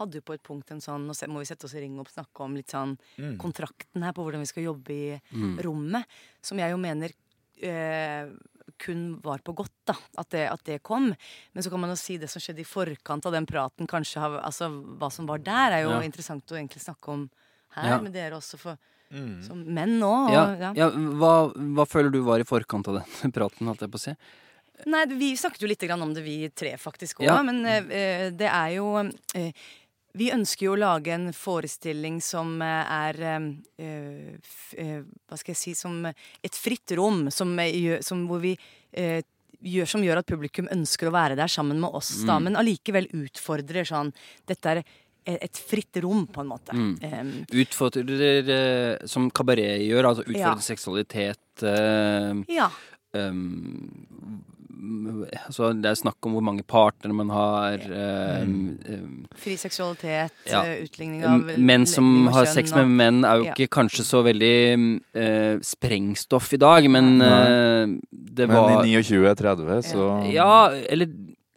hadde 0.00 0.18
jo 0.20 0.24
på 0.28 0.34
et 0.36 0.42
punkt 0.44 0.70
en 0.72 0.80
sånn 0.84 1.06
Nå 1.08 1.14
må 1.32 1.40
vi 1.40 1.48
sette 1.48 1.64
oss 1.64 1.74
i 1.74 1.80
ring 1.80 1.98
og 1.98 2.08
snakke 2.12 2.44
om 2.44 2.54
litt 2.56 2.68
sånn 2.72 2.98
Mm. 3.18 3.38
kontrakten 3.38 4.02
her 4.04 4.12
på 4.12 4.24
hvordan 4.24 4.40
vi 4.44 4.46
skal 4.52 4.64
jobbe 4.64 4.90
i 4.92 5.20
Mm. 5.32 5.58
rommet. 5.64 6.04
Som 6.42 6.58
jeg 6.58 6.70
jo 6.70 6.76
mener 6.76 7.12
eh, 7.62 8.28
kun 8.78 9.18
var 9.22 9.38
på 9.38 9.54
godt, 9.54 9.72
da. 9.86 9.94
At 10.18 10.28
det, 10.30 10.50
at 10.52 10.62
det 10.64 10.82
kom. 10.82 11.14
Men 11.54 11.62
så 11.62 11.70
kan 11.70 11.80
man 11.80 11.90
jo 11.90 11.96
si 11.96 12.18
det 12.18 12.28
som 12.28 12.40
skjedde 12.40 12.60
i 12.60 12.64
forkant 12.68 13.24
av 13.24 13.32
den 13.32 13.46
praten, 13.46 13.86
kanskje 13.86 14.20
har, 14.20 14.40
altså 14.44 14.68
hva 14.98 15.10
som 15.10 15.24
var 15.26 15.38
der, 15.38 15.72
er 15.72 15.82
jo 15.84 15.90
Ja. 15.90 16.00
interessant 16.02 16.44
å 16.52 16.56
egentlig 16.58 16.82
snakke 16.84 17.08
om 17.08 17.30
her 17.70 17.88
Ja. 17.96 18.00
med 18.00 18.12
dere 18.12 18.32
også, 18.36 18.58
for, 18.58 18.76
Mm. 19.14 19.42
som 19.46 19.60
menn 19.62 20.00
òg. 20.02 20.32
Ja, 20.34 20.44
Ja. 20.58 20.72
ja 20.74 20.90
hva, 20.90 21.52
hva 21.54 21.86
føler 21.86 22.10
du 22.10 22.20
var 22.26 22.40
i 22.42 22.44
forkant 22.48 22.88
av 22.88 23.00
den 23.00 23.32
praten, 23.36 23.66
holdt 23.70 23.80
jeg 23.86 23.90
på 23.92 24.00
å 24.00 24.04
si? 24.08 24.14
Nei, 24.86 25.06
vi 25.16 25.30
snakket 25.38 25.62
jo 25.62 25.68
litt 25.70 25.82
om 25.94 26.12
det, 26.12 26.22
vi 26.26 26.48
tre 26.50 26.74
faktisk 26.76 27.20
òg. 27.22 27.28
Ja. 27.30 27.38
Men 27.42 27.64
eh, 27.64 28.30
det 28.36 28.48
er 28.50 28.74
jo 28.76 28.90
eh, 29.34 29.52
Vi 30.16 30.30
ønsker 30.32 30.66
jo 30.66 30.74
å 30.74 30.80
lage 30.80 31.12
en 31.14 31.30
forestilling 31.32 32.20
som 32.24 32.60
eh, 32.62 32.92
er 32.92 33.20
eh, 33.78 34.36
f, 34.42 34.74
eh, 34.76 35.00
Hva 35.28 35.38
skal 35.40 35.54
jeg 35.54 35.60
si 35.62 35.74
Som 35.74 36.04
et 36.06 36.54
fritt 36.56 36.92
rom. 36.96 37.30
Som, 37.30 37.58
eh, 37.58 38.00
som 38.04 38.26
hvor 38.28 38.40
vi 38.44 38.52
eh, 38.92 39.22
gjør, 39.64 39.86
som 39.88 40.04
gjør 40.04 40.20
at 40.20 40.28
publikum 40.28 40.68
ønsker 40.72 41.08
å 41.08 41.14
være 41.16 41.36
der 41.40 41.48
sammen 41.48 41.80
med 41.80 41.90
oss, 41.96 42.12
da, 42.26 42.36
Mm. 42.36 42.44
men 42.50 42.56
allikevel 42.60 43.08
utfordrer 43.16 43.88
sånn 43.88 44.12
Dette 44.46 44.74
er 44.74 44.82
et 45.26 45.58
fritt 45.58 45.96
rom, 46.02 46.26
på 46.30 46.40
en 46.40 46.48
måte. 46.52 46.72
Mm. 46.72 47.46
Utfordrer, 47.52 49.06
som 49.08 49.30
kabaret 49.30 49.80
gjør, 49.82 50.04
altså 50.12 50.22
utfordrer 50.26 50.38
Ja. 50.38 50.68
seksualitet 50.70 51.62
eh, 51.62 52.44
ja. 52.54 52.68
um, 53.12 54.42
altså 55.46 55.70
Det 55.80 55.88
er 55.90 55.96
snakk 55.98 56.26
om 56.28 56.34
hvor 56.36 56.44
mange 56.44 56.62
partnere 56.68 57.14
man 57.16 57.30
har. 57.32 57.74
eh, 57.80 58.44
Mm. 58.44 58.78
um, 58.88 59.26
Fri 59.34 59.56
seksualitet, 59.56 60.30
Ja. 60.46 60.62
eh, 60.64 60.82
utligning 60.84 61.24
av 61.24 61.58
menn 61.58 61.86
som 61.86 62.26
har 62.28 62.44
sex 62.46 62.72
med 62.74 62.86
menn, 62.88 63.24
er 63.24 63.38
jo 63.38 63.44
Ja. 63.46 63.52
ikke 63.54 63.68
kanskje 63.68 64.04
så 64.04 64.22
veldig 64.22 65.00
eh, 65.14 65.58
sprengstoff 65.60 66.52
i 66.52 66.56
dag, 66.58 66.88
men 66.90 67.20
eh, 67.22 67.86
det 68.12 68.46
Men 68.48 68.56
var 68.56 68.84
i 68.84 68.94
29-30, 69.02 69.82
så 69.82 70.32
Ja, 70.32 70.68
eller 70.70 71.06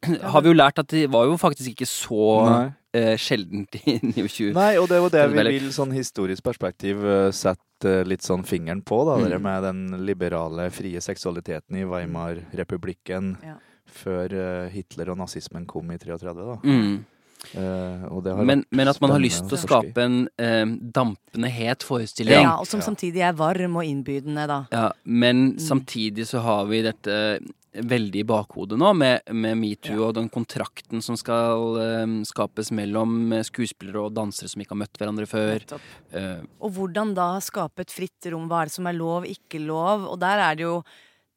har 0.03 0.41
vi 0.41 0.49
jo 0.49 0.53
lært 0.57 0.79
at 0.79 0.87
det 0.93 1.07
var 1.11 1.25
jo 1.25 1.37
faktisk 1.37 1.71
ikke 1.73 1.87
så 1.89 2.27
eh, 2.93 3.15
sjeldent 3.19 3.75
i 3.83 3.97
29. 4.15 4.53
Nei, 4.55 4.77
og 4.79 4.87
det 4.89 4.97
er 4.97 5.03
jo 5.03 5.09
det 5.13 5.25
vi 5.33 5.45
vil 5.59 5.69
sånn 5.75 5.91
historisk 5.95 6.43
perspektiv 6.43 7.03
eh, 7.05 7.29
sette 7.35 7.89
eh, 7.89 8.03
litt 8.07 8.21
sånn 8.25 8.43
fingeren 8.47 8.81
på, 8.83 9.01
da. 9.07 9.17
Mm. 9.21 9.41
Med 9.43 9.63
den 9.67 9.83
liberale, 10.07 10.69
frie 10.71 11.01
seksualiteten 11.03 11.75
i 11.79 11.85
Weimar-republikken 11.87 13.37
Ja. 13.45 13.55
før 13.89 14.33
Hitler 14.69 15.09
og 15.11 15.17
nazismen 15.23 15.65
kom 15.65 15.91
i 15.91 15.97
33, 15.97 16.33
da. 16.35 16.59
Mm. 16.63 16.99
Uh, 17.55 18.03
og 18.11 18.23
det 18.25 18.33
har 18.35 18.43
Men, 18.43 18.65
men 18.75 18.89
at 18.91 18.97
man 18.99 19.13
har 19.13 19.21
lyst 19.23 19.45
til 19.47 19.55
å 19.55 19.59
skape 19.61 20.03
en 20.03 20.17
uh, 20.43 20.65
dampende 20.91 21.47
het 21.55 21.85
forestilling. 21.87 22.35
Ja, 22.35 22.57
og 22.59 22.67
som 22.67 22.81
Ja. 22.81 22.89
samtidig 22.89 23.21
er 23.23 23.31
varm 23.39 23.77
og 23.79 23.85
innbydende, 23.87 24.43
da. 24.45 24.57
Ja, 24.75 24.89
men 25.05 25.53
Mm. 25.53 25.59
samtidig 25.63 26.27
så 26.27 26.41
har 26.43 26.65
vi 26.67 26.81
dette 26.83 27.39
veldig 27.73 28.21
i 28.23 28.25
bakhodet 28.25 28.77
nå, 28.81 28.93
med, 28.97 29.27
med 29.35 29.57
metoo 29.59 29.93
Ja. 29.95 30.07
og 30.07 30.15
den 30.17 30.29
kontrakten 30.33 31.03
som 31.05 31.17
skal 31.19 31.75
um, 32.03 32.15
skapes 32.25 32.71
mellom 32.73 33.31
eh, 33.33 33.43
skuespillere 33.45 34.07
og 34.07 34.15
dansere 34.17 34.49
som 34.49 34.61
ikke 34.63 34.73
har 34.73 34.81
møtt 34.81 34.97
hverandre 34.97 35.27
før. 35.29 35.65
Eh, 36.11 36.41
Og 36.59 36.73
hvordan 36.73 37.13
da 37.13 37.27
skape 37.45 37.85
et 37.85 37.93
fritt 37.93 38.25
rom. 38.33 38.47
Hva 38.49 38.63
er 38.63 38.71
det 38.71 38.73
som 38.73 38.87
er 38.89 38.97
lov, 38.97 39.27
ikke 39.29 39.61
lov? 39.61 40.07
Og 40.09 40.17
der 40.19 40.41
er 40.47 40.55
det 40.57 40.65
jo 40.65 40.79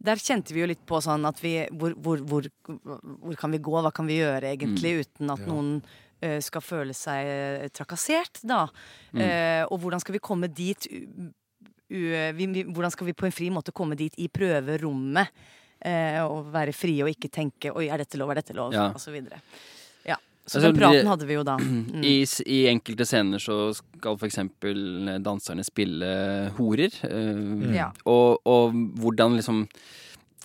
der 0.02 0.18
kjente 0.18 0.50
vi 0.56 0.64
jo 0.64 0.66
litt 0.66 0.80
på 0.88 0.98
sånn 0.98 1.22
at 1.28 1.38
vi 1.38 1.66
Hvor, 1.70 1.92
hvor, 1.94 2.18
hvor, 2.26 2.48
hvor 2.72 3.36
kan 3.38 3.52
vi 3.54 3.60
gå? 3.62 3.76
Hva 3.84 3.92
kan 3.94 4.08
vi 4.08 4.16
gjøre 4.18 4.50
egentlig 4.56 5.04
uten 5.04 5.30
at 5.30 5.44
Ja. 5.44 5.46
noen 5.52 5.76
uh, 6.24 6.40
skal 6.42 6.60
føle 6.64 6.94
seg 6.96 7.28
eh, 7.28 7.68
trakassert, 7.70 8.40
da? 8.42 8.64
Eh, 9.14 9.62
og 9.68 9.78
hvordan 9.84 10.00
skal 10.02 10.16
vi 10.16 10.22
komme 10.24 10.48
dit 10.48 10.88
vi, 11.92 12.46
vi, 12.46 12.62
Hvordan 12.64 12.90
skal 12.94 13.06
vi 13.06 13.12
på 13.14 13.26
en 13.28 13.34
fri 13.34 13.50
måte 13.52 13.72
komme 13.74 13.94
dit 13.98 14.14
i 14.18 14.28
prøverommet? 14.32 15.28
Eh, 15.84 16.20
og 16.22 16.52
være 16.52 16.72
frie 16.72 17.02
og 17.02 17.10
ikke 17.10 17.28
tenke 17.30 17.72
'oi, 17.74 17.88
er 17.90 17.98
dette 17.98 18.16
lov, 18.18 18.30
er 18.30 18.34
dette 18.42 18.54
lov?' 18.54 18.72
Ja. 18.72 18.92
videre. 19.12 19.40
Ja. 20.06 20.16
Så 20.46 20.58
Altså, 20.58 20.72
den 20.72 20.76
praten 20.80 21.06
hadde 21.06 21.26
vi 21.26 21.34
jo 21.34 21.42
da. 21.42 21.56
Mm. 21.58 22.02
I, 22.04 22.26
I 22.46 22.66
enkelte 22.70 23.04
scener 23.06 23.38
så 23.38 23.74
skal 23.74 24.16
for 24.18 24.26
eksempel 24.26 25.18
danserne 25.22 25.64
spille 25.64 26.50
horer. 26.56 26.90
eh, 27.04 27.74
Ja. 27.74 27.90
og, 28.06 28.40
og 28.46 28.72
hvordan 28.72 29.36
liksom 29.36 29.68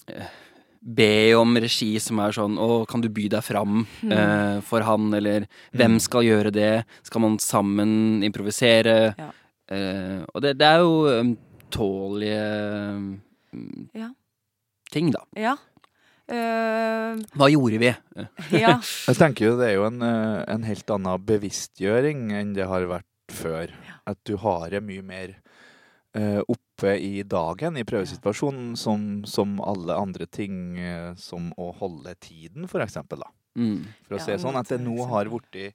eh, 0.08 0.26
Be 0.88 1.34
om 1.36 1.56
regi 1.58 2.00
som 2.00 2.20
er 2.20 2.32
sånn 2.32 2.56
Å, 2.58 2.86
kan 2.88 3.02
du 3.02 3.10
by 3.10 3.28
deg 3.28 3.44
fram 3.44 3.86
Mm. 4.04 4.12
eh, 4.14 4.62
for 4.62 4.82
han, 4.82 5.14
eller 5.14 5.48
hvem 5.74 6.00
skal 6.00 6.22
gjøre 6.24 6.52
det? 6.54 6.86
Skal 7.04 7.22
man 7.22 7.38
sammen 7.40 8.24
improvisere? 8.24 9.14
Ja. 9.18 9.32
Eh, 9.70 10.24
og 10.34 10.42
det, 10.42 10.58
det 10.58 10.66
er 10.66 10.80
jo 10.80 11.10
ømtålige 11.22 12.40
mm, 13.54 13.90
Ja. 13.96 14.10
Ting, 14.94 15.12
da. 15.16 15.24
Ja. 15.38 15.56
Uh, 16.28 17.22
Hva 17.40 17.48
gjorde 17.48 17.80
vi? 17.80 17.92
Ja. 18.52 18.74
Jeg 19.08 19.16
tenker 19.20 19.48
jo 19.48 19.58
det 19.60 19.70
er 19.70 19.78
jo 19.78 19.86
en, 19.88 20.02
eh, 20.04 20.42
en 20.52 20.66
helt 20.68 20.90
annen 20.92 21.24
bevisstgjøring 21.28 22.34
enn 22.36 22.52
det 22.58 22.68
har 22.68 22.88
vært 22.90 23.08
før. 23.32 23.72
At 24.08 24.20
du 24.28 24.36
har 24.42 24.70
det 24.72 24.82
mye 24.84 25.04
mer 25.08 25.38
uh, 26.18 26.42
oppe 26.48 26.98
i 27.00 27.24
dagen 27.28 27.80
i 27.80 27.86
prøvesituasjonen 27.88 28.76
som, 28.80 29.08
som 29.28 29.58
alle 29.64 29.96
andre 29.96 30.28
ting, 30.28 30.78
eh, 30.80 31.14
som 31.20 31.50
å 31.60 31.72
holde 31.80 32.16
tiden, 32.24 32.68
for 32.72 32.84
eksempel. 32.84 33.24
Da. 33.24 33.32
Mm. 33.58 33.86
For 34.08 34.18
å 34.18 34.20
Ja, 34.20 34.26
si 34.28 34.38
sånn, 34.44 34.60
at 34.60 34.72
det 34.72 34.82
nå 34.84 34.98
har 35.10 35.32
blitt 35.32 35.74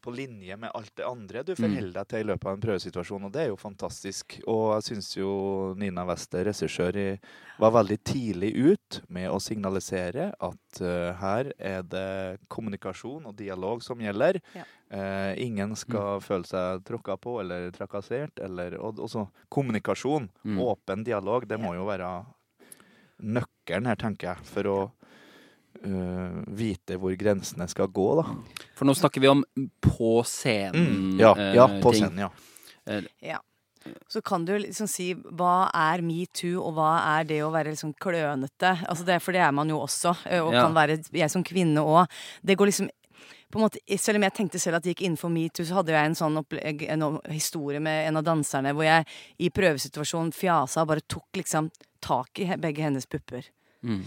på 0.00 0.12
linje 0.14 0.56
med 0.56 0.70
alt 0.74 0.92
det 0.96 1.04
andre 1.06 1.42
du 1.44 1.52
Mm. 1.52 1.60
forholder 1.60 1.92
deg 1.92 2.08
til 2.08 2.20
i 2.20 2.28
løpet 2.30 2.46
av 2.46 2.52
en 2.56 2.60
prøvesituasjon, 2.64 3.24
og 3.24 3.32
det 3.32 3.42
er 3.42 3.48
jo 3.50 3.56
fantastisk. 3.60 4.40
Og 4.46 4.64
jeg 4.74 4.82
syns 4.88 5.16
jo 5.16 5.74
Nina 5.76 6.04
Wester, 6.08 6.44
regissør, 6.44 7.18
var 7.58 7.70
veldig 7.76 7.98
tidlig 8.04 8.52
ut 8.56 9.00
med 9.08 9.28
å 9.30 9.38
signalisere 9.40 10.32
at 10.40 10.80
uh, 10.80 11.12
her 11.20 11.52
er 11.58 11.82
det 11.82 12.40
kommunikasjon 12.48 13.26
og 13.26 13.36
dialog 13.36 13.82
som 13.82 13.98
gjelder. 14.00 14.40
Ja. 14.56 14.64
Uh, 14.90 15.34
ingen 15.38 15.76
skal 15.76 16.20
føle 16.20 16.44
seg 16.48 16.82
tråkka 16.84 17.16
på 17.20 17.40
eller 17.40 17.70
trakassert. 17.70 18.40
Eller, 18.40 18.78
og 18.80 18.96
også 18.98 19.28
kommunikasjon, 19.50 20.30
Mm. 20.44 20.58
åpen 20.58 21.04
dialog, 21.04 21.46
det 21.46 21.60
må 21.60 21.74
jo 21.74 21.84
være 21.84 22.24
nøkkelen 23.20 23.86
her, 23.86 23.96
tenker 24.00 24.30
jeg, 24.34 24.44
for 24.48 24.62
å 24.70 24.78
eh, 25.84 26.40
vite 26.48 26.96
hvor 27.00 27.14
grensene 27.18 27.68
skal 27.70 27.88
gå, 27.88 28.08
da. 28.22 28.26
For 28.78 28.88
nå 28.88 28.94
snakker 28.98 29.20
vi 29.22 29.28
om 29.32 29.44
på 29.80 30.20
scenen. 30.28 31.18
Ja, 31.20 31.34
ja, 31.54 31.68
eh, 31.68 31.80
på 31.82 31.92
ting. 31.92 32.06
scenen, 32.08 32.18
ja. 32.26 33.00
Ja. 33.22 33.38
Så 34.12 34.20
kan 34.20 34.44
du 34.44 34.52
liksom 34.58 34.86
si 34.90 35.14
hva 35.14 35.70
er 35.72 36.02
metoo, 36.04 36.60
og 36.66 36.74
hva 36.76 36.90
er 37.18 37.24
det 37.24 37.38
å 37.46 37.52
være 37.52 37.72
liksom 37.72 37.94
klønete? 37.96 38.74
Altså 38.86 39.06
det, 39.08 39.22
for 39.24 39.32
det 39.32 39.40
er 39.40 39.52
man 39.56 39.68
jo 39.72 39.78
også, 39.80 40.12
eh, 40.26 40.40
og 40.44 40.52
Ja. 40.52 40.66
kan 40.66 40.74
være 40.74 40.98
jeg 41.12 41.30
som 41.30 41.42
kvinne 41.44 41.80
òg. 41.80 42.06
Det 42.44 42.58
går 42.58 42.66
liksom 42.66 42.90
på 43.50 43.58
en 43.58 43.62
måte, 43.66 43.78
Selv 43.98 44.16
om 44.16 44.22
jeg 44.22 44.32
tenkte 44.34 44.60
selv 44.60 44.76
at 44.76 44.82
det 44.84 44.94
gikk 44.96 45.06
innenfor 45.08 45.28
metoo, 45.32 45.64
så 45.64 45.74
hadde 45.74 45.88
jeg 45.90 46.06
en 46.06 46.14
sånn 46.14 46.36
opplegg, 46.38 46.84
en 46.88 47.18
historie 47.30 47.80
med 47.80 48.06
en 48.08 48.16
av 48.16 48.22
danserne 48.24 48.72
hvor 48.72 48.84
jeg 48.84 49.06
i 49.40 49.48
prøvesituasjonen 49.50 50.32
fjasa 50.32 50.82
og 50.82 50.88
bare 50.88 51.00
tok 51.08 51.26
liksom 51.34 51.70
tak 52.00 52.38
i 52.38 52.44
begge 52.56 52.82
hennes 52.82 53.06
pupper. 53.06 53.42
Mm. 53.82 54.04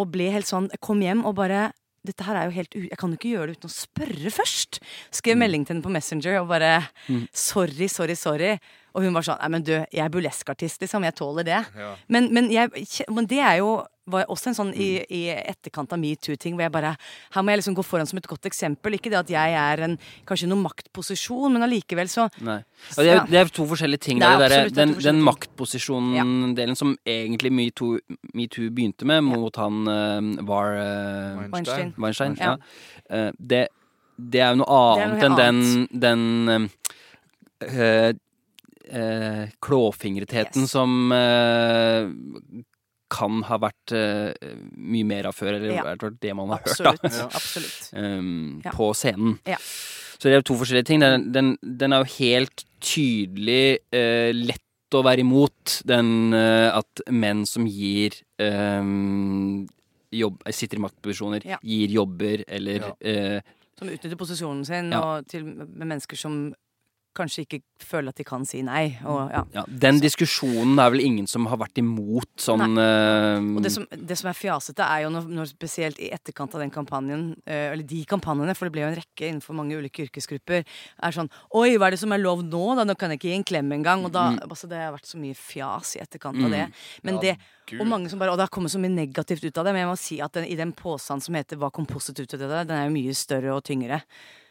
Og 0.00 0.10
ble 0.10 0.30
helt 0.34 0.48
sånn 0.48 0.70
Jeg 0.72 0.82
kom 0.82 1.02
hjem 1.04 1.24
og 1.28 1.36
bare 1.38 1.70
dette 2.04 2.24
her 2.26 2.36
er 2.36 2.50
jo 2.50 2.56
helt 2.58 2.74
u... 2.76 2.80
Jeg 2.84 2.98
kan 3.00 3.12
jo 3.12 3.16
ikke 3.16 3.30
gjøre 3.32 3.46
det 3.48 3.58
uten 3.58 3.70
å 3.70 3.72
spørre 3.72 4.32
først. 4.34 4.80
Skrev 5.14 5.38
melding 5.40 5.62
til 5.64 5.72
henne 5.72 5.86
på 5.86 5.92
Messenger 5.94 6.42
og 6.42 6.50
bare 6.50 6.72
Sorry, 7.32 7.88
sorry, 7.88 8.16
sorry. 8.18 8.50
Og 8.94 9.02
hun 9.02 9.16
var 9.16 9.26
sånn 9.26 9.40
Nei, 9.42 9.50
men 9.56 9.66
du, 9.66 9.74
jeg 9.74 10.04
er 10.04 10.12
burleskartist, 10.12 10.80
liksom. 10.84 11.04
Jeg 11.08 11.18
tåler 11.18 11.46
det. 11.46 11.64
Men, 12.08 12.30
men, 12.34 12.50
jeg, 12.52 12.70
men 13.10 13.26
det 13.30 13.42
er 13.42 13.58
jo 13.62 13.82
var 14.10 14.26
også 14.28 14.50
en 14.50 14.56
sånn 14.56 14.70
i, 14.76 14.88
i 15.16 15.20
etterkant 15.32 15.94
av 15.94 16.00
metoo-ting 16.00 16.56
hvor 16.56 16.66
jeg 16.66 16.72
bare 16.74 16.90
Her 17.32 17.44
må 17.44 17.52
jeg 17.52 17.62
liksom 17.62 17.76
gå 17.78 17.84
foran 17.86 18.08
som 18.08 18.18
et 18.20 18.28
godt 18.28 18.48
eksempel. 18.50 18.98
Ikke 18.98 19.12
det 19.12 19.20
at 19.22 19.32
jeg 19.32 19.54
er 19.56 19.84
en 19.86 19.94
kanskje 20.28 20.48
noen 20.50 20.64
maktposisjon, 20.66 21.54
men 21.54 21.64
allikevel 21.64 22.10
så 22.12 22.26
Nei. 22.44 22.58
Ja, 22.98 22.98
det, 22.98 23.14
er, 23.14 23.22
det 23.30 23.38
er 23.40 23.52
to 23.56 23.64
forskjellige 23.70 24.04
ting. 24.04 24.20
Det 24.20 24.28
er 24.28 24.42
det 24.42 24.50
der, 24.52 24.72
den, 24.76 24.92
den 25.00 25.22
maktposisjonen-delen 25.24 26.76
som 26.78 26.92
egentlig 27.08 27.52
metoo 27.54 28.68
begynte 28.68 29.08
med, 29.08 29.24
mot 29.24 29.56
han 29.60 29.88
uh, 29.88 30.44
var 30.44 30.76
uh, 30.76 31.40
Weinstein. 31.54 31.94
Weinstein. 31.96 32.36
Weinstein 32.36 32.36
Ja. 32.44 32.56
Eh, 33.08 33.30
det, 33.38 33.62
det 34.16 34.40
er 34.42 34.52
jo 34.52 34.60
noe 34.60 34.76
annet 34.76 35.14
noe 35.14 35.26
enn 35.26 35.38
den, 35.40 35.64
den 36.04 36.68
eh, 37.64 38.12
eh, 38.90 39.48
klåfingretheten 39.62 40.62
Yes. 40.62 40.70
som 40.70 41.12
eh, 41.12 42.08
kan 43.14 43.42
ha 43.46 43.58
vært 43.62 43.92
eh, 43.94 44.32
mye 44.76 45.04
mer 45.06 45.26
av 45.26 45.34
før, 45.36 45.54
eller 45.54 45.74
Ja. 45.74 45.94
det 46.20 46.34
man 46.34 46.48
har 46.48 46.58
hørt, 46.58 46.80
Absolutt. 46.80 47.02
da. 47.02 47.24
Absolutt. 47.26 47.90
um, 47.94 48.60
Ja. 48.64 48.70
på 48.72 48.90
scenen. 48.94 49.38
Ja. 49.46 49.56
Så 50.18 50.30
det 50.30 50.34
er 50.38 50.42
to 50.42 50.54
forskjellige 50.54 50.86
ting. 50.86 51.00
Den, 51.00 51.32
den, 51.32 51.58
den 51.62 51.92
er 51.92 52.02
jo 52.04 52.10
helt 52.18 52.64
tydelig 52.80 53.78
eh, 53.92 54.32
lett 54.32 54.60
å 54.94 55.02
være 55.04 55.20
imot. 55.20 55.82
Den 55.84 56.32
eh, 56.32 56.70
at 56.78 57.00
menn 57.10 57.44
som 57.46 57.66
gir 57.66 58.14
eh, 58.38 58.82
jobb, 60.14 60.42
sitter 60.50 60.78
i 60.78 60.84
maktposisjoner, 60.86 61.44
Ja. 61.44 61.58
gir 61.62 61.88
jobber 61.90 62.44
eller 62.48 62.80
Ja. 62.80 62.92
eh, 63.00 63.40
Som 63.78 63.88
utnytter 63.88 64.16
posisjonen 64.16 64.64
sin, 64.64 64.90
Ja. 64.92 65.00
og 65.18 65.26
til 65.26 65.42
med 65.44 65.86
mennesker 65.86 66.16
som 66.16 66.54
kanskje 67.16 67.44
ikke 67.44 67.60
føler 67.84 68.12
at 68.12 68.20
de 68.20 68.26
kan 68.26 68.44
si 68.48 68.60
nei. 68.66 68.96
Og, 69.08 69.30
ja. 69.32 69.42
ja, 69.54 69.64
Den 69.68 70.00
diskusjonen 70.02 70.78
er 70.82 70.92
vel 70.94 71.04
ingen 71.04 71.28
som 71.30 71.48
har 71.50 71.60
vært 71.60 71.80
imot 71.80 72.30
sånn 72.40 72.78
uh, 72.78 73.38
Og 73.56 73.62
det 73.64 73.72
som, 73.74 73.86
det 73.90 74.18
som 74.20 74.30
er 74.30 74.38
fjasete, 74.38 74.84
er 74.84 75.04
jo 75.04 75.12
når, 75.14 75.30
når 75.38 75.50
spesielt 75.52 76.00
i 76.02 76.10
etterkant 76.14 76.56
av 76.56 76.64
den 76.64 76.74
kampanjen, 76.74 77.30
uh, 77.46 77.72
eller 77.72 77.84
de 77.88 78.02
kampanjene, 78.10 78.56
for 78.58 78.68
det 78.68 78.76
ble 78.76 78.84
jo 78.84 78.90
en 78.92 78.98
rekke 79.00 79.28
innenfor 79.30 79.58
mange 79.58 79.78
ulike 79.78 80.06
yrkesgrupper, 80.08 80.64
er 80.64 81.16
sånn 81.16 81.30
Oi, 81.54 81.74
hva 81.78 81.88
er 81.88 81.96
det 81.96 82.02
som 82.02 82.14
er 82.14 82.22
lov 82.22 82.44
nå? 82.46 82.64
Da, 82.78 82.86
nå 82.88 82.96
kan 82.98 83.12
jeg 83.12 83.20
ikke 83.20 83.30
gi 83.30 83.38
en 83.38 83.48
klem 83.48 83.74
engang. 83.76 84.04
Og 84.06 84.14
da, 84.14 84.30
altså, 84.46 84.68
det 84.70 84.80
har 84.80 84.94
vært 84.94 85.08
så 85.08 85.20
mye 85.20 85.36
fjas 85.38 85.96
i 85.98 86.02
etterkant 86.04 86.40
av 86.44 86.54
det. 86.54 86.66
Men 87.06 87.20
Ja, 87.20 87.22
det 87.24 87.36
Gud. 87.64 87.80
og 87.80 87.88
mange 87.88 88.10
som 88.12 88.20
bare, 88.20 88.32
og 88.32 88.36
det 88.36 88.44
har 88.44 88.52
kommet 88.52 88.72
så 88.72 88.80
mye 88.80 88.92
negativt 88.92 89.44
ut 89.44 89.58
av 89.58 89.64
det, 89.64 89.72
men 89.72 89.84
jeg 89.84 89.88
må 89.88 89.96
si 89.96 90.18
at 90.20 90.34
den, 90.36 90.44
i 90.44 90.56
den 90.58 90.74
påstanden 90.76 91.24
som 91.24 91.34
heter 91.34 91.56
'Hva 91.56 91.72
kom 91.72 91.86
positivt 91.86 92.34
ut 92.34 92.42
av 92.42 92.50
det?', 92.50 92.68
den 92.68 92.76
er 92.76 92.84
jo 92.88 92.96
mye 92.96 93.14
større 93.14 93.54
og 93.54 93.64
tyngre. 93.64 94.02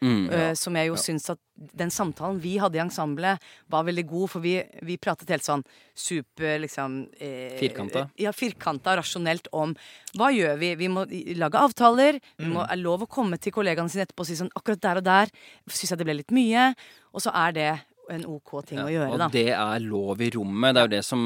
mm, 0.01 0.30
uh, 0.30 0.53
som 0.53 0.76
jeg 0.76 0.88
jo 0.88 0.95
syns 0.95 1.30
at 1.30 1.39
den 1.55 1.89
samtalen 1.89 2.41
vi 2.41 2.53
hadde 2.62 2.78
i 2.80 2.82
ensemblet, 2.84 3.39
var 3.72 3.86
veldig 3.88 4.04
god. 4.10 4.30
For 4.34 4.43
vi, 4.43 4.56
vi 4.86 4.97
pratet 5.01 5.30
helt 5.34 5.45
sånn 5.45 5.64
super 5.95 6.60
liksom 6.64 6.99
eh, 7.20 7.56
Firkanta? 7.60 8.08
Ja, 8.22 8.34
firkanta, 8.36 8.97
rasjonelt 8.99 9.47
om 9.54 9.76
hva 10.18 10.30
gjør 10.34 10.58
vi? 10.62 10.74
Vi 10.82 10.89
må 10.91 11.06
lage 11.39 11.62
avtaler. 11.62 12.20
Det 12.38 12.49
må, 12.49 12.66
er 12.66 12.82
lov 12.82 13.06
å 13.06 13.10
komme 13.10 13.38
til 13.41 13.54
kollegaene 13.56 13.89
sine 13.93 14.06
etterpå 14.08 14.26
og 14.26 14.30
si 14.30 14.38
sånn 14.39 14.51
akkurat 14.58 14.82
der 14.84 15.01
og 15.01 15.08
der 15.08 15.34
syns 15.70 15.93
jeg 15.95 16.01
det 16.04 16.08
ble 16.10 16.20
litt 16.22 16.34
mye. 16.36 16.70
Og 17.14 17.22
så 17.26 17.34
er 17.45 17.56
det 17.58 17.72
en 18.12 18.26
OK 18.28 18.58
ting 18.68 18.82
å 18.84 18.89
gjøre, 18.91 19.16
da. 19.16 19.28
Og 19.30 19.32
det 19.32 19.45
er 19.56 19.84
lov 19.86 20.20
i 20.22 20.28
rommet. 20.36 20.74
Det 20.76 20.82
er 20.82 20.88
jo 20.89 20.91
det 20.97 21.04
som 21.08 21.22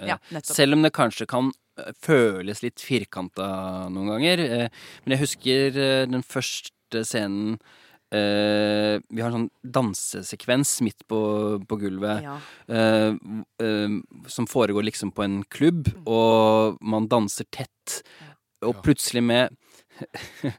eh, 0.00 0.08
Ja. 0.14 0.16
Selv 0.48 0.78
om 0.78 0.86
det 0.86 0.94
kanskje 0.96 1.26
kan 1.28 1.50
eh, 1.76 1.90
føles 2.00 2.62
litt 2.64 2.80
firkanta 2.80 3.50
noen 3.92 4.08
ganger. 4.14 4.40
eh, 4.46 4.86
Men 5.04 5.14
jeg 5.16 5.22
husker 5.26 5.76
eh, 5.76 6.06
den 6.08 6.24
første 6.24 7.04
scenen 7.04 7.58
eh, 8.14 8.98
Vi 9.10 9.20
har 9.22 9.30
en 9.30 9.36
sånn 9.36 9.50
dansesekvens 9.76 10.80
midt 10.86 11.06
på, 11.10 11.20
på 11.68 11.78
gulvet. 11.80 12.22
Ja. 12.26 12.36
uh, 12.70 13.14
uh, 13.62 14.00
som 14.26 14.46
foregår 14.50 14.86
liksom 14.88 15.12
på 15.16 15.24
en 15.26 15.40
klubb, 15.50 15.88
og 16.06 16.78
man 16.82 17.08
danser 17.10 17.46
tett. 17.50 18.02
Og 18.66 18.82
plutselig 18.84 19.22
med 19.24 19.56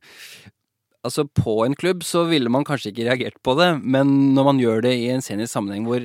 Altså, 1.02 1.24
på 1.26 1.64
en 1.66 1.74
klubb 1.74 2.04
så 2.06 2.28
ville 2.30 2.50
man 2.54 2.62
kanskje 2.68 2.92
ikke 2.92 3.08
reagert 3.08 3.40
på 3.42 3.56
det, 3.58 3.72
men 3.82 4.36
når 4.36 4.46
man 4.52 4.60
gjør 4.62 4.84
det 4.86 4.92
i 5.00 5.08
en 5.10 5.24
scenisk 5.26 5.50
sammenheng 5.56 5.88
hvor 5.90 6.04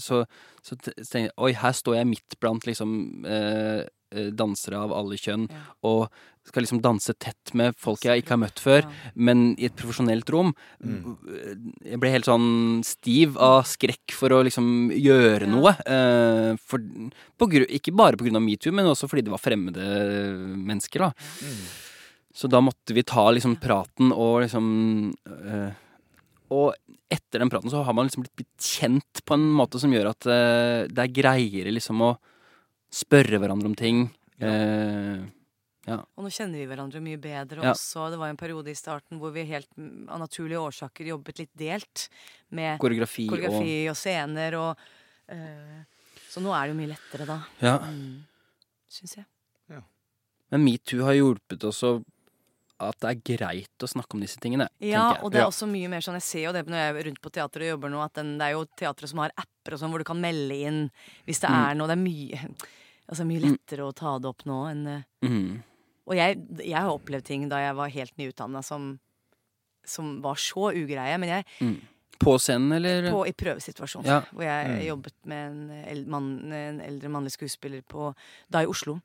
så, 0.00 0.22
så 0.64 0.76
tenker 0.80 1.26
jeg 1.26 1.34
Oi, 1.36 1.50
her 1.60 1.74
står 1.76 1.98
jeg 1.98 2.08
midt 2.08 2.38
blant 2.40 2.64
liksom 2.66 2.94
dansere 4.40 4.80
av 4.80 4.94
alle 4.96 5.18
kjønn, 5.20 5.44
Ja. 5.52 5.60
og 5.86 6.08
skal 6.46 6.64
liksom 6.64 6.80
danse 6.82 7.12
tett 7.20 7.52
med 7.54 7.76
folk 7.78 8.00
jeg 8.04 8.22
ikke 8.22 8.34
har 8.34 8.40
møtt 8.42 8.58
før, 8.58 8.82
Ja. 8.82 9.10
men 9.14 9.54
i 9.58 9.66
et 9.66 9.76
profesjonelt 9.76 10.28
rom. 10.30 10.54
Mm. 10.82 11.16
Jeg 11.84 12.00
ble 12.00 12.10
helt 12.10 12.24
sånn 12.26 12.82
stiv 12.84 13.36
av 13.38 13.62
skrekk 13.64 14.10
for 14.16 14.30
å 14.30 14.42
liksom 14.42 14.90
gjøre 14.90 15.46
Ja. 15.46 15.52
noe. 15.52 15.76
eh, 15.86 16.56
for, 16.64 16.78
på 17.38 17.46
gru, 17.50 17.66
ikke 17.68 17.94
bare 17.94 18.16
på 18.16 18.24
grunn 18.24 18.36
av 18.36 18.42
metoo, 18.42 18.72
men 18.72 18.86
også 18.86 19.08
fordi 19.08 19.22
det 19.24 19.30
var 19.30 19.38
fremmede 19.38 19.84
mennesker. 20.56 20.98
da. 20.98 21.12
Mm. 21.42 21.62
Så 22.34 22.48
da 22.48 22.60
måtte 22.60 22.94
vi 22.94 23.02
ta 23.02 23.28
liksom 23.30 23.56
praten 23.60 24.12
og 24.12 24.42
liksom 24.42 25.14
eh, 25.26 25.72
Og 26.52 26.74
etter 27.08 27.38
den 27.38 27.48
praten 27.50 27.70
så 27.70 27.84
har 27.84 27.92
man 27.94 28.08
liksom 28.08 28.24
blitt 28.24 28.58
kjent 28.58 29.20
på 29.24 29.34
en 29.34 29.52
måte 29.54 29.78
som 29.78 29.90
gjør 29.92 30.08
at 30.10 30.26
eh, 30.26 30.88
det 30.90 30.98
er 30.98 31.14
greiere 31.14 31.70
liksom 31.72 32.00
å 32.02 32.16
spørre 32.90 33.38
hverandre 33.38 33.66
om 33.70 33.74
ting. 33.78 34.10
Eh, 34.40 35.20
Og 35.98 36.24
nå 36.24 36.30
kjenner 36.30 36.58
vi 36.60 36.66
hverandre 36.66 37.00
mye 37.02 37.18
bedre 37.20 37.62
Ja. 37.64 37.72
også. 37.72 38.10
Det 38.10 38.18
var 38.18 38.28
en 38.28 38.36
periode 38.36 38.68
i 38.70 38.74
starten 38.74 39.18
hvor 39.18 39.32
vi 39.32 39.44
helt 39.44 39.68
mm, 39.76 40.08
av 40.08 40.20
naturlige 40.20 40.58
årsaker 40.60 41.06
jobbet 41.06 41.38
litt 41.38 41.50
delt 41.56 42.08
med 42.50 42.78
koreografi, 42.78 43.26
koreografi 43.26 43.88
og, 43.88 43.96
scener 43.96 44.54
og 44.58 44.76
uh, 45.32 45.82
Så 46.30 46.40
nå 46.40 46.52
er 46.54 46.68
det 46.68 46.74
jo 46.74 46.78
mye 46.80 46.92
lettere, 46.94 47.26
da. 47.26 47.40
Ja. 47.60 47.78
Mm, 47.78 48.24
Syns 48.88 49.16
jeg. 49.16 49.26
Men 50.50 50.64
metoo 50.64 51.04
har 51.06 51.14
hjulpet 51.14 51.62
også 51.62 52.00
at 52.80 52.96
det 52.98 53.10
er 53.10 53.36
greit 53.36 53.84
å 53.84 53.86
snakke 53.86 54.16
om 54.16 54.20
disse 54.24 54.40
tingene. 54.40 54.66
Ja, 54.80 55.12
jeg. 55.14 55.22
og 55.22 55.30
det 55.30 55.38
er 55.38 55.44
Ja. 55.44 55.48
også 55.50 55.68
mye 55.68 55.88
mer 55.88 56.00
sånn 56.00 56.14
Jeg 56.18 56.22
ser 56.22 56.42
jo 56.46 56.52
det 56.52 56.66
når 56.66 56.74
jeg 56.80 56.96
er 56.96 57.04
rundt 57.10 57.20
på 57.20 57.30
teater 57.30 57.60
og 57.60 57.68
jobber 57.78 57.90
nå, 57.92 58.00
at 58.04 58.14
den, 58.14 58.38
det 58.38 58.46
er 58.48 58.52
jo 58.56 58.64
teatre 58.76 59.06
som 59.06 59.18
har 59.20 59.30
apper 59.36 59.74
og 59.74 59.78
sånn, 59.78 59.90
hvor 59.92 59.98
du 59.98 60.04
kan 60.04 60.20
melde 60.20 60.56
inn 60.56 60.90
hvis 61.26 61.40
det 61.40 61.50
Mm. 61.50 61.70
er 61.70 61.74
noe. 61.74 61.86
Det 61.86 61.98
er 61.98 62.02
mye 62.02 62.56
Altså 63.10 63.24
mye 63.26 63.40
Mm. 63.42 63.56
lettere 63.58 63.82
å 63.82 63.92
ta 63.94 64.18
det 64.20 64.26
opp 64.28 64.44
nå 64.46 64.70
enn 64.70 64.86
eh, 64.86 65.02
Mhm. 65.22 65.62
Og 66.10 66.16
jeg, 66.18 66.40
jeg 66.66 66.74
har 66.76 66.90
opplevd 66.90 67.24
ting 67.30 67.48
da 67.48 67.62
jeg 67.62 67.76
var 67.78 67.88
helt 67.94 68.16
nyutdanna 68.18 68.62
som, 68.66 68.96
som 69.86 70.16
var 70.24 70.34
så 70.42 70.72
ugreie. 70.74 71.16
Men 71.22 71.28
jeg, 71.38 71.44
Mm. 71.62 71.78
På 72.20 72.34
scenen, 72.36 72.72
eller? 72.76 73.06
på, 73.10 73.22
i 73.26 73.32
prøvesituasjon, 73.32 74.04
Ja. 74.04 74.18
hvor 74.34 74.42
jeg 74.44 74.66
Mm. 74.68 74.82
jobbet 74.90 75.14
med 75.24 75.46
en, 75.50 75.70
eld, 75.88 76.06
mann, 76.06 76.52
en 76.52 76.80
eldre 76.84 77.08
mannlig 77.08 77.30
skuespiller 77.32 77.80
på, 77.88 78.10
da 78.50 78.60
i 78.60 78.66
Oslo, 78.68 78.98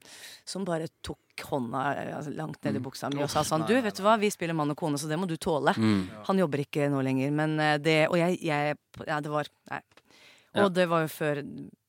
som 0.43 0.65
bare 0.65 0.89
tok 1.01 1.17
hånda 1.47 1.83
altså, 2.17 2.33
langt 2.35 2.59
ned 2.65 2.75
i 2.75 2.79
Mm. 2.79 2.83
buksa 2.83 3.07
mi 3.13 3.23
og 3.23 3.29
sa 3.29 3.39
sånn 3.47 3.65
Du, 3.65 3.73
vet 3.81 3.95
du 3.95 4.03
hva, 4.03 4.17
vi 4.19 4.27
spiller 4.29 4.53
mann 4.53 4.69
og 4.71 4.75
kone, 4.75 4.97
så 4.99 5.07
det 5.07 5.17
må 5.17 5.27
du 5.29 5.37
tåle. 5.37 5.71
Mm. 5.77 6.09
Han 6.27 6.37
jobber 6.43 6.57
ikke 6.59 6.89
nå 6.91 7.01
lenger, 7.07 7.31
men 7.31 7.57
eh, 7.57 7.77
det 7.77 8.09
Og 8.09 8.17
jeg, 8.17 8.41
jeg 8.41 8.75
Ja, 9.07 9.21
det 9.21 9.31
var 9.31 9.45
Nei. 9.71 9.79
Og 10.63 10.73
det 10.73 10.85
var 10.87 11.01
jo 11.03 11.07
før 11.11 11.41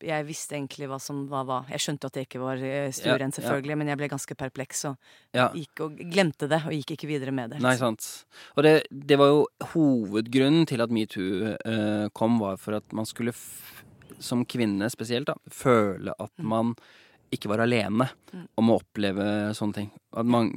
jeg 0.03 0.27
visste 0.27 0.57
egentlig 0.57 0.89
hva 0.91 0.99
som 1.01 1.27
var 1.31 1.45
hva. 1.47 1.59
Jeg 1.71 1.79
skjønte 1.85 2.07
at 2.09 2.13
det 2.17 2.25
ikke 2.27 2.41
var 2.43 2.57
stueren, 2.59 3.31
Ja, 3.31 3.31
ja. 3.31 3.31
selvfølgelig, 3.39 3.77
men 3.79 3.89
jeg 3.93 3.99
ble 4.01 4.09
ganske 4.09 4.35
perpleks 4.37 4.85
og 4.91 4.97
gikk 5.55 5.81
og 5.87 5.97
glemte 6.11 6.49
det, 6.51 6.63
og 6.67 6.73
gikk 6.75 6.97
ikke 6.97 7.07
videre 7.09 7.33
med 7.33 7.51
det. 7.55 7.61
Nei, 7.63 7.77
sant. 7.77 8.25
Og 8.57 8.63
det, 8.67 8.75
det 8.91 9.19
var 9.19 9.29
jo 9.33 9.47
hovedgrunnen 9.73 10.67
til 10.67 10.81
at 10.83 10.91
metoo 10.91 11.55
eh, 11.55 12.09
kom, 12.13 12.39
var 12.43 12.57
for 12.59 12.79
at 12.81 12.93
man 12.97 13.07
skulle, 13.07 13.33
som 14.19 14.45
kvinne 14.49 14.89
spesielt, 14.91 15.27
da, 15.31 15.35
føle 15.51 16.15
at 16.19 16.33
Mm. 16.39 16.49
man 16.49 16.75
ikke 17.33 17.49
var 17.51 17.59
alene 17.65 18.09
Mm. 18.33 18.49
om 18.59 18.69
å 18.71 18.81
oppleve 18.81 19.25
sånne 19.55 19.75
ting. 19.75 19.91
Man, 20.25 20.51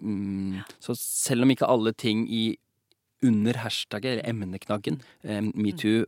mm, 0.00 0.64
Så 0.80 0.94
selv 0.96 1.42
om 1.42 1.50
ikke 1.50 1.68
alle 1.68 1.92
ting 1.92 2.26
i 2.30 2.56
under 3.24 3.52
hashtagget, 3.54 4.18
eller 4.18 4.30
emneknaggen, 4.32 5.00
eh, 5.24 5.40
metoo 5.54 6.04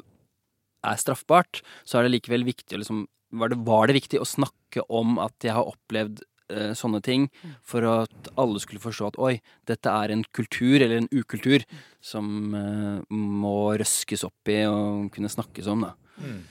er 0.85 1.01
straffbart, 1.01 1.63
så 1.85 1.99
er 1.99 2.07
det 2.07 2.17
likevel 2.19 2.47
viktig 2.47 2.81
liksom 2.81 3.07
var 3.35 3.51
det, 3.51 3.59
var 3.67 3.89
det 3.89 3.99
viktig 3.99 4.21
å 4.23 4.29
snakke 4.29 4.85
om 4.93 5.19
at 5.23 5.45
jeg 5.45 5.55
har 5.57 5.67
opplevd 5.67 6.23
eh, 6.53 6.73
sånne 6.79 7.01
ting, 7.05 7.29
for 7.67 7.87
at 7.89 8.31
alle 8.41 8.61
skulle 8.63 8.83
forstå 8.83 9.11
at 9.13 9.21
oi, 9.23 9.33
dette 9.69 9.91
er 9.91 10.15
en 10.15 10.25
kultur, 10.37 10.79
eller 10.79 11.01
en 11.01 11.11
ukultur, 11.11 11.65
som 12.05 12.55
eh, 12.55 13.15
må 13.15 13.57
røskes 13.81 14.27
opp 14.27 14.53
i 14.53 14.61
og 14.71 15.11
kunne 15.15 15.33
snakkes 15.33 15.71
om, 15.73 15.89
da. 15.89 15.95
Mm. 16.23 16.43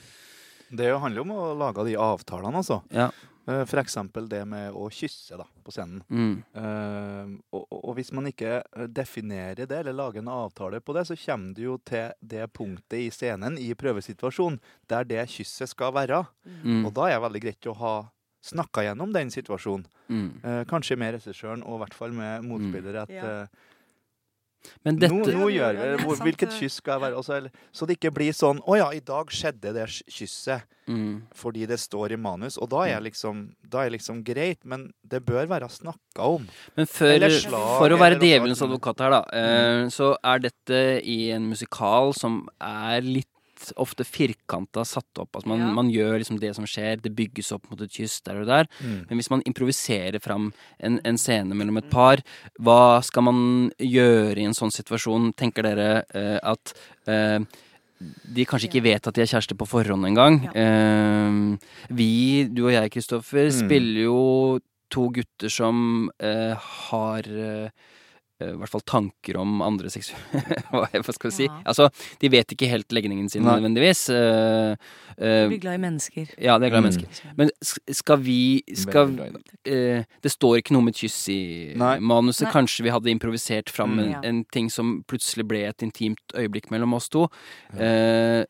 Det 0.74 0.90
handler 0.90 1.20
jo 1.20 1.26
om 1.28 1.36
å 1.36 1.54
lage 1.60 1.86
de 1.86 1.96
avtalene, 2.00 2.60
altså. 2.60 2.82
Ja. 2.92 3.10
Eh, 3.46 3.64
For 3.68 3.76
eksempel 3.82 4.28
det 4.28 4.40
med 4.48 4.72
å 4.72 4.86
kysse 4.90 5.36
da, 5.36 5.44
på 5.64 5.72
scenen. 5.74 6.00
Mm. 6.08 6.36
Uh, 6.56 7.34
og, 7.52 7.66
og- 7.70 7.94
hvis 7.98 8.10
man 8.16 8.24
ikke 8.30 8.62
eh, 8.62 8.86
definerer 8.88 9.66
det, 9.68 9.78
eller 9.82 9.92
lager 9.92 10.22
en 10.22 10.28
avtale 10.32 10.80
på 10.80 10.94
det, 10.96 11.02
så 11.06 11.16
kommer 11.26 11.54
du 11.54 11.62
jo 11.62 11.76
til 11.84 12.10
det 12.24 12.46
punktet 12.56 12.98
i 13.04 13.10
scenen, 13.12 13.58
i 13.60 13.74
prøvesituasjonen, 13.74 14.58
der 14.88 15.04
det 15.04 15.26
kysset 15.28 15.68
skal 15.74 15.92
være. 15.92 16.22
Mm. 16.64 16.86
Og 16.86 16.94
da 16.96 17.10
er 17.10 17.18
det 17.18 17.26
veldig 17.28 17.42
greit 17.44 17.68
å 17.70 17.76
ha 17.82 17.94
snakka 18.44 18.82
gjennom 18.88 19.12
den 19.12 19.30
situasjonen. 19.32 19.86
Mm. 20.08 20.26
Uh, 20.44 20.64
kanskje 20.68 20.96
med 21.00 21.14
regissøren, 21.18 21.62
og 21.64 21.76
i 21.78 21.84
hvert 21.84 21.94
fall 22.00 22.12
med 22.16 22.44
motspiller. 22.48 23.02
At 23.04 23.10
Ja. 23.12 23.46
Eh, 24.64 24.78
Men 24.86 25.00
dette 25.00 25.14
nå 25.14 25.44
nå 25.44 25.50
gjør 25.52 25.78
vi 25.78 25.90
det. 25.90 26.20
Hvilket 26.24 26.56
kyss 26.58 26.78
skal 26.80 26.96
jeg 26.96 27.04
være? 27.06 27.18
Også, 27.20 27.36
eller- 27.36 27.50
så 27.72 27.86
det 27.86 27.98
ikke 27.98 28.14
blir 28.14 28.32
sånn 28.32 28.60
Å 28.64 28.78
ja, 28.78 28.88
i 28.92 29.00
dag 29.00 29.30
skjedde 29.30 29.74
det 29.76 29.86
kysset 29.88 30.64
mm. 30.86 31.28
fordi 31.34 31.66
det 31.66 31.78
står 31.80 32.12
i 32.12 32.20
manus. 32.20 32.58
Og 32.58 32.70
da 32.72 32.84
er 32.88 33.00
liksom, 33.04 33.46
da 33.60 33.84
er 33.84 33.94
liksom 33.94 34.22
greit, 34.24 34.64
men 34.64 34.92
det 35.02 35.24
bør 35.24 35.48
være 35.50 35.68
snakka 35.72 36.30
om. 36.38 36.48
Men 36.76 36.86
før, 36.90 37.28
slag, 37.30 37.78
for 37.80 37.94
å 37.94 38.00
være 38.00 38.20
djevelens 38.20 38.62
advokat 38.64 39.04
her, 39.04 39.10
da, 39.18 39.22
mm. 39.32 39.92
så 39.94 40.14
er 40.22 40.44
dette 40.48 40.82
i 41.02 41.30
en 41.34 41.48
musikal 41.50 42.14
som 42.16 42.44
er 42.60 43.04
litt 43.04 43.30
ofte 43.76 44.04
firkanta 44.04 44.84
satt 44.84 45.18
opp. 45.18 45.32
Altså 45.36 45.48
man, 45.48 45.60
Ja. 45.60 45.72
man 45.72 45.90
gjør 45.90 46.18
liksom 46.20 46.38
det 46.40 46.54
som 46.56 46.64
skjer, 46.66 47.00
det 47.02 47.14
bygges 47.16 47.52
opp 47.52 47.70
mot 47.70 47.80
et 47.80 47.90
kyss 47.90 48.20
der 48.22 48.40
og 48.42 48.46
der. 48.46 48.66
Men 48.82 49.18
hvis 49.18 49.30
man 49.30 49.42
improviserer 49.46 50.20
fram 50.20 50.52
en, 50.80 51.00
en 51.04 51.16
scene 51.18 51.54
mellom 51.54 51.78
et 51.78 51.90
par, 51.90 52.22
hva 52.60 53.02
skal 53.02 53.22
man 53.22 53.70
gjøre 53.78 54.36
i 54.38 54.44
en 54.44 54.54
sånn 54.54 54.72
situasjon? 54.74 55.32
Tenker 55.34 55.62
dere 55.62 56.04
eh, 56.14 56.38
at 56.42 56.74
eh, 57.06 57.38
de 58.34 58.44
kanskje 58.44 58.68
ikke 58.68 58.82
vet 58.84 59.06
at 59.06 59.14
de 59.14 59.22
er 59.22 59.30
kjærester 59.30 59.56
på 59.56 59.66
forhånd 59.70 60.04
engang? 60.04 60.42
Ja. 60.44 60.52
Eh, 60.52 61.56
vi, 61.94 62.44
du 62.52 62.66
og 62.66 62.72
jeg, 62.72 62.90
Kristoffer, 62.92 63.46
Mm. 63.48 63.58
spiller 63.66 64.02
jo 64.04 64.60
to 64.90 65.08
gutter 65.10 65.48
som 65.50 66.10
eh, 66.20 66.54
har 66.54 67.22
eh, 67.26 67.70
i 68.52 68.56
hvert 68.60 68.70
fall 68.72 68.82
tanker 68.86 69.36
om 69.40 69.62
andre 69.64 69.88
seksuelle 69.92 70.42
Hva 71.04 71.14
skal 71.14 71.30
vi 71.30 71.34
si? 71.36 71.46
Ja. 71.48 71.60
Altså, 71.70 71.88
de 72.20 72.28
vet 72.32 72.52
ikke 72.54 72.68
helt 72.70 72.92
legningen 72.94 73.28
sin 73.32 73.42
Nei. 73.46 73.56
nødvendigvis. 73.58 74.04
Uh, 74.12 74.74
uh, 75.16 75.16
de 75.18 75.48
blir 75.54 75.62
glad 75.62 75.78
i 75.78 75.82
mennesker. 75.86 76.34
ja, 76.38 76.58
det 76.58 76.66
er 76.68 76.74
glad 76.74 76.80
i 76.80 76.84
Mm. 76.84 76.88
mennesker. 76.90 77.34
Men 77.36 77.50
skal 77.94 78.18
vi 78.20 78.62
skal, 78.74 79.14
eh, 79.64 80.04
Det 80.22 80.30
står 80.32 80.58
ikke 80.60 80.72
noe 80.76 80.82
med 80.82 80.94
kyss 80.94 81.28
i 81.32 81.74
Nei. 81.76 81.98
manuset. 81.98 82.44
Nei. 82.48 82.52
Kanskje 82.52 82.82
vi 82.84 82.90
hadde 82.90 83.10
improvisert 83.14 83.70
fram 83.70 83.96
Mm. 83.96 84.00
en, 84.04 84.24
en 84.24 84.44
ting 84.52 84.68
som 84.70 85.02
plutselig 85.08 85.46
ble 85.48 85.64
et 85.68 85.78
intimt 85.82 86.18
øyeblikk 86.34 86.70
mellom 86.70 86.94
oss 86.94 87.08
to. 87.08 87.28
Uh, 87.74 88.44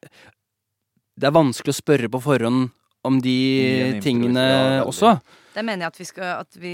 det 1.14 1.28
er 1.28 1.34
vanskelig 1.36 1.70
å 1.74 1.78
spørre 1.82 2.09
på 2.11 2.20
forhånd 2.22 2.70
om 3.05 3.20
de 3.20 4.01
tingene 4.03 4.82
også. 4.84 5.20
Der 5.55 5.62
mener 5.62 5.84
jeg 5.84 5.92
at 5.92 6.00
vi 6.00 6.07
skal 6.09 6.30
at 6.40 6.57
vi, 6.59 6.72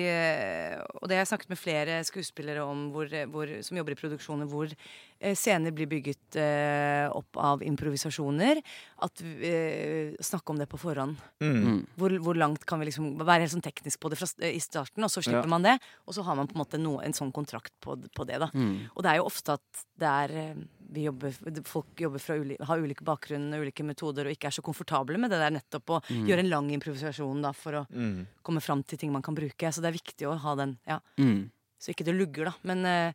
Og 1.01 1.09
det 1.09 1.17
har 1.17 1.23
jeg 1.25 1.31
snakket 1.35 1.53
med 1.53 1.61
flere 1.61 1.99
skuespillere 2.07 2.65
om 2.65 2.89
hvor, 2.95 3.11
hvor, 3.33 3.53
som 3.67 3.77
jobber 3.77 3.93
i 3.93 3.99
produksjoner 3.99 4.49
hvor 4.49 4.71
eh, 4.73 5.35
scener 5.37 5.75
blir 5.77 5.89
bygget 5.91 6.39
uh, 6.41 7.13
opp 7.13 7.37
av 7.37 7.65
improvisasjoner. 7.67 8.63
At 9.05 9.21
vi, 9.21 9.51
eh, 9.51 10.17
Snakke 10.25 10.55
om 10.55 10.59
det 10.61 10.69
på 10.71 10.81
forhånd. 10.81 11.21
Mm. 11.43 11.61
Mm. 11.61 11.79
Hvor, 12.01 12.17
hvor 12.25 12.39
langt 12.39 12.65
kan 12.69 12.81
vi 12.81 12.89
liksom 12.89 13.13
være 13.21 13.45
helt 13.45 13.55
sånn 13.55 13.65
teknisk 13.65 14.01
på 14.01 14.11
det 14.13 14.19
fra, 14.21 14.29
i 14.49 14.61
starten, 14.63 15.05
og 15.05 15.13
så 15.13 15.23
slipper 15.25 15.49
Ja. 15.49 15.55
man 15.55 15.67
det. 15.67 15.77
Og 16.07 16.17
så 16.17 16.25
har 16.25 16.37
man 16.39 16.49
på 16.49 16.57
en 16.57 16.65
måte 16.65 16.81
noe, 16.81 17.05
en 17.05 17.17
sånn 17.17 17.33
kontrakt 17.33 17.73
på, 17.85 17.97
på 18.17 18.27
det, 18.29 18.41
da. 18.43 18.51
Mm. 18.55 18.91
Og 18.95 19.05
det 19.05 19.13
er 19.13 19.21
jo 19.21 19.29
ofte 19.29 19.59
at 19.59 19.85
det 20.01 20.09
er 20.09 20.55
jobber, 20.95 21.31
Folk 21.65 21.87
jobber 22.01 22.19
fra 22.19 22.35
uli, 22.37 22.57
har 22.61 22.79
ulike 22.79 23.05
bakgrunner 23.05 23.59
og 23.61 23.67
ulike 23.67 23.85
metoder 23.85 24.27
og 24.27 24.33
ikke 24.37 24.47
er 24.49 24.57
så 24.57 24.63
komfortable 24.63 25.19
med 25.19 25.31
det 25.31 25.39
der 25.39 25.51
nettopp 25.51 25.87
å 25.87 26.03
Mm. 26.11 26.27
gjøre 26.27 26.39
en 26.41 26.51
lang 26.51 26.71
improvisasjon 26.71 27.43
da 27.43 27.53
for 27.53 27.73
å 27.73 27.87
Mm. 27.91 28.27
komme 28.43 28.61
fram 28.61 28.83
til 28.83 28.99
ting 28.99 29.13
man 29.13 29.23
kan 29.23 29.35
bruke. 29.35 29.73
Så 29.73 29.81
det 29.81 29.87
er 29.95 29.99
viktig 29.99 30.27
å 30.27 30.39
ha 30.39 30.55
den, 30.57 30.79
ja. 30.87 30.99
Mm. 31.19 31.51
Så 31.79 31.91
ikke 31.95 32.05
det 32.05 32.15
lugger, 32.15 32.45
da. 32.47 32.55
Men 32.65 32.85
eh, 32.87 33.13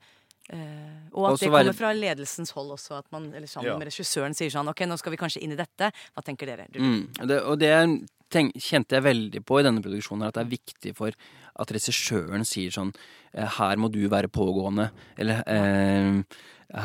Og 1.11 1.25
at 1.25 1.31
Også 1.33 1.39
det 1.39 1.49
være- 1.49 1.63
kommer 1.65 1.73
fra 1.73 1.91
ledelsens 1.93 2.51
hold 2.51 2.69
også, 2.77 2.99
at 2.99 3.11
man 3.11 3.33
eller 3.33 3.47
sammen 3.47 3.65
Ja. 3.71 3.77
med 3.79 3.87
regissøren 3.87 4.35
sier 4.35 4.49
sånn 4.51 4.69
Ok, 4.69 4.81
nå 4.85 4.95
skal 4.97 5.09
vi 5.11 5.17
kanskje 5.17 5.41
inn 5.41 5.51
i 5.53 5.55
dette. 5.55 5.91
Hva 6.15 6.23
tenker 6.23 6.45
dere? 6.45 6.67
Du, 6.71 6.79
Mm. 6.79 7.07
Og 7.21 7.27
Det, 7.27 7.41
og 7.43 7.57
det 7.59 7.71
tenk, 7.71 8.07
kjente 8.35 8.97
jeg 8.97 9.05
veldig 9.05 9.41
på 9.47 9.59
i 9.59 9.65
denne 9.65 9.83
produksjonen, 9.83 10.27
at 10.27 10.37
det 10.37 10.43
er 10.45 10.53
viktig 10.55 10.95
for 10.97 11.15
at 11.55 11.71
regissøren 11.71 12.43
sier 12.47 12.73
sånn 12.73 12.91
eh, 13.33 13.47
Her 13.57 13.79
må 13.79 13.89
du 13.93 14.01
være 14.11 14.31
pågående. 14.31 14.89
Eller 15.17 15.41
eh, 15.47 16.21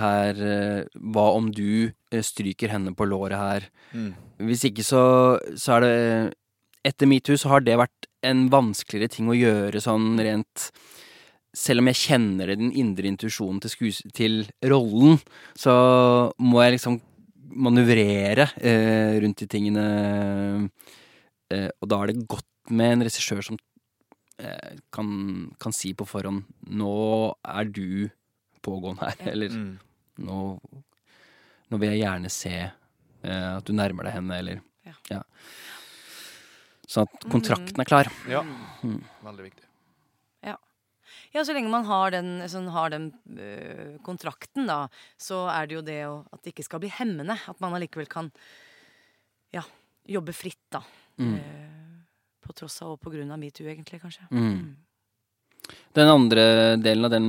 her 0.01 0.42
eh, 0.44 0.84
Hva 0.94 1.26
om 1.36 1.51
du 1.55 1.90
eh, 1.90 2.22
stryker 2.24 2.72
henne 2.74 2.94
på 2.96 3.09
låret 3.09 3.38
her? 3.40 3.66
Mm. 3.92 4.12
Hvis 4.48 4.66
ikke 4.68 4.86
så, 4.86 5.03
så 5.57 5.78
er 5.78 5.86
det 5.86 5.96
Etter 6.86 7.11
metoo 7.11 7.36
så 7.36 7.51
har 7.53 7.64
det 7.64 7.76
vært 7.76 8.09
en 8.24 8.46
vanskeligere 8.53 9.12
ting 9.12 9.28
å 9.28 9.36
gjøre 9.36 9.82
sånn 9.84 10.14
rent 10.22 10.70
Selv 11.57 11.82
om 11.82 11.90
jeg 11.90 12.01
kjenner 12.07 12.55
den 12.55 12.70
indre 12.72 13.11
intuisjonen 13.11 13.61
til, 13.64 13.92
til 14.14 14.42
rollen, 14.70 15.18
så 15.59 15.74
må 16.38 16.62
jeg 16.62 16.76
liksom 16.76 17.01
manøvrere 17.51 18.46
eh, 18.62 19.16
rundt 19.24 19.42
de 19.42 19.48
tingene. 19.51 19.84
Eh, 21.51 21.68
og 21.80 21.88
da 21.90 21.98
er 22.03 22.12
det 22.12 22.26
godt 22.30 22.46
med 22.70 22.92
en 22.94 23.05
regissør 23.07 23.42
som 23.44 23.59
eh, 24.38 24.76
kan, 24.94 25.11
kan 25.61 25.74
si 25.74 25.92
på 25.98 26.07
forhånd 26.07 26.44
Nå 26.70 26.92
er 27.44 27.64
du 27.70 28.09
pågående 28.62 29.09
her. 29.11 29.32
Eller 29.32 29.51
Mm. 29.51 29.78
nå, 30.26 30.38
nå 31.70 31.78
vil 31.80 31.90
jeg 31.94 32.03
gjerne 32.05 32.30
se 32.32 32.55
eh, 32.61 33.51
at 33.57 33.64
du 33.64 33.72
nærmer 33.72 34.05
deg 34.09 34.18
henne, 34.18 34.38
eller 34.42 34.61
Ja. 35.11 35.22
Sånn 36.90 37.07
at 37.07 37.26
kontrakten 37.30 37.78
er 37.78 37.86
klar. 37.86 38.09
Ja. 38.26 38.40
Mm. 38.82 39.03
Veldig 39.22 39.44
viktig. 39.51 39.66
Ja, 41.30 41.44
så 41.46 41.55
lenge 41.55 41.70
man 41.70 41.84
har 41.86 42.11
den, 42.11 42.40
sånn, 42.51 42.66
har 42.74 42.90
den 42.90 43.05
øh, 43.38 43.98
kontrakten, 44.03 44.66
da, 44.66 44.88
så 45.20 45.44
er 45.53 45.68
det 45.70 45.76
jo 45.76 45.82
det 45.86 45.98
å, 46.09 46.14
at 46.34 46.42
det 46.42 46.51
ikke 46.57 46.64
skal 46.66 46.82
bli 46.82 46.90
hemmende. 46.90 47.36
At 47.46 47.61
man 47.62 47.76
allikevel 47.76 48.09
kan 48.11 48.32
ja, 49.55 49.62
jobbe 50.11 50.34
fritt, 50.34 50.59
da. 50.74 50.80
Mm. 51.21 51.35
øh, 51.37 51.99
på 52.41 52.55
tross 52.57 52.81
av 52.83 52.95
og 52.95 53.03
på 53.03 53.12
grunn 53.12 53.31
av 53.31 53.41
metoo, 53.41 53.68
egentlig, 53.68 54.01
kanskje. 54.03 54.27
Mm. 54.33 54.77
Den 55.95 56.11
andre 56.11 56.45
delen 56.81 57.07
av 57.07 57.12
den 57.12 57.29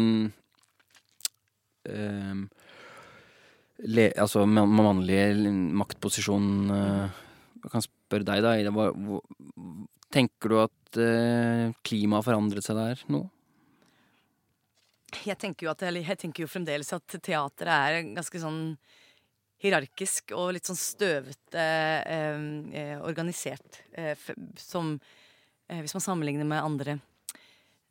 ehm, 1.90 2.46
le, 3.92 4.08
Altså 4.22 4.46
man 4.50 4.72
mannlige 4.72 5.52
maktposisjonen 5.78 6.74
eh, 6.74 7.20
Jeg 7.62 7.74
kan 7.74 7.86
spørre 7.86 8.28
deg, 8.30 8.42
da, 8.46 8.56
Ida. 8.58 8.72
Hva, 8.74 8.90
tenker 10.12 10.52
du 10.52 10.58
at 10.62 11.02
eh, 11.02 11.68
klimaet 11.86 12.22
har 12.22 12.28
forandret 12.32 12.66
seg 12.66 12.80
der 12.80 13.06
nå? 13.14 13.22
Jeg 15.28 15.38
tenker 15.38 15.68
jo, 15.68 15.74
at, 15.74 15.84
jeg 15.92 16.18
tenker 16.18 16.46
jo 16.46 16.50
fremdeles 16.50 16.90
at 16.96 17.18
teateret 17.20 17.72
er 17.72 18.12
ganske 18.16 18.42
sånn 18.42 18.62
hierarkisk 19.62 20.32
og 20.38 20.54
litt 20.56 20.66
sånn 20.66 20.80
støvete 20.80 21.62
eh, 22.10 22.46
eh, 22.74 22.98
organisert. 23.06 23.82
Eh, 23.94 24.16
som 24.58 24.96
eh, 25.70 25.82
Hvis 25.82 25.94
man 25.96 26.02
sammenligner 26.06 26.46
med 26.50 26.64
andre 26.64 27.00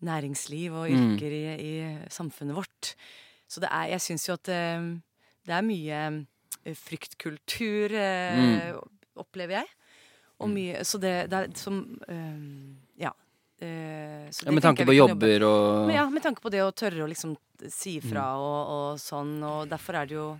næringsliv 0.02 0.72
og 0.72 0.88
Mm. 0.90 1.14
yrker 1.16 1.32
i, 1.32 1.44
i 1.60 2.08
samfunnet 2.08 2.54
vårt. 2.56 2.94
Så 3.48 3.60
det 3.60 3.68
er 3.70 3.88
Jeg 3.92 4.00
syns 4.00 4.26
jo 4.28 4.34
at 4.34 4.48
eh, 4.48 4.80
det 5.46 5.54
er 5.54 5.62
mye 5.66 6.00
eh, 6.64 6.74
fryktkultur, 6.74 7.92
eh, 7.92 8.74
opplever 9.16 9.60
jeg. 9.60 9.66
Og 10.40 10.48
Mm. 10.48 10.54
mye 10.54 10.84
Så 10.84 10.98
det, 11.00 11.28
det 11.30 11.36
er 11.36 11.48
som 11.58 11.98
eh, 12.08 13.02
Ja. 13.04 13.12
Eh, 13.60 14.30
Ja, 14.44 14.50
med 14.52 14.62
tanke 14.62 14.86
på 14.86 14.94
jobber 14.96 15.38
jobbe- 15.38 15.44
og 15.46 15.86
men 15.86 15.96
ja, 15.96 16.08
med 16.08 16.22
tanke 16.22 16.40
på 16.40 16.50
det 16.50 16.60
å 16.64 16.72
tørre 16.72 17.04
å 17.04 17.08
liksom 17.08 17.36
si 17.68 18.00
Mm. 18.00 18.10
fra 18.10 18.36
og, 18.38 18.68
og 18.94 18.98
sånn. 18.98 19.42
Og 19.44 19.68
derfor 19.68 19.94
er 20.00 20.06
det 20.06 20.14
jo 20.16 20.38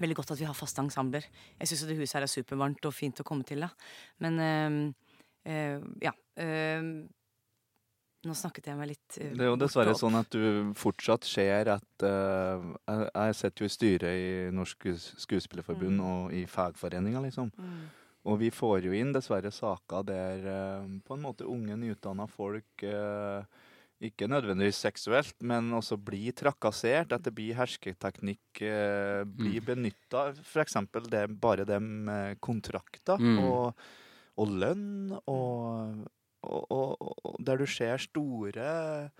veldig 0.00 0.16
godt 0.16 0.32
at 0.34 0.40
vi 0.40 0.46
har 0.48 0.56
faste 0.58 0.82
ensembler. 0.82 1.26
Jeg 1.60 1.68
syns 1.70 1.84
det 1.88 1.96
huset 1.98 2.18
her 2.18 2.26
er 2.26 2.32
supervarmt 2.32 2.86
og 2.88 2.94
fint 2.96 3.20
å 3.22 3.26
komme 3.26 3.44
til, 3.46 3.60
da. 3.66 3.68
Men 4.24 4.40
øh, 4.40 4.78
øh, 5.46 5.84
ja. 6.02 6.12
Øh, 6.38 6.88
nå 8.24 8.32
snakket 8.32 8.70
jeg 8.70 8.78
meg 8.78 8.88
litt 8.88 9.16
uh, 9.20 9.34
Det 9.36 9.42
er 9.44 9.50
jo 9.50 9.56
dessverre 9.60 9.92
sånn 10.00 10.14
at 10.16 10.30
du 10.32 10.70
fortsatt 10.80 11.26
ser 11.28 11.68
at 11.74 12.04
uh, 12.08 12.62
Jeg, 12.88 13.10
jeg 13.12 13.34
sitter 13.36 13.60
jo 13.60 13.68
i 13.68 13.74
styret 13.74 14.14
i 14.16 14.30
Norsk 14.56 14.78
Skues- 14.86 15.10
Skuespillerforbund 15.26 15.98
Mm. 16.00 16.06
og 16.08 16.32
i 16.32 16.46
fagforeninga, 16.48 17.20
liksom. 17.26 17.50
Mm. 17.58 17.82
Og 18.24 18.38
vi 18.40 18.48
får 18.48 18.86
jo 18.86 18.94
inn 18.96 19.12
dessverre 19.12 19.52
saker 19.52 20.06
der 20.08 20.46
uh, 20.48 20.86
på 21.04 21.18
en 21.18 21.22
måte 21.26 21.44
unge, 21.44 21.76
nyutdanna 21.76 22.24
folk 22.32 22.82
eh, 22.88 23.44
ikke 24.10 24.28
nødvendigvis 24.30 24.78
seksuelt, 24.84 25.34
men 25.42 25.70
også 25.76 25.96
bli 26.00 26.30
trakassert, 26.36 27.12
at 27.16 27.22
det 27.26 27.32
blir 27.34 27.54
hersketeknikk, 27.58 28.60
eh, 28.62 29.24
bli 29.24 29.58
Mm. 29.60 29.64
benytta. 29.66 30.24
F.eks. 30.44 30.74
det, 31.10 31.24
bare 31.40 31.64
det 31.64 31.80
med 31.82 32.40
kontrakter 32.40 33.18
Mm. 33.18 33.38
og, 33.44 33.74
og 34.38 34.48
lønn, 34.48 35.12
og, 35.26 36.06
og, 36.42 36.66
og, 36.70 37.18
og 37.24 37.36
der 37.44 37.56
du 37.56 37.66
ser 37.66 37.96
store 37.98 39.10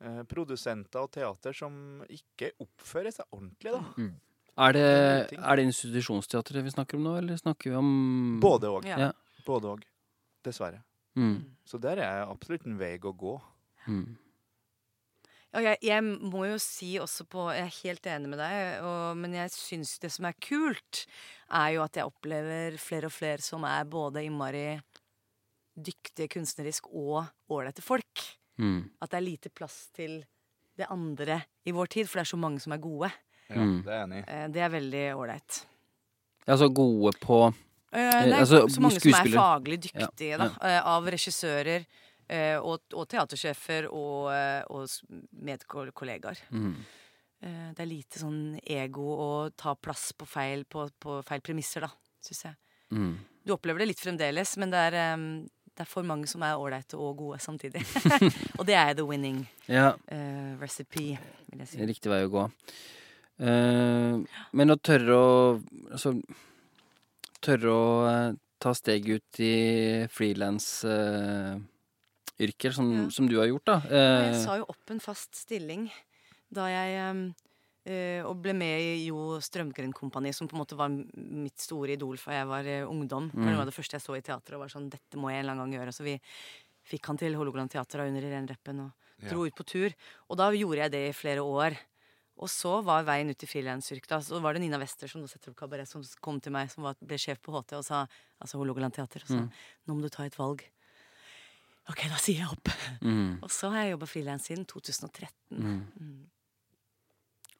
eh, 0.00 0.22
produsenter 0.28 1.00
og 1.02 1.10
teater 1.10 1.52
som 1.56 2.02
ikke 2.08 2.52
oppfører 2.60 3.12
seg 3.14 3.24
ordentlig, 3.32 3.72
da. 3.72 3.82
er, 4.68 4.72
det, 4.72 5.38
er 5.38 5.56
det 5.56 5.64
institusjonsteatret 5.70 6.62
vi 6.64 6.70
snakker 6.74 6.98
om 6.98 7.04
nå, 7.08 7.16
eller 7.18 7.36
snakker 7.40 7.70
vi 7.70 7.76
om 7.76 8.40
Både 8.42 8.68
òg. 8.70 8.84
Ja. 8.86 8.98
Ja. 9.08 9.12
Både 9.46 9.72
òg. 9.74 9.82
Dessverre. 10.44 10.82
Mm. 11.16 11.38
Så 11.64 11.78
der 11.80 11.96
er 12.04 12.24
absolutt 12.28 12.66
en 12.66 12.76
vei 12.78 12.98
å 12.98 13.12
gå. 13.16 13.40
Mm. 13.88 14.16
Ja, 15.54 15.60
jeg, 15.60 15.78
jeg 15.86 16.02
må 16.02 16.46
jo 16.48 16.56
si 16.58 16.96
også 16.98 17.24
på 17.30 17.44
Jeg 17.54 17.62
er 17.68 17.76
helt 17.84 18.06
enig 18.10 18.28
med 18.32 18.40
deg, 18.42 18.80
og, 18.82 19.16
men 19.20 19.36
jeg 19.36 19.52
syns 19.54 19.98
det 20.02 20.10
som 20.10 20.26
er 20.26 20.34
kult, 20.42 21.04
er 21.54 21.76
jo 21.76 21.84
at 21.84 21.94
jeg 22.00 22.08
opplever 22.08 22.74
flere 22.82 23.06
og 23.06 23.14
flere 23.14 23.38
som 23.44 23.62
er 23.68 23.84
både 23.86 24.24
innmari 24.26 24.80
dyktige 25.74 26.28
kunstnerisk 26.30 26.86
og 26.90 27.24
ålreite 27.50 27.82
folk. 27.82 28.24
Mm. 28.58 28.84
At 29.02 29.10
det 29.10 29.18
er 29.20 29.26
lite 29.26 29.50
plass 29.50 29.88
til 29.94 30.20
det 30.78 30.86
andre 30.90 31.40
i 31.66 31.72
vår 31.74 31.86
tid, 31.90 32.08
for 32.10 32.18
det 32.18 32.26
er 32.26 32.32
så 32.34 32.38
mange 32.40 32.60
som 32.62 32.74
er 32.74 32.82
gode. 32.82 33.10
Ja, 33.50 33.60
Mm. 33.60 33.82
det 33.84 33.92
er 33.92 34.04
enig. 34.06 34.24
Eh, 34.26 34.48
Det 34.48 34.60
er 34.62 34.68
veldig 34.70 35.04
ålreit. 35.18 35.64
Altså 36.48 36.68
gode 36.74 37.12
på 37.20 37.54
Eh, 37.94 38.10
Det 38.24 38.32
er 38.32 38.40
altså, 38.40 38.66
så 38.68 38.80
mange 38.82 38.98
som 38.98 39.12
er 39.14 39.28
faglig 39.30 39.76
dyktige, 39.84 40.30
Ja, 40.32 40.36
da. 40.38 40.46
eh, 40.66 40.80
Av 40.84 41.04
regissører 41.06 41.76
eh, 41.76 41.84
og, 42.60 42.80
og 42.94 43.08
teatersjefer 43.10 43.88
og, 43.90 44.30
eh, 44.32 44.62
og 44.70 44.88
medkollegaer. 45.44 46.40
mm. 46.50 46.74
Eh, 47.44 47.72
Det 47.76 47.82
er 47.84 47.90
lite 47.90 48.18
sånn 48.22 48.58
ego 48.64 49.04
å 49.20 49.30
ta 49.52 49.74
plass 49.76 50.12
på 50.16 50.24
feil, 50.26 50.64
på, 50.64 50.86
på 50.98 51.18
feil 51.26 51.42
premisser, 51.44 51.84
da, 51.84 51.90
syns 52.24 52.44
jeg. 52.46 52.54
Mm. 52.96 53.18
Du 53.44 53.52
opplever 53.52 53.82
det 53.84 53.90
litt 53.90 54.00
fremdeles, 54.00 54.56
men 54.56 54.70
det 54.72 54.80
er, 54.88 54.94
eh, 55.02 55.16
det 55.74 55.84
er 55.84 55.90
for 55.90 56.06
mange 56.08 56.26
som 56.30 56.40
er 56.46 56.56
ålreite 56.56 56.96
og 56.96 57.18
gode 57.18 57.40
samtidig. 57.44 57.82
og 58.58 58.64
det 58.64 58.76
er 58.78 58.94
the 58.94 59.04
winning 59.04 59.42
Ja, 59.68 59.90
uh, 59.92 60.54
recipe, 60.60 61.18
vil 61.50 61.64
jeg 61.64 61.68
si. 61.68 61.84
riktig 61.84 62.08
vei 62.12 62.22
å 62.24 62.30
gå. 62.32 62.46
Uh, 63.42 64.22
men 64.54 64.70
å 64.70 64.76
tørre 64.78 65.14
å 65.18 65.30
Altså 65.90 66.12
Tørre 67.44 67.72
å 67.74 67.88
eh, 68.08 68.36
ta 68.62 68.70
steget 68.72 69.18
ut 69.18 69.40
i 69.42 70.06
frilansyrker, 72.38 72.72
som, 72.72 72.92
Ja. 73.04 73.10
som 73.10 73.26
du 73.28 73.38
har 73.38 73.46
gjort, 73.46 73.64
da. 73.64 73.76
Eh, 73.88 74.32
Jeg 74.32 74.44
sa 74.44 74.56
jo 74.58 74.64
opp 74.68 74.90
en 74.90 75.00
fast 75.00 75.34
stilling 75.34 75.90
da 76.52 76.66
jeg 76.68 77.34
eh, 77.86 78.22
Og 78.24 78.40
ble 78.40 78.54
med 78.54 78.80
i 78.80 79.06
Jo 79.08 79.38
Strømgren 79.40 79.92
Kompani, 79.92 80.32
som 80.32 80.48
på 80.48 80.54
en 80.56 80.64
måte 80.64 80.74
var 80.76 80.88
mitt 80.88 81.58
store 81.58 81.92
idol 81.92 82.16
fra 82.16 82.32
jeg 82.32 82.46
var 82.46 82.64
eh, 82.64 82.86
ungdom. 82.88 83.30
Det 83.30 83.36
var 83.54 83.64
Mm. 83.64 83.66
det 83.66 83.74
første 83.74 83.92
jeg 83.92 84.00
så 84.00 84.16
i 84.16 84.22
teatret 84.22 84.54
og 84.54 84.60
var 84.60 84.68
sånn 84.68 84.88
Dette 84.88 85.16
må 85.18 85.28
jeg 85.30 85.40
en 85.40 85.44
eller 85.44 85.52
annen 85.52 85.70
gang 85.70 85.80
gjøre. 85.86 85.92
Så 85.92 86.02
vi 86.02 86.18
fikk 86.88 87.04
han 87.06 87.16
til 87.18 87.34
Hålogaland 87.34 87.70
Teater 87.70 88.00
under 88.06 88.22
Irene 88.22 88.48
Reppen 88.48 88.80
og 88.80 88.92
dro 89.28 89.44
ut 89.44 89.54
på 89.54 89.64
tur. 89.66 89.92
Og 90.30 90.36
da 90.38 90.50
gjorde 90.50 90.78
jeg 90.80 90.90
det 90.92 91.08
i 91.10 91.12
flere 91.12 91.40
år. 91.44 91.76
Og 92.36 92.48
så 92.48 92.82
var 92.82 93.04
veien 93.04 93.28
ut 93.30 93.42
i 93.42 93.46
frilansyrket. 93.46 94.08
da. 94.08 94.18
Så 94.18 94.40
var 94.40 94.54
det 94.54 94.60
Nina 94.62 94.78
Wester 94.78 95.06
som 95.06 95.20
nå 95.20 95.28
setter 95.28 95.50
opp 95.50 95.56
kabaret, 95.56 95.86
som 95.86 96.02
kom 96.20 96.40
til 96.40 96.50
meg, 96.52 96.68
som 96.70 96.82
var, 96.82 96.96
ble 97.00 97.16
sjef 97.16 97.38
på 97.40 97.52
HT, 97.52 97.76
og 97.76 97.84
sa 97.84 98.06
altså 98.42 98.58
Hålogaland 98.58 98.92
Teater, 98.94 99.20
og 99.22 99.28
sa 99.28 99.34
Mm. 99.34 99.50
nå 99.86 99.94
må 99.94 100.02
du 100.02 100.08
ta 100.08 100.24
et 100.24 100.34
valg. 100.36 100.64
Ok, 101.90 102.00
da 102.08 102.16
sier 102.16 102.38
jeg 102.44 102.48
opp. 102.48 102.68
mm, 103.04 103.42
Og 103.44 103.50
så 103.52 103.68
har 103.72 103.84
jeg 103.84 103.90
jobba 103.96 104.06
frilans 104.08 104.46
siden 104.48 104.64
2013. 104.64 105.28
mm. 105.50 105.82
Mm. 106.00 106.22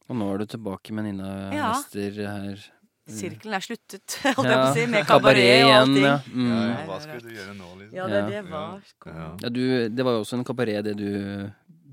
Og 0.09 0.17
nå 0.21 0.27
er 0.35 0.39
du 0.39 0.47
tilbake 0.53 0.93
med 0.93 1.05
Nina 1.09 1.29
Ja. 1.53 1.69
Wester 1.73 2.11
her. 2.29 2.63
Sirkelen 3.09 3.53
er 3.57 3.61
sluttet, 3.65 4.15
holdt 4.37 4.49
jeg 4.49 4.57
på 4.57 4.65
å 4.65 4.75
si, 4.75 4.85
med 4.89 5.05
kabaret 5.05 5.37
kabaret 5.37 5.65
og 5.65 5.73
allting. 5.77 6.05
Ja. 6.05 6.15
Ja, 6.15 6.21
Mm. 6.33 6.49
ja, 6.49 6.61
Ja. 6.69 6.87
hva 6.89 6.99
skulle 7.05 7.21
du 7.21 7.35
gjøre 7.37 7.55
nå, 7.57 7.69
liksom? 7.81 7.97
Ja, 7.99 8.07
det, 8.09 8.21
det 8.31 8.43
var 8.49 8.81
Ja. 9.07 9.49
du, 9.51 9.89
det 9.89 10.05
var 10.05 10.13
jo 10.17 10.21
også 10.25 10.39
en 10.39 10.45
kabaret, 10.45 10.85
det 10.85 10.97
du 10.97 11.09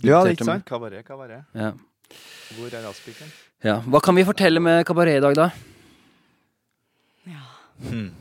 Ja, 0.08 0.24
ikke 0.26 0.46
sant? 0.48 0.66
Kabaret, 0.66 1.04
kabaret. 1.06 1.44
Ja. 1.54 1.72
Hvor 2.56 2.68
er 2.74 2.84
raspiken? 2.88 3.28
ja. 3.64 3.82
Hva 3.82 4.02
kan 4.02 4.16
vi 4.16 4.24
fortelle 4.24 4.60
med 4.64 4.86
kabaret 4.86 5.18
i 5.20 5.24
dag, 5.24 5.36
da? 5.36 5.50
ja. 7.28 7.44
Hmm. 7.90 8.12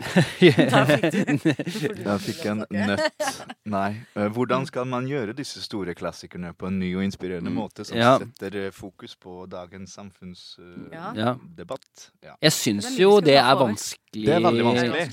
Da 0.70 0.84
fikk 0.88 1.12
du 1.12 2.12
fikk 2.26 2.44
en 2.50 2.62
nøtt. 2.72 3.28
Nei. 3.74 3.90
Eh, 4.16 4.28
Hvordan 4.32 4.64
skal 4.68 4.86
man 4.88 5.06
gjøre 5.10 5.34
disse 5.36 5.60
store 5.64 5.92
klassikerne 5.98 6.54
på 6.56 6.70
en 6.70 6.78
ny 6.80 6.92
og 6.96 7.04
inspirerende 7.04 7.50
Mm. 7.52 7.58
måte 7.60 7.84
som 7.84 7.98
Ja. 7.98 8.14
setter 8.22 8.56
eh, 8.66 8.70
fokus 8.72 9.14
på 9.20 9.44
dagens 9.50 9.92
samfunnsdebatt? 9.98 11.90
Uh, 12.00 12.10
Ja. 12.24 12.34
Jeg 12.42 12.52
syns 12.56 12.88
jo 12.98 13.20
det 13.20 13.36
er 13.40 13.54
vanskelig. 13.60 14.24
Det 14.26 14.34
er 14.38 14.40
veldig 14.44 14.64
vanskelig. 14.70 15.06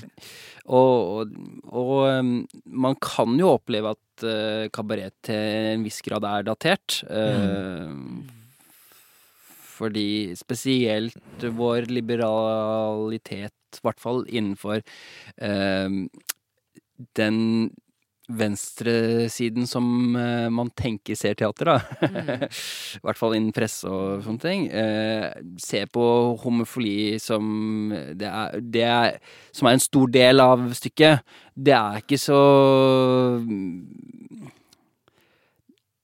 Og, 0.68 0.96
og, 1.20 1.36
og 1.72 1.92
um, 2.20 2.32
man 2.66 2.96
kan 3.00 3.36
jo 3.40 3.54
oppleve 3.56 3.92
at 3.94 4.24
uh, 4.24 4.66
kabaret 4.74 5.14
til 5.24 5.36
en 5.76 5.84
viss 5.86 6.00
grad 6.04 6.24
er 6.28 6.42
datert. 6.48 7.02
Uh, 7.08 7.92
Fordi 9.78 10.34
spesielt 10.36 11.14
vår 11.54 11.86
liberalitet, 11.92 13.54
i 13.76 13.84
hvert 13.84 14.00
fall 14.00 14.24
innenfor 14.28 14.80
eh, 14.80 15.98
den 17.18 17.38
venstresiden 18.28 19.66
som 19.66 20.16
eh, 20.16 20.48
man 20.52 20.68
tenker 20.76 21.16
ser 21.16 21.36
teater, 21.38 21.70
da. 21.70 21.76
Mm. 22.02 22.44
I 22.98 23.06
hvert 23.06 23.20
fall 23.20 23.36
innen 23.38 23.54
presse 23.56 23.88
og 23.88 24.24
sånne 24.26 24.42
ting. 24.42 24.66
Eh, 24.68 25.30
ser 25.62 25.88
på 25.92 26.04
homofili 26.42 27.16
som 27.22 27.88
det 27.88 28.28
er, 28.28 28.60
det 28.60 28.84
er 28.84 29.16
Som 29.52 29.70
er 29.70 29.78
en 29.78 29.84
stor 29.84 30.12
del 30.12 30.44
av 30.44 30.68
stykket. 30.76 31.24
Det 31.56 31.74
er 31.74 32.04
ikke 32.04 32.20
så 32.20 32.42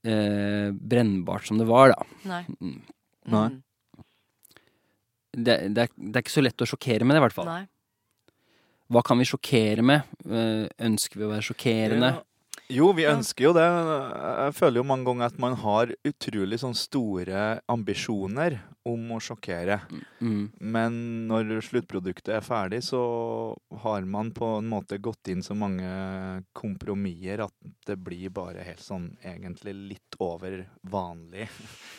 eh, 0.08 0.72
brennbart 0.72 1.50
som 1.50 1.60
det 1.60 1.68
var, 1.68 1.92
da. 1.92 2.08
Nei. 2.30 2.42
Mm. 2.56 2.80
Nei. 3.34 3.48
Det, 5.34 5.56
det, 5.74 5.86
er, 5.86 5.94
det 5.96 6.18
er 6.18 6.24
ikke 6.24 6.34
så 6.36 6.44
lett 6.44 6.64
å 6.64 6.68
sjokkere 6.68 7.06
med 7.06 7.16
det, 7.16 7.22
i 7.22 7.24
hvert 7.26 7.36
fall. 7.36 7.50
Nei. 7.50 7.64
Hva 8.94 9.02
kan 9.06 9.18
vi 9.20 9.26
sjokkere 9.28 9.84
med? 9.86 10.14
Eh, 10.28 10.66
ønsker 10.86 11.20
vi 11.20 11.26
å 11.26 11.32
være 11.32 11.46
sjokkerende? 11.46 12.10
Ja. 12.18 12.22
Jo, 12.72 12.92
vi 12.96 13.04
ønsker 13.04 13.44
jo 13.44 13.50
det. 13.52 13.64
Jeg 13.66 14.54
føler 14.56 14.80
jo 14.80 14.86
mange 14.88 15.04
ganger 15.04 15.26
at 15.28 15.40
man 15.42 15.52
har 15.60 15.90
utrolig 16.08 16.56
sånn 16.62 16.72
store 16.78 17.58
ambisjoner 17.68 18.56
om 18.88 19.02
å 19.12 19.18
sjokkere. 19.20 19.76
Mm. 20.24 20.46
Men 20.60 20.96
når 21.28 21.52
sluttproduktet 21.66 22.32
er 22.38 22.44
ferdig, 22.44 22.80
så 22.86 23.02
har 23.84 24.06
man 24.08 24.30
på 24.36 24.48
en 24.62 24.68
måte 24.72 24.96
gått 25.00 25.28
inn 25.32 25.44
så 25.44 25.52
mange 25.56 25.84
kompromisser 26.56 27.44
at 27.44 27.52
det 27.88 27.98
blir 28.00 28.32
bare 28.34 28.64
helt 28.64 28.80
sånn 28.84 29.10
egentlig 29.24 29.74
litt 29.94 30.18
over 30.24 30.64
vanlig 30.88 31.48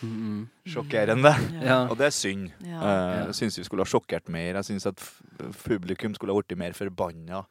Mm. 0.03 0.47
sjokkerende. 0.69 1.31
Ja. 1.63 1.83
Og 1.91 1.97
det 2.01 2.09
er 2.09 2.13
synd. 2.17 2.49
Ja. 2.65 2.81
Eh, 2.81 3.25
Jeg 3.29 3.37
syns 3.39 3.57
vi 3.61 3.63
skulle 3.69 3.85
ha 3.85 3.89
sjokkert 3.89 4.29
mer. 4.33 4.57
Jeg 4.59 4.65
syns 4.71 4.85
at 4.89 5.01
publikum 5.63 6.13
skulle 6.17 6.33
ha 6.33 6.41
blitt 6.41 6.57
mer 6.57 6.73
forbanna. 6.77 7.45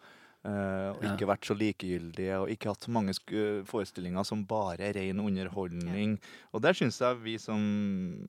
Eh, 0.45 0.91
og 0.95 1.03
ikke 1.09 1.27
vært 1.31 1.47
så 1.49 1.55
likegyldige, 1.57 2.39
og 2.43 2.51
ikke 2.53 2.69
hatt 2.73 2.85
så 2.87 2.93
mange 2.95 3.15
sk 3.17 3.33
forestillinger 3.69 4.25
som 4.29 4.45
bare 4.47 4.91
er 4.91 4.95
ren 4.99 5.21
underholdning. 5.25 6.19
Og 6.53 6.63
der 6.63 6.73
syns 6.77 7.01
jeg 7.01 7.21
vi 7.25 7.37
som 7.41 7.63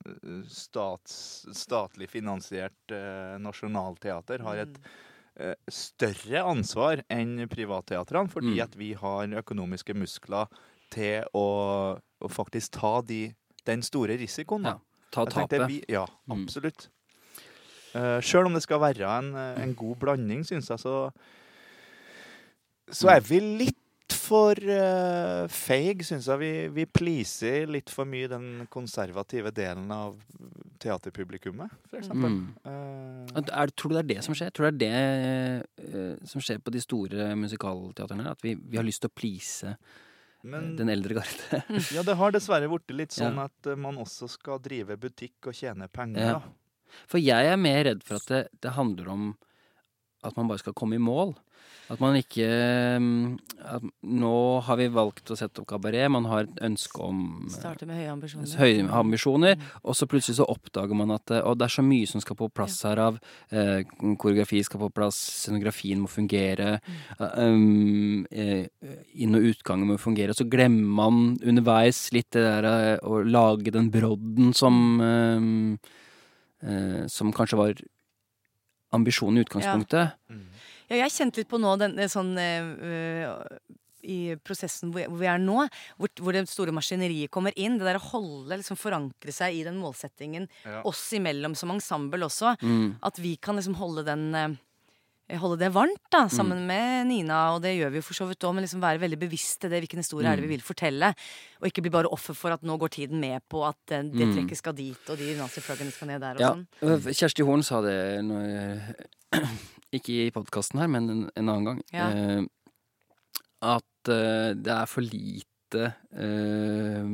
eh, 0.05 0.43
stats 0.47 1.45
statlig 1.55 2.09
finansiert 2.09 2.91
eh, 2.95 3.35
nasjonalteater 3.43 4.41
har 4.47 4.63
et 4.65 4.79
eh, 5.37 5.53
større 5.69 6.43
ansvar 6.47 7.03
enn 7.11 7.47
privatteatrene, 7.51 8.29
fordi 8.31 8.55
Mm. 8.55 8.63
at 8.63 8.75
vi 8.79 8.93
har 8.93 9.27
økonomiske 9.43 9.93
muskler 9.97 10.47
til 10.91 11.23
å, 11.35 11.99
å 11.99 12.27
faktisk 12.31 12.71
ta 12.79 13.01
de, 13.01 13.33
den 13.65 13.81
store 13.81 14.15
risikoen. 14.17 14.63
da. 14.63 14.75
Ja, 14.77 14.79
Ta 15.11 15.23
tapet. 15.25 15.83
Ja, 15.89 16.05
Mm. 16.27 16.43
absolutt. 16.43 16.89
Uh, 17.95 18.19
Sjøl 18.19 18.45
om 18.49 18.53
det 18.53 18.61
skal 18.65 18.79
være 18.83 19.07
en, 19.07 19.29
eh, 19.39 19.61
en 19.63 19.73
god 19.73 19.95
blanding, 20.01 20.41
syns 20.43 20.67
jeg, 20.67 20.79
så 20.81 21.11
Så 22.91 23.09
er 23.09 23.23
vi 23.25 23.39
litt 23.41 23.81
for 24.13 24.57
uh, 24.57 25.45
feig, 25.49 26.03
syns 26.05 26.27
jeg. 26.29 26.41
Vi, 26.41 26.51
vi 26.75 26.85
pleaser 26.89 27.69
litt 27.69 27.89
for 27.93 28.05
mye 28.09 28.29
den 28.29 28.67
konservative 28.73 29.51
delen 29.55 29.89
av 29.93 30.17
teaterpublikummet, 30.81 31.73
for 31.89 32.01
eksempel. 32.01 32.35
Mm. 32.35 32.47
Uh, 32.65 33.43
Er, 33.49 33.71
tror 33.73 33.93
du 33.93 33.97
det 33.97 34.03
er 34.03 34.09
det 34.15 34.25
som 34.27 34.37
skjer? 34.37 34.53
Tror 34.53 34.69
du 34.69 34.81
det 34.83 34.89
er 34.93 35.63
det 35.77 35.93
uh, 35.93 36.25
som 36.29 36.43
skjer 36.43 36.61
på 36.61 36.73
de 36.73 36.81
store 36.83 37.31
musikalteatrene? 37.39 38.27
At 38.35 38.45
vi, 38.45 38.55
vi 38.57 38.77
har 38.77 38.85
lyst 38.85 39.03
til 39.05 39.11
å 39.13 39.17
please 39.17 39.75
men 40.45 40.75
den 40.77 40.91
eldre 40.93 41.17
garde? 41.17 41.63
ja, 41.95 42.03
det 42.05 42.17
har 42.19 42.35
dessverre 42.35 42.69
blitt 42.69 42.93
litt 42.93 43.15
sånn 43.15 43.39
Ja. 43.41 43.47
at 43.49 43.71
man 43.81 43.97
også 43.97 44.29
skal 44.29 44.61
drive 44.61 44.97
butikk 45.01 45.49
og 45.49 45.57
tjene 45.57 45.89
penger. 45.89 46.35
Ja. 46.35 46.99
For 47.09 47.17
jeg 47.17 47.49
er 47.49 47.57
mer 47.57 47.81
redd 47.87 48.05
for 48.05 48.21
at 48.21 48.29
det, 48.29 48.43
det 48.61 48.75
handler 48.77 49.09
om 49.09 49.23
at 50.25 50.37
man 50.39 50.49
bare 50.51 50.63
skal 50.63 50.75
komme 50.77 50.97
i 50.97 51.01
mål. 51.01 51.35
At 51.85 51.99
man 52.01 52.15
ikke 52.17 52.45
mm, 52.97 53.35
at 53.61 53.83
Nå 54.09 54.31
har 54.65 54.77
vi 54.79 54.87
valgt 54.89 55.29
å 55.29 55.35
sette 55.37 55.61
opp 55.61 55.67
kabaret. 55.69 56.07
Man 56.09 56.25
har 56.31 56.47
et 56.47 56.61
ønske 56.65 57.01
om 57.05 57.19
eh, 57.45 57.53
Starte 57.53 57.85
med 57.85 57.99
høye 57.99 58.09
ambisjoner. 58.15 58.55
høye 58.57 58.87
ambisjoner, 59.01 59.61
og 59.83 59.97
så 59.97 60.07
plutselig 60.09 60.39
så 60.39 60.47
oppdager 60.49 60.97
man 60.97 61.13
at 61.13 61.35
Og 61.43 61.59
det 61.59 61.67
er 61.67 61.75
så 61.75 61.85
mye 61.85 62.09
som 62.09 62.23
skal 62.23 62.39
på 62.39 62.49
plass 62.49 62.79
her 62.87 63.01
av 63.03 63.19
eh, 63.53 63.85
Koreografi 64.17 64.63
skal 64.65 64.81
på 64.81 64.89
plass, 64.97 65.19
scenografien 65.45 66.01
må 66.01 66.09
fungere, 66.09 66.79
eh, 67.19 67.39
um, 67.45 68.25
eh, 68.33 68.65
inn- 69.21 69.37
og 69.37 69.45
utgangen 69.53 69.89
må 69.91 69.99
fungere. 70.01 70.33
Og 70.33 70.41
Så 70.41 70.49
glemmer 70.49 70.89
man 71.03 71.35
underveis 71.45 72.07
litt 72.17 72.31
det 72.33 72.45
der 72.47 72.69
eh, 72.71 72.97
å 73.05 73.21
lage 73.21 73.73
den 73.75 73.91
brodden 73.93 74.55
som 74.57 75.01
eh, 75.05 75.91
eh, 76.65 77.03
Som 77.13 77.29
kanskje 77.35 77.61
var 77.61 77.85
ambisjonen 78.97 79.39
i 79.41 79.45
utgangspunktet. 79.45 80.13
Ja. 80.29 80.43
Ja, 80.85 80.99
jeg 81.01 81.15
kjente 81.15 81.41
litt 81.41 81.49
på 81.49 81.57
nå 81.57 81.71
den, 81.81 81.95
den 81.97 82.11
sånn 82.13 82.35
eh, 82.37 82.61
øh, 82.61 83.31
I 84.05 84.17
prosessen 84.45 84.91
hvor, 84.93 85.07
hvor 85.09 85.17
vi 85.17 85.29
er 85.31 85.39
nå, 85.41 85.63
hvor, 85.97 86.11
hvor 86.21 86.35
det 86.37 86.43
store 86.51 86.73
maskineriet 86.75 87.31
kommer 87.33 87.55
inn. 87.57 87.79
Det 87.79 87.87
der 87.87 87.97
å 87.97 88.03
holde, 88.11 88.59
liksom 88.61 88.77
forankre 88.77 89.33
seg 89.33 89.57
i 89.57 89.63
den 89.65 89.79
målsettingen 89.81 90.45
Ja. 90.61 90.83
oss 90.85 91.07
imellom 91.17 91.55
som 91.57 91.73
ensemble 91.73 92.27
også. 92.27 92.53
Mm. 92.61 92.99
At 93.01 93.17
vi 93.17 93.33
kan 93.41 93.57
liksom 93.57 93.79
holde 93.81 94.05
den 94.05 94.27
eh, 94.37 94.53
Holde 95.27 95.57
det 95.57 95.71
varmt 95.73 96.03
da, 96.13 96.27
sammen 96.29 96.59
Mm. 96.61 96.67
med 96.67 97.07
Nina, 97.07 97.55
og 97.55 97.61
det 97.63 97.71
gjør 97.79 97.89
vi 97.89 97.97
jo 97.97 98.01
for 98.05 98.13
så 98.13 98.27
vidt 98.29 98.43
òg, 98.45 98.53
men 98.53 98.63
liksom 98.63 98.79
være 98.79 98.99
veldig 99.01 99.17
bevisste 99.17 99.67
det 99.71 99.79
hvilken 99.81 99.97
historie 99.97 100.27
er 100.29 100.35
det 100.35 100.43
Mm. 100.45 100.49
vi 100.49 100.55
vil 100.55 100.61
fortelle. 100.61 101.15
Og 101.61 101.65
ikke 101.67 101.81
bli 101.81 101.89
bare 101.89 102.05
offer 102.13 102.35
for 102.35 102.51
at 102.53 102.61
nå 102.61 102.77
går 102.77 102.89
tiden 102.93 103.19
med 103.19 103.41
på 103.49 103.65
at 103.67 103.75
eh, 103.89 104.03
det 104.03 104.27
Mm. 104.27 104.35
trekket 104.35 104.57
skal 104.57 104.73
dit, 104.73 105.09
og 105.09 105.17
de 105.17 105.33
naziflaggene 105.35 105.91
skal 105.91 106.07
ned 106.07 106.19
der 106.21 106.35
og 106.35 106.39
Ja, 106.41 106.51
sånn. 106.53 106.67
øh, 106.83 106.99
Kjersti 107.13 107.43
Horn 107.43 107.63
sa 107.63 107.81
det 107.81 108.21
når, 108.23 108.95
Ikke 109.93 110.27
i 110.27 110.31
podkasten 110.31 110.79
her, 110.79 110.87
men 110.87 111.09
en, 111.09 111.29
en 111.35 111.49
annen 111.49 111.65
gang. 111.65 111.81
Ja. 111.91 112.09
eh, 112.09 112.45
at 113.63 114.09
eh, 114.09 114.53
det 114.53 114.67
er 114.67 114.85
for 114.85 115.01
lite 115.01 115.45
eh, 115.73 117.05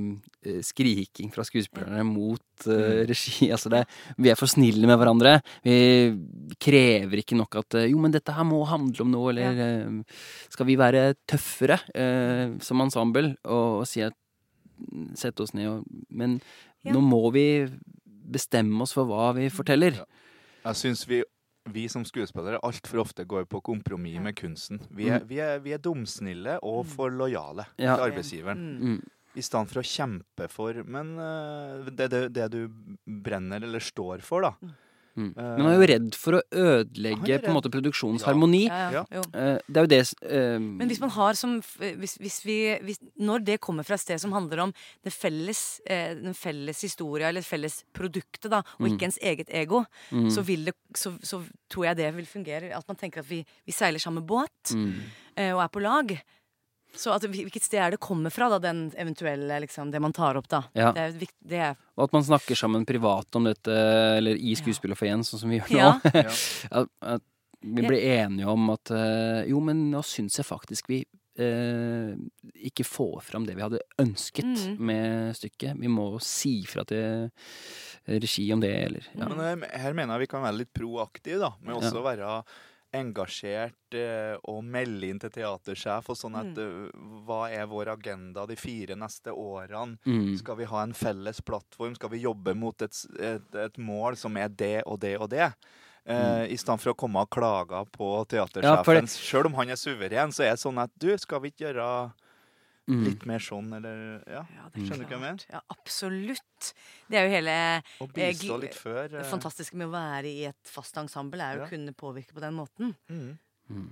skriking 0.65 1.31
fra 1.33 1.43
skuespillerne 1.47 2.03
mot 2.07 2.67
eh, 2.67 3.03
regi. 3.09 3.49
Altså 3.55 3.71
det, 3.71 3.83
vi 4.17 4.31
er 4.33 4.39
for 4.39 4.49
snille 4.51 4.87
med 4.89 4.97
hverandre. 4.99 5.37
Vi 5.63 6.55
krever 6.61 7.21
ikke 7.23 7.37
nok 7.39 7.55
at 7.61 7.75
eh, 7.79 7.87
Jo, 7.91 7.99
men 8.03 8.11
dette 8.11 8.33
her 8.35 8.43
må 8.47 8.59
handle 8.67 9.05
om 9.05 9.11
noe, 9.13 9.31
eller 9.31 9.61
eh, 9.65 10.17
Skal 10.51 10.67
vi 10.69 10.75
være 10.79 11.13
tøffere 11.29 11.79
eh, 11.95 12.57
som 12.65 12.81
ensemble 12.83 13.35
og, 13.45 13.81
og 13.83 13.87
si 13.89 14.03
at 14.05 14.15
Sette 15.15 15.43
oss 15.45 15.51
ned 15.53 15.67
og 15.69 15.83
Men 16.09 16.39
Ja. 16.81 16.95
nå 16.95 17.03
må 17.05 17.19
vi 17.35 17.43
bestemme 18.33 18.81
oss 18.81 18.95
for 18.97 19.05
hva 19.05 19.27
vi 19.37 19.51
forteller. 19.53 19.99
Ja. 19.99 20.05
Jeg 20.65 20.79
syns 20.79 21.03
vi, 21.05 21.19
vi 21.69 21.87
som 21.89 22.03
skuespillere 22.07 22.59
altfor 22.65 23.03
ofte 23.03 23.23
går 23.29 23.45
på 23.45 23.61
kompromiss 23.61 24.19
med 24.19 24.35
kunsten. 24.39 24.79
Vi 24.89 25.09
er, 25.09 25.23
vi 25.29 25.37
er, 25.43 25.59
vi 25.61 25.73
er 25.75 25.81
dumsnille 25.83 26.57
og 26.65 26.85
for 26.89 27.09
lojale 27.13 27.67
Ja. 27.77 27.95
til 27.95 28.05
arbeidsgiveren. 28.09 28.57
Mm. 28.79 28.93
Mm. 28.95 29.01
I 29.35 29.41
stedet 29.45 29.69
for 29.71 29.79
å 29.79 29.85
kjempe 29.87 30.47
for 30.51 30.73
Men 30.83 31.13
eh, 31.21 31.91
det, 31.95 32.09
det, 32.11 32.21
det 32.35 32.47
du 32.51 32.65
brenner 33.05 33.63
eller 33.63 33.79
står 33.79 34.19
for, 34.25 34.41
da. 34.41 34.53
Mm. 35.17 35.33
Eh, 35.35 35.43
Men 35.43 35.63
man 35.63 35.71
er 35.73 35.77
jo 35.81 35.87
redd 35.91 36.15
for 36.15 36.37
å 36.37 36.41
ødelegge 36.51 37.39
på 37.43 37.49
en 37.51 37.55
måte 37.57 37.71
produksjonens 37.73 38.21
Ja. 38.23 38.27
harmoni. 38.31 38.61
Ja, 38.67 38.91
ja, 38.91 39.05
Ja. 39.11 39.21
Eh, 39.33 39.57
det 39.67 39.77
er 39.77 39.83
jo 39.83 39.91
det 39.91 40.13
eh, 40.23 40.59
Men 40.59 40.87
hvis 40.87 41.01
man 41.01 41.09
har 41.09 41.33
som 41.33 41.61
hvis, 41.61 42.17
hvis 42.17 42.45
vi, 42.45 42.57
hvis, 42.81 42.97
Når 43.19 43.43
det 43.43 43.59
kommer 43.61 43.83
fra 43.83 43.95
et 43.95 43.99
sted 44.01 44.19
som 44.21 44.31
handler 44.31 44.59
om 44.59 44.73
det 45.03 45.11
felles, 45.13 45.81
eh, 45.85 46.13
den 46.15 46.33
felles 46.33 46.81
historia 46.81 47.27
eller 47.29 47.41
felles 47.41 47.83
produktet, 47.93 48.49
da, 48.51 48.59
og 48.79 48.87
Mm. 48.87 48.93
ikke 48.97 49.03
ens 49.05 49.19
eget 49.21 49.49
ego, 49.49 49.85
mm, 50.11 50.29
så, 50.31 50.41
vil 50.43 50.65
det, 50.65 50.75
så, 50.95 51.11
så 51.21 51.43
tror 51.69 51.85
jeg 51.85 51.97
det 51.97 52.15
vil 52.15 52.25
fungere. 52.25 52.71
At 52.75 52.87
man 52.87 52.95
tenker 52.97 53.19
at 53.19 53.29
vi, 53.29 53.45
vi 53.65 53.71
seiler 53.71 53.99
samme 53.99 54.21
båt 54.25 54.71
mm. 54.73 54.93
eh, 55.37 55.51
og 55.53 55.61
er 55.61 55.67
på 55.67 55.81
lag. 55.81 56.21
Så 56.97 57.13
at, 57.13 57.23
hvilket 57.23 57.63
sted 57.63 57.79
er 57.79 57.93
det 57.95 58.01
kommer 58.03 58.33
fra, 58.33 58.49
da, 58.51 58.59
den 58.59 58.89
eventuelle 58.99 59.61
liksom, 59.63 59.91
det 59.93 60.01
man 60.03 60.13
tar 60.15 60.39
opp, 60.39 60.49
da. 60.51 60.63
Ja. 60.77 60.91
Det 60.95 61.05
er, 61.07 61.33
det 61.47 61.61
er 61.69 61.75
Og 61.95 62.07
at 62.09 62.15
man 62.15 62.25
snakker 62.27 62.57
sammen 62.59 62.85
privat 62.87 63.39
om 63.39 63.47
dette, 63.47 63.75
eller 64.17 64.35
i 64.35 64.55
skuespillerforeningen, 64.59 65.27
sånn 65.27 65.45
som 65.45 65.53
vi 65.53 65.61
gjør 65.61 65.71
nå. 65.71 65.79
Ja. 65.79 65.91
Ja. 66.21 66.83
at, 66.83 66.91
at 67.15 67.27
vi 67.61 67.85
blir 67.85 68.01
enige 68.01 68.49
om 68.49 68.71
at 68.73 68.89
eh, 68.95 69.43
jo, 69.51 69.59
men 69.63 69.83
nå 69.91 70.01
syns 70.05 70.39
jeg 70.39 70.47
faktisk 70.47 70.89
vi 70.89 71.03
eh, 71.37 72.13
ikke 72.71 72.85
får 72.87 73.19
fram 73.27 73.45
det 73.45 73.53
vi 73.57 73.65
hadde 73.65 73.83
ønsket 74.01 74.49
mm. 74.49 74.79
med 74.81 75.37
stykket. 75.37 75.77
Vi 75.77 75.91
må 75.91 76.07
si 76.25 76.55
fra 76.69 76.85
til 76.89 77.29
regi 78.09 78.47
om 78.53 78.63
det, 78.63 78.73
eller 78.87 79.07
ja. 79.13 79.29
Men 79.29 79.43
her, 79.45 79.65
her 79.83 79.93
mener 79.97 80.17
jeg 80.17 80.25
vi 80.25 80.31
kan 80.33 80.45
være 80.45 80.63
litt 80.63 80.73
proaktive, 80.73 81.37
da. 81.43 81.53
Med 81.61 81.77
Ja. 81.77 81.93
å 81.93 82.05
være 82.05 82.33
engasjert 82.95 83.95
eh, 83.95 84.33
og 84.51 84.63
melde 84.67 85.07
inn 85.07 85.19
til 85.21 85.31
teatersjef 85.33 86.09
og 86.11 86.17
sånn 86.19 86.35
at 86.41 86.57
mm. 86.57 87.21
Hva 87.27 87.45
er 87.53 87.69
vår 87.71 87.93
agenda 87.93 88.43
de 88.49 88.57
fire 88.59 88.97
neste 88.99 89.31
årene? 89.31 89.95
Mm. 90.05 90.33
Skal 90.41 90.59
vi 90.59 90.67
ha 90.71 90.83
en 90.83 90.95
felles 90.97 91.39
plattform? 91.45 91.95
Skal 91.95 92.11
vi 92.11 92.25
jobbe 92.25 92.55
mot 92.57 92.83
et, 92.83 92.97
et, 93.19 93.55
et 93.67 93.79
mål 93.79 94.19
som 94.19 94.35
er 94.39 94.51
det 94.51 94.81
og 94.85 94.99
det 95.03 95.15
og 95.19 95.31
det? 95.31 95.53
Eh, 96.03 96.45
I 96.51 96.57
stedet 96.57 96.81
for 96.81 96.93
å 96.95 96.97
komme 96.97 97.23
og 97.23 97.31
klage 97.31 97.83
på 97.93 98.09
teatersjefen. 98.31 99.05
Ja. 99.05 99.13
Selv 99.13 99.51
om 99.51 99.57
han 99.59 99.71
er 99.71 99.79
suveren, 99.79 100.33
så 100.33 100.47
er 100.47 100.55
det 100.55 100.63
sånn 100.63 100.81
at 100.81 100.93
du, 100.99 101.11
skal 101.21 101.43
vi 101.43 101.53
ikke 101.53 101.69
gjøre 101.69 101.87
Mm. 102.91 103.03
litt 103.07 103.25
mer 103.25 103.39
sånn, 103.39 103.69
eller 103.77 104.23
Ja, 104.27 104.41
ja, 104.55 104.69
det 104.73 104.81
er 104.81 104.85
skjønner 104.89 105.05
du 105.07 105.09
hva 105.09 105.17
jeg 105.17 105.21
mener? 105.21 105.45
Ja, 105.51 105.61
absolutt. 105.71 106.73
Det 107.09 107.17
er 107.17 107.23
jo 107.27 107.31
hele 107.35 107.55
Og 108.01 108.09
Eh, 108.17 108.31
bistå 108.33 108.59
litt 108.61 108.75
før. 108.75 109.07
det 109.09 109.21
eh, 109.25 109.29
fantastiske 109.31 109.75
med 109.75 109.87
å 109.87 109.91
være 109.95 110.25
i 110.31 110.45
et 110.45 110.63
fast 110.67 110.95
ensemble, 110.97 111.39
er 111.41 111.55
jo 111.57 111.61
Ja. 111.61 111.67
å 111.67 111.69
kunne 111.69 111.93
påvirke 111.95 112.33
på 112.33 112.41
den 112.41 112.53
måten. 112.53 112.95
mm. 113.09 113.37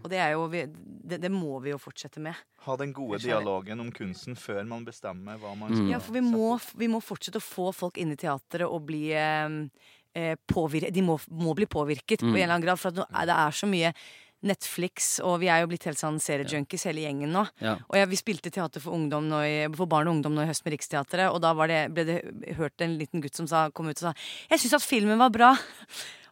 Og 0.03 0.09
det 0.11 0.17
er 0.19 0.31
jo 0.33 0.45
vi, 0.49 0.65
det, 1.07 1.21
det 1.21 1.31
må 1.31 1.61
vi 1.63 1.69
jo 1.71 1.77
fortsette 1.77 2.19
med. 2.19 2.35
Ha 2.65 2.75
den 2.75 2.91
gode 2.91 3.19
dialogen 3.23 3.79
om 3.79 3.89
kunsten 3.91 4.35
før 4.35 4.65
man 4.67 4.83
bestemmer 4.83 5.37
hva 5.39 5.55
man 5.57 5.71
Mm. 5.71 5.75
skal 5.77 5.89
Ja, 5.91 5.99
for 5.99 6.11
vi 6.11 6.19
må, 6.19 6.59
vi 6.75 6.87
må 6.87 6.99
fortsette 7.01 7.37
å 7.39 7.41
få 7.41 7.73
folk 7.73 7.97
inn 7.97 8.11
i 8.11 8.17
teatret 8.17 8.67
og 8.67 8.85
bli 8.85 9.13
eh, 9.13 10.35
påvirket 10.51 10.91
De 10.93 11.01
må, 11.01 11.17
må 11.31 11.53
bli 11.55 11.65
påvirket 11.65 12.19
på 12.19 12.25
Mm. 12.27 12.35
en 12.35 12.41
eller 12.43 12.53
annen 12.55 12.65
grad. 12.65 12.79
For 12.79 12.89
at 12.89 12.95
det 12.95 13.35
er 13.37 13.51
så 13.51 13.67
mye 13.69 13.93
Netflix, 14.41 15.19
og 15.19 15.39
vi 15.41 15.49
er 15.51 15.61
jo 15.61 15.67
blitt 15.67 15.83
helt 15.89 15.99
sånn 15.99 16.19
seriejunkies 16.23 16.85
hele 16.87 17.01
gjengen 17.03 17.33
nå. 17.35 17.43
Ja. 17.59 17.73
Og 17.89 17.97
jeg, 17.99 18.07
vi 18.11 18.19
spilte 18.21 18.51
teater 18.55 18.79
for, 18.79 18.95
ungdom 18.95 19.27
nå 19.27 19.41
i, 19.43 19.55
for 19.75 19.89
barn 19.91 20.07
og 20.07 20.15
ungdom 20.17 20.37
nå 20.37 20.45
i 20.45 20.49
høst 20.49 20.63
med 20.65 20.77
Riksteatret, 20.77 21.27
og 21.33 21.41
da 21.43 21.51
var 21.57 21.67
det, 21.67 21.81
ble 21.95 22.05
det 22.07 22.19
hørt 22.55 22.79
en 22.85 22.97
liten 22.99 23.21
gutt 23.23 23.35
som 23.35 23.47
sa, 23.51 23.67
kom 23.69 23.89
ut 23.91 23.97
og 23.99 24.09
sa 24.09 24.13
'Jeg 24.49 24.59
syns 24.59 24.73
at 24.79 24.87
filmen 24.87 25.19
var 25.19 25.29
bra'. 25.29 25.57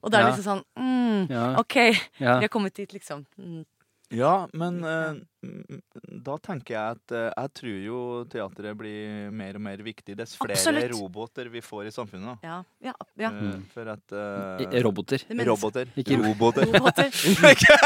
Og 0.04 0.12
da 0.12 0.20
er 0.20 0.24
det 0.24 0.30
Ja. 0.30 0.36
liksom 0.36 0.48
sånn 0.48 0.64
mm, 0.78 1.30
Ja. 1.30 1.60
OK, 1.60 1.76
Ja. 2.20 2.40
vi 2.40 2.46
har 2.46 2.50
kommet 2.50 2.74
dit, 2.76 2.94
liksom. 2.94 3.26
Mm. 3.38 3.66
Ja, 4.10 4.48
men 4.54 4.80
mm, 4.80 5.28
da 5.42 6.34
tenker 6.42 6.74
jeg 6.74 6.96
at 6.98 7.12
eh, 7.14 7.28
jeg 7.30 7.52
tror 7.60 7.76
jo 7.86 7.98
teatret 8.32 8.78
blir 8.80 9.28
mer 9.38 9.60
og 9.60 9.62
mer 9.68 9.84
viktig 9.86 10.16
dess 10.18 10.34
flere 10.40 10.58
Absolutt. 10.58 10.90
roboter 10.96 11.50
vi 11.54 11.62
får 11.62 11.88
i 11.92 11.94
samfunnet. 11.94 12.42
Ja, 12.44 12.64
ja, 12.84 12.94
ja. 13.22 13.30
Eh, 13.32 13.46
Mm. 13.48 13.62
For 13.72 13.88
at 13.92 14.12
eh, 14.18 14.82
Roboter. 14.84 15.22
Roboter. 15.46 15.88
Ikke 16.00 16.18
roboter. 16.20 16.66
Roboter. 16.74 17.12
Ikke 17.54 17.78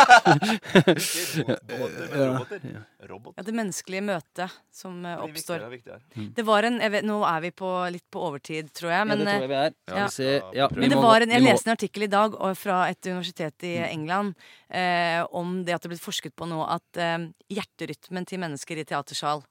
roboter, 1.68 2.08
men 2.12 2.24
roboter. 2.32 2.86
Robot. 3.10 3.34
Ja, 3.38 3.44
det 3.46 3.54
menneskelige 3.58 4.04
møtet 4.06 4.56
som 4.74 5.04
eh, 5.06 5.18
oppstår. 5.26 5.60
Det, 5.62 5.66
og 5.68 5.74
viktigere. 5.76 6.28
Det 6.38 6.46
var 6.48 6.68
en, 6.70 6.80
jeg 6.84 6.94
vet, 6.96 7.06
Nå 7.08 7.20
er 7.28 7.44
vi 7.48 7.52
på, 7.58 7.70
litt 7.94 8.06
på 8.14 8.24
overtid, 8.30 8.72
tror 8.78 8.94
jeg. 8.94 9.10
Men, 9.12 9.24
ja, 9.24 9.26
det 9.26 9.36
tror 9.36 9.46
jeg 9.46 9.52
vi 9.52 9.60
er. 9.60 9.76
Ja, 9.92 10.08
vi 10.16 10.58
Ja, 10.62 10.70
men 10.78 10.94
det 10.94 11.02
var 11.02 11.26
en, 11.26 11.34
jeg 11.36 11.46
leste 11.46 11.70
en 11.70 11.76
artikkel 11.76 12.08
i 12.08 12.12
dag 12.12 12.38
fra 12.62 12.82
et 12.92 13.12
universitet 13.12 13.68
i 13.68 13.76
England 13.90 14.34
eh, 14.70 15.20
om 15.36 15.62
det 15.66 15.76
at 15.76 15.82
det 15.84 15.90
er 15.90 15.96
blitt 15.96 16.04
forsket 16.06 16.36
på 16.38 16.48
nå 16.50 16.62
at 16.66 17.02
eh, 17.02 17.18
hjerterytmen 17.52 18.26
til 18.30 18.40
mennesker 18.42 18.80
i 18.82 18.86
teatersal 18.88 19.44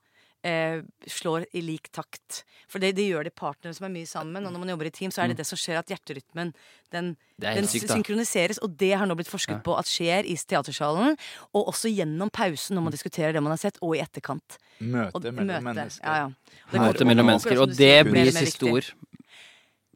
eh, 0.43 0.81
slår 1.05 1.45
i 1.53 1.61
lik 1.61 1.89
takt. 1.93 2.41
For 2.71 2.81
det, 2.81 2.95
det 2.97 3.05
gjør 3.11 3.27
de 3.27 3.33
partnere 3.35 3.75
som 3.77 3.85
er 3.85 3.93
mye 3.93 4.09
sammen. 4.09 4.45
Og 4.47 4.53
når 4.53 4.63
man 4.63 4.71
jobber 4.73 4.89
i 4.89 4.93
team, 4.95 5.11
så 5.13 5.21
er 5.23 5.31
det 5.31 5.37
det 5.41 5.45
som 5.49 5.59
skjer 5.59 5.77
at 5.81 5.91
hjerterytmen 5.91 6.53
den, 6.95 7.11
den 7.43 7.67
sykt, 7.69 7.91
synkroniseres. 7.93 8.57
Og 8.65 8.73
det 8.79 8.93
har 8.97 9.05
nå 9.09 9.13
blitt 9.19 9.29
forsket 9.29 9.59
Ja. 9.59 9.61
på 9.65 9.75
at 9.77 9.85
skjer 9.91 10.25
i 10.25 10.33
teatersalen. 10.35 11.17
Og 11.53 11.69
også 11.73 11.91
gjennom 11.93 12.31
pausen 12.33 12.75
når 12.79 12.87
man 12.87 12.95
diskuterer 12.95 13.33
det 13.37 13.43
man 13.43 13.53
har 13.53 13.61
sett, 13.61 13.77
og 13.85 13.93
i 13.95 14.01
etterkant. 14.01 14.57
Møte 14.81 15.13
Og 15.13 15.27
mellom 15.29 15.51
møte. 15.61 15.67
mennesker. 15.69 16.05
Ja, 16.07 16.15
ja. 16.25 16.57
Det 16.71 16.81
Møte 16.81 17.05
mellom 17.05 17.25
mennesker. 17.33 17.61
Og 17.61 17.69
det 17.69 17.77
sier, 17.77 18.09
blir 18.09 18.31
siste 18.33 18.71
ord. 18.71 18.89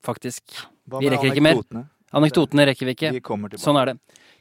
Faktisk. 0.06 0.44
Vi 1.02 1.10
rekker 1.10 1.32
ikke 1.34 1.42
mer. 1.42 1.58
anekdotene? 1.58 1.88
Anekdotene 2.16 2.66
rekker 2.70 2.86
vi 2.86 2.94
ikke. 2.94 3.12
Vi. 3.18 3.58
Sånn 3.58 3.80
er 3.82 3.86
det. 3.94 3.96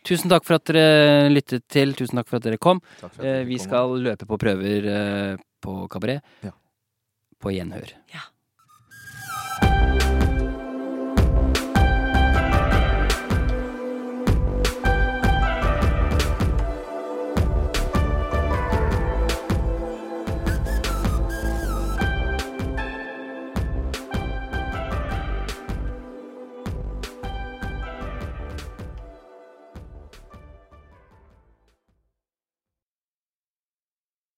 Tusen 0.05 0.29
takk 0.29 0.45
for 0.45 0.59
at 0.59 0.65
dere 0.69 1.31
lyttet 1.33 1.65
til. 1.73 1.95
Tusen 1.97 2.19
takk 2.21 2.29
for 2.29 2.37
at 2.37 2.45
dere 2.45 2.59
kom. 2.61 2.81
At 3.03 3.19
Eh, 3.19 3.23
dere 3.25 3.45
Vi 3.49 3.57
kom. 3.59 3.65
skal 3.67 3.95
løpe 4.05 4.27
på 4.29 4.37
prøver 4.39 4.85
eh, 4.87 5.37
på 5.65 5.89
kabaret. 5.89 6.21
Ja. 6.45 6.51
På 7.41 7.51
gjenhør. 7.51 7.93
Ja. 8.13 8.21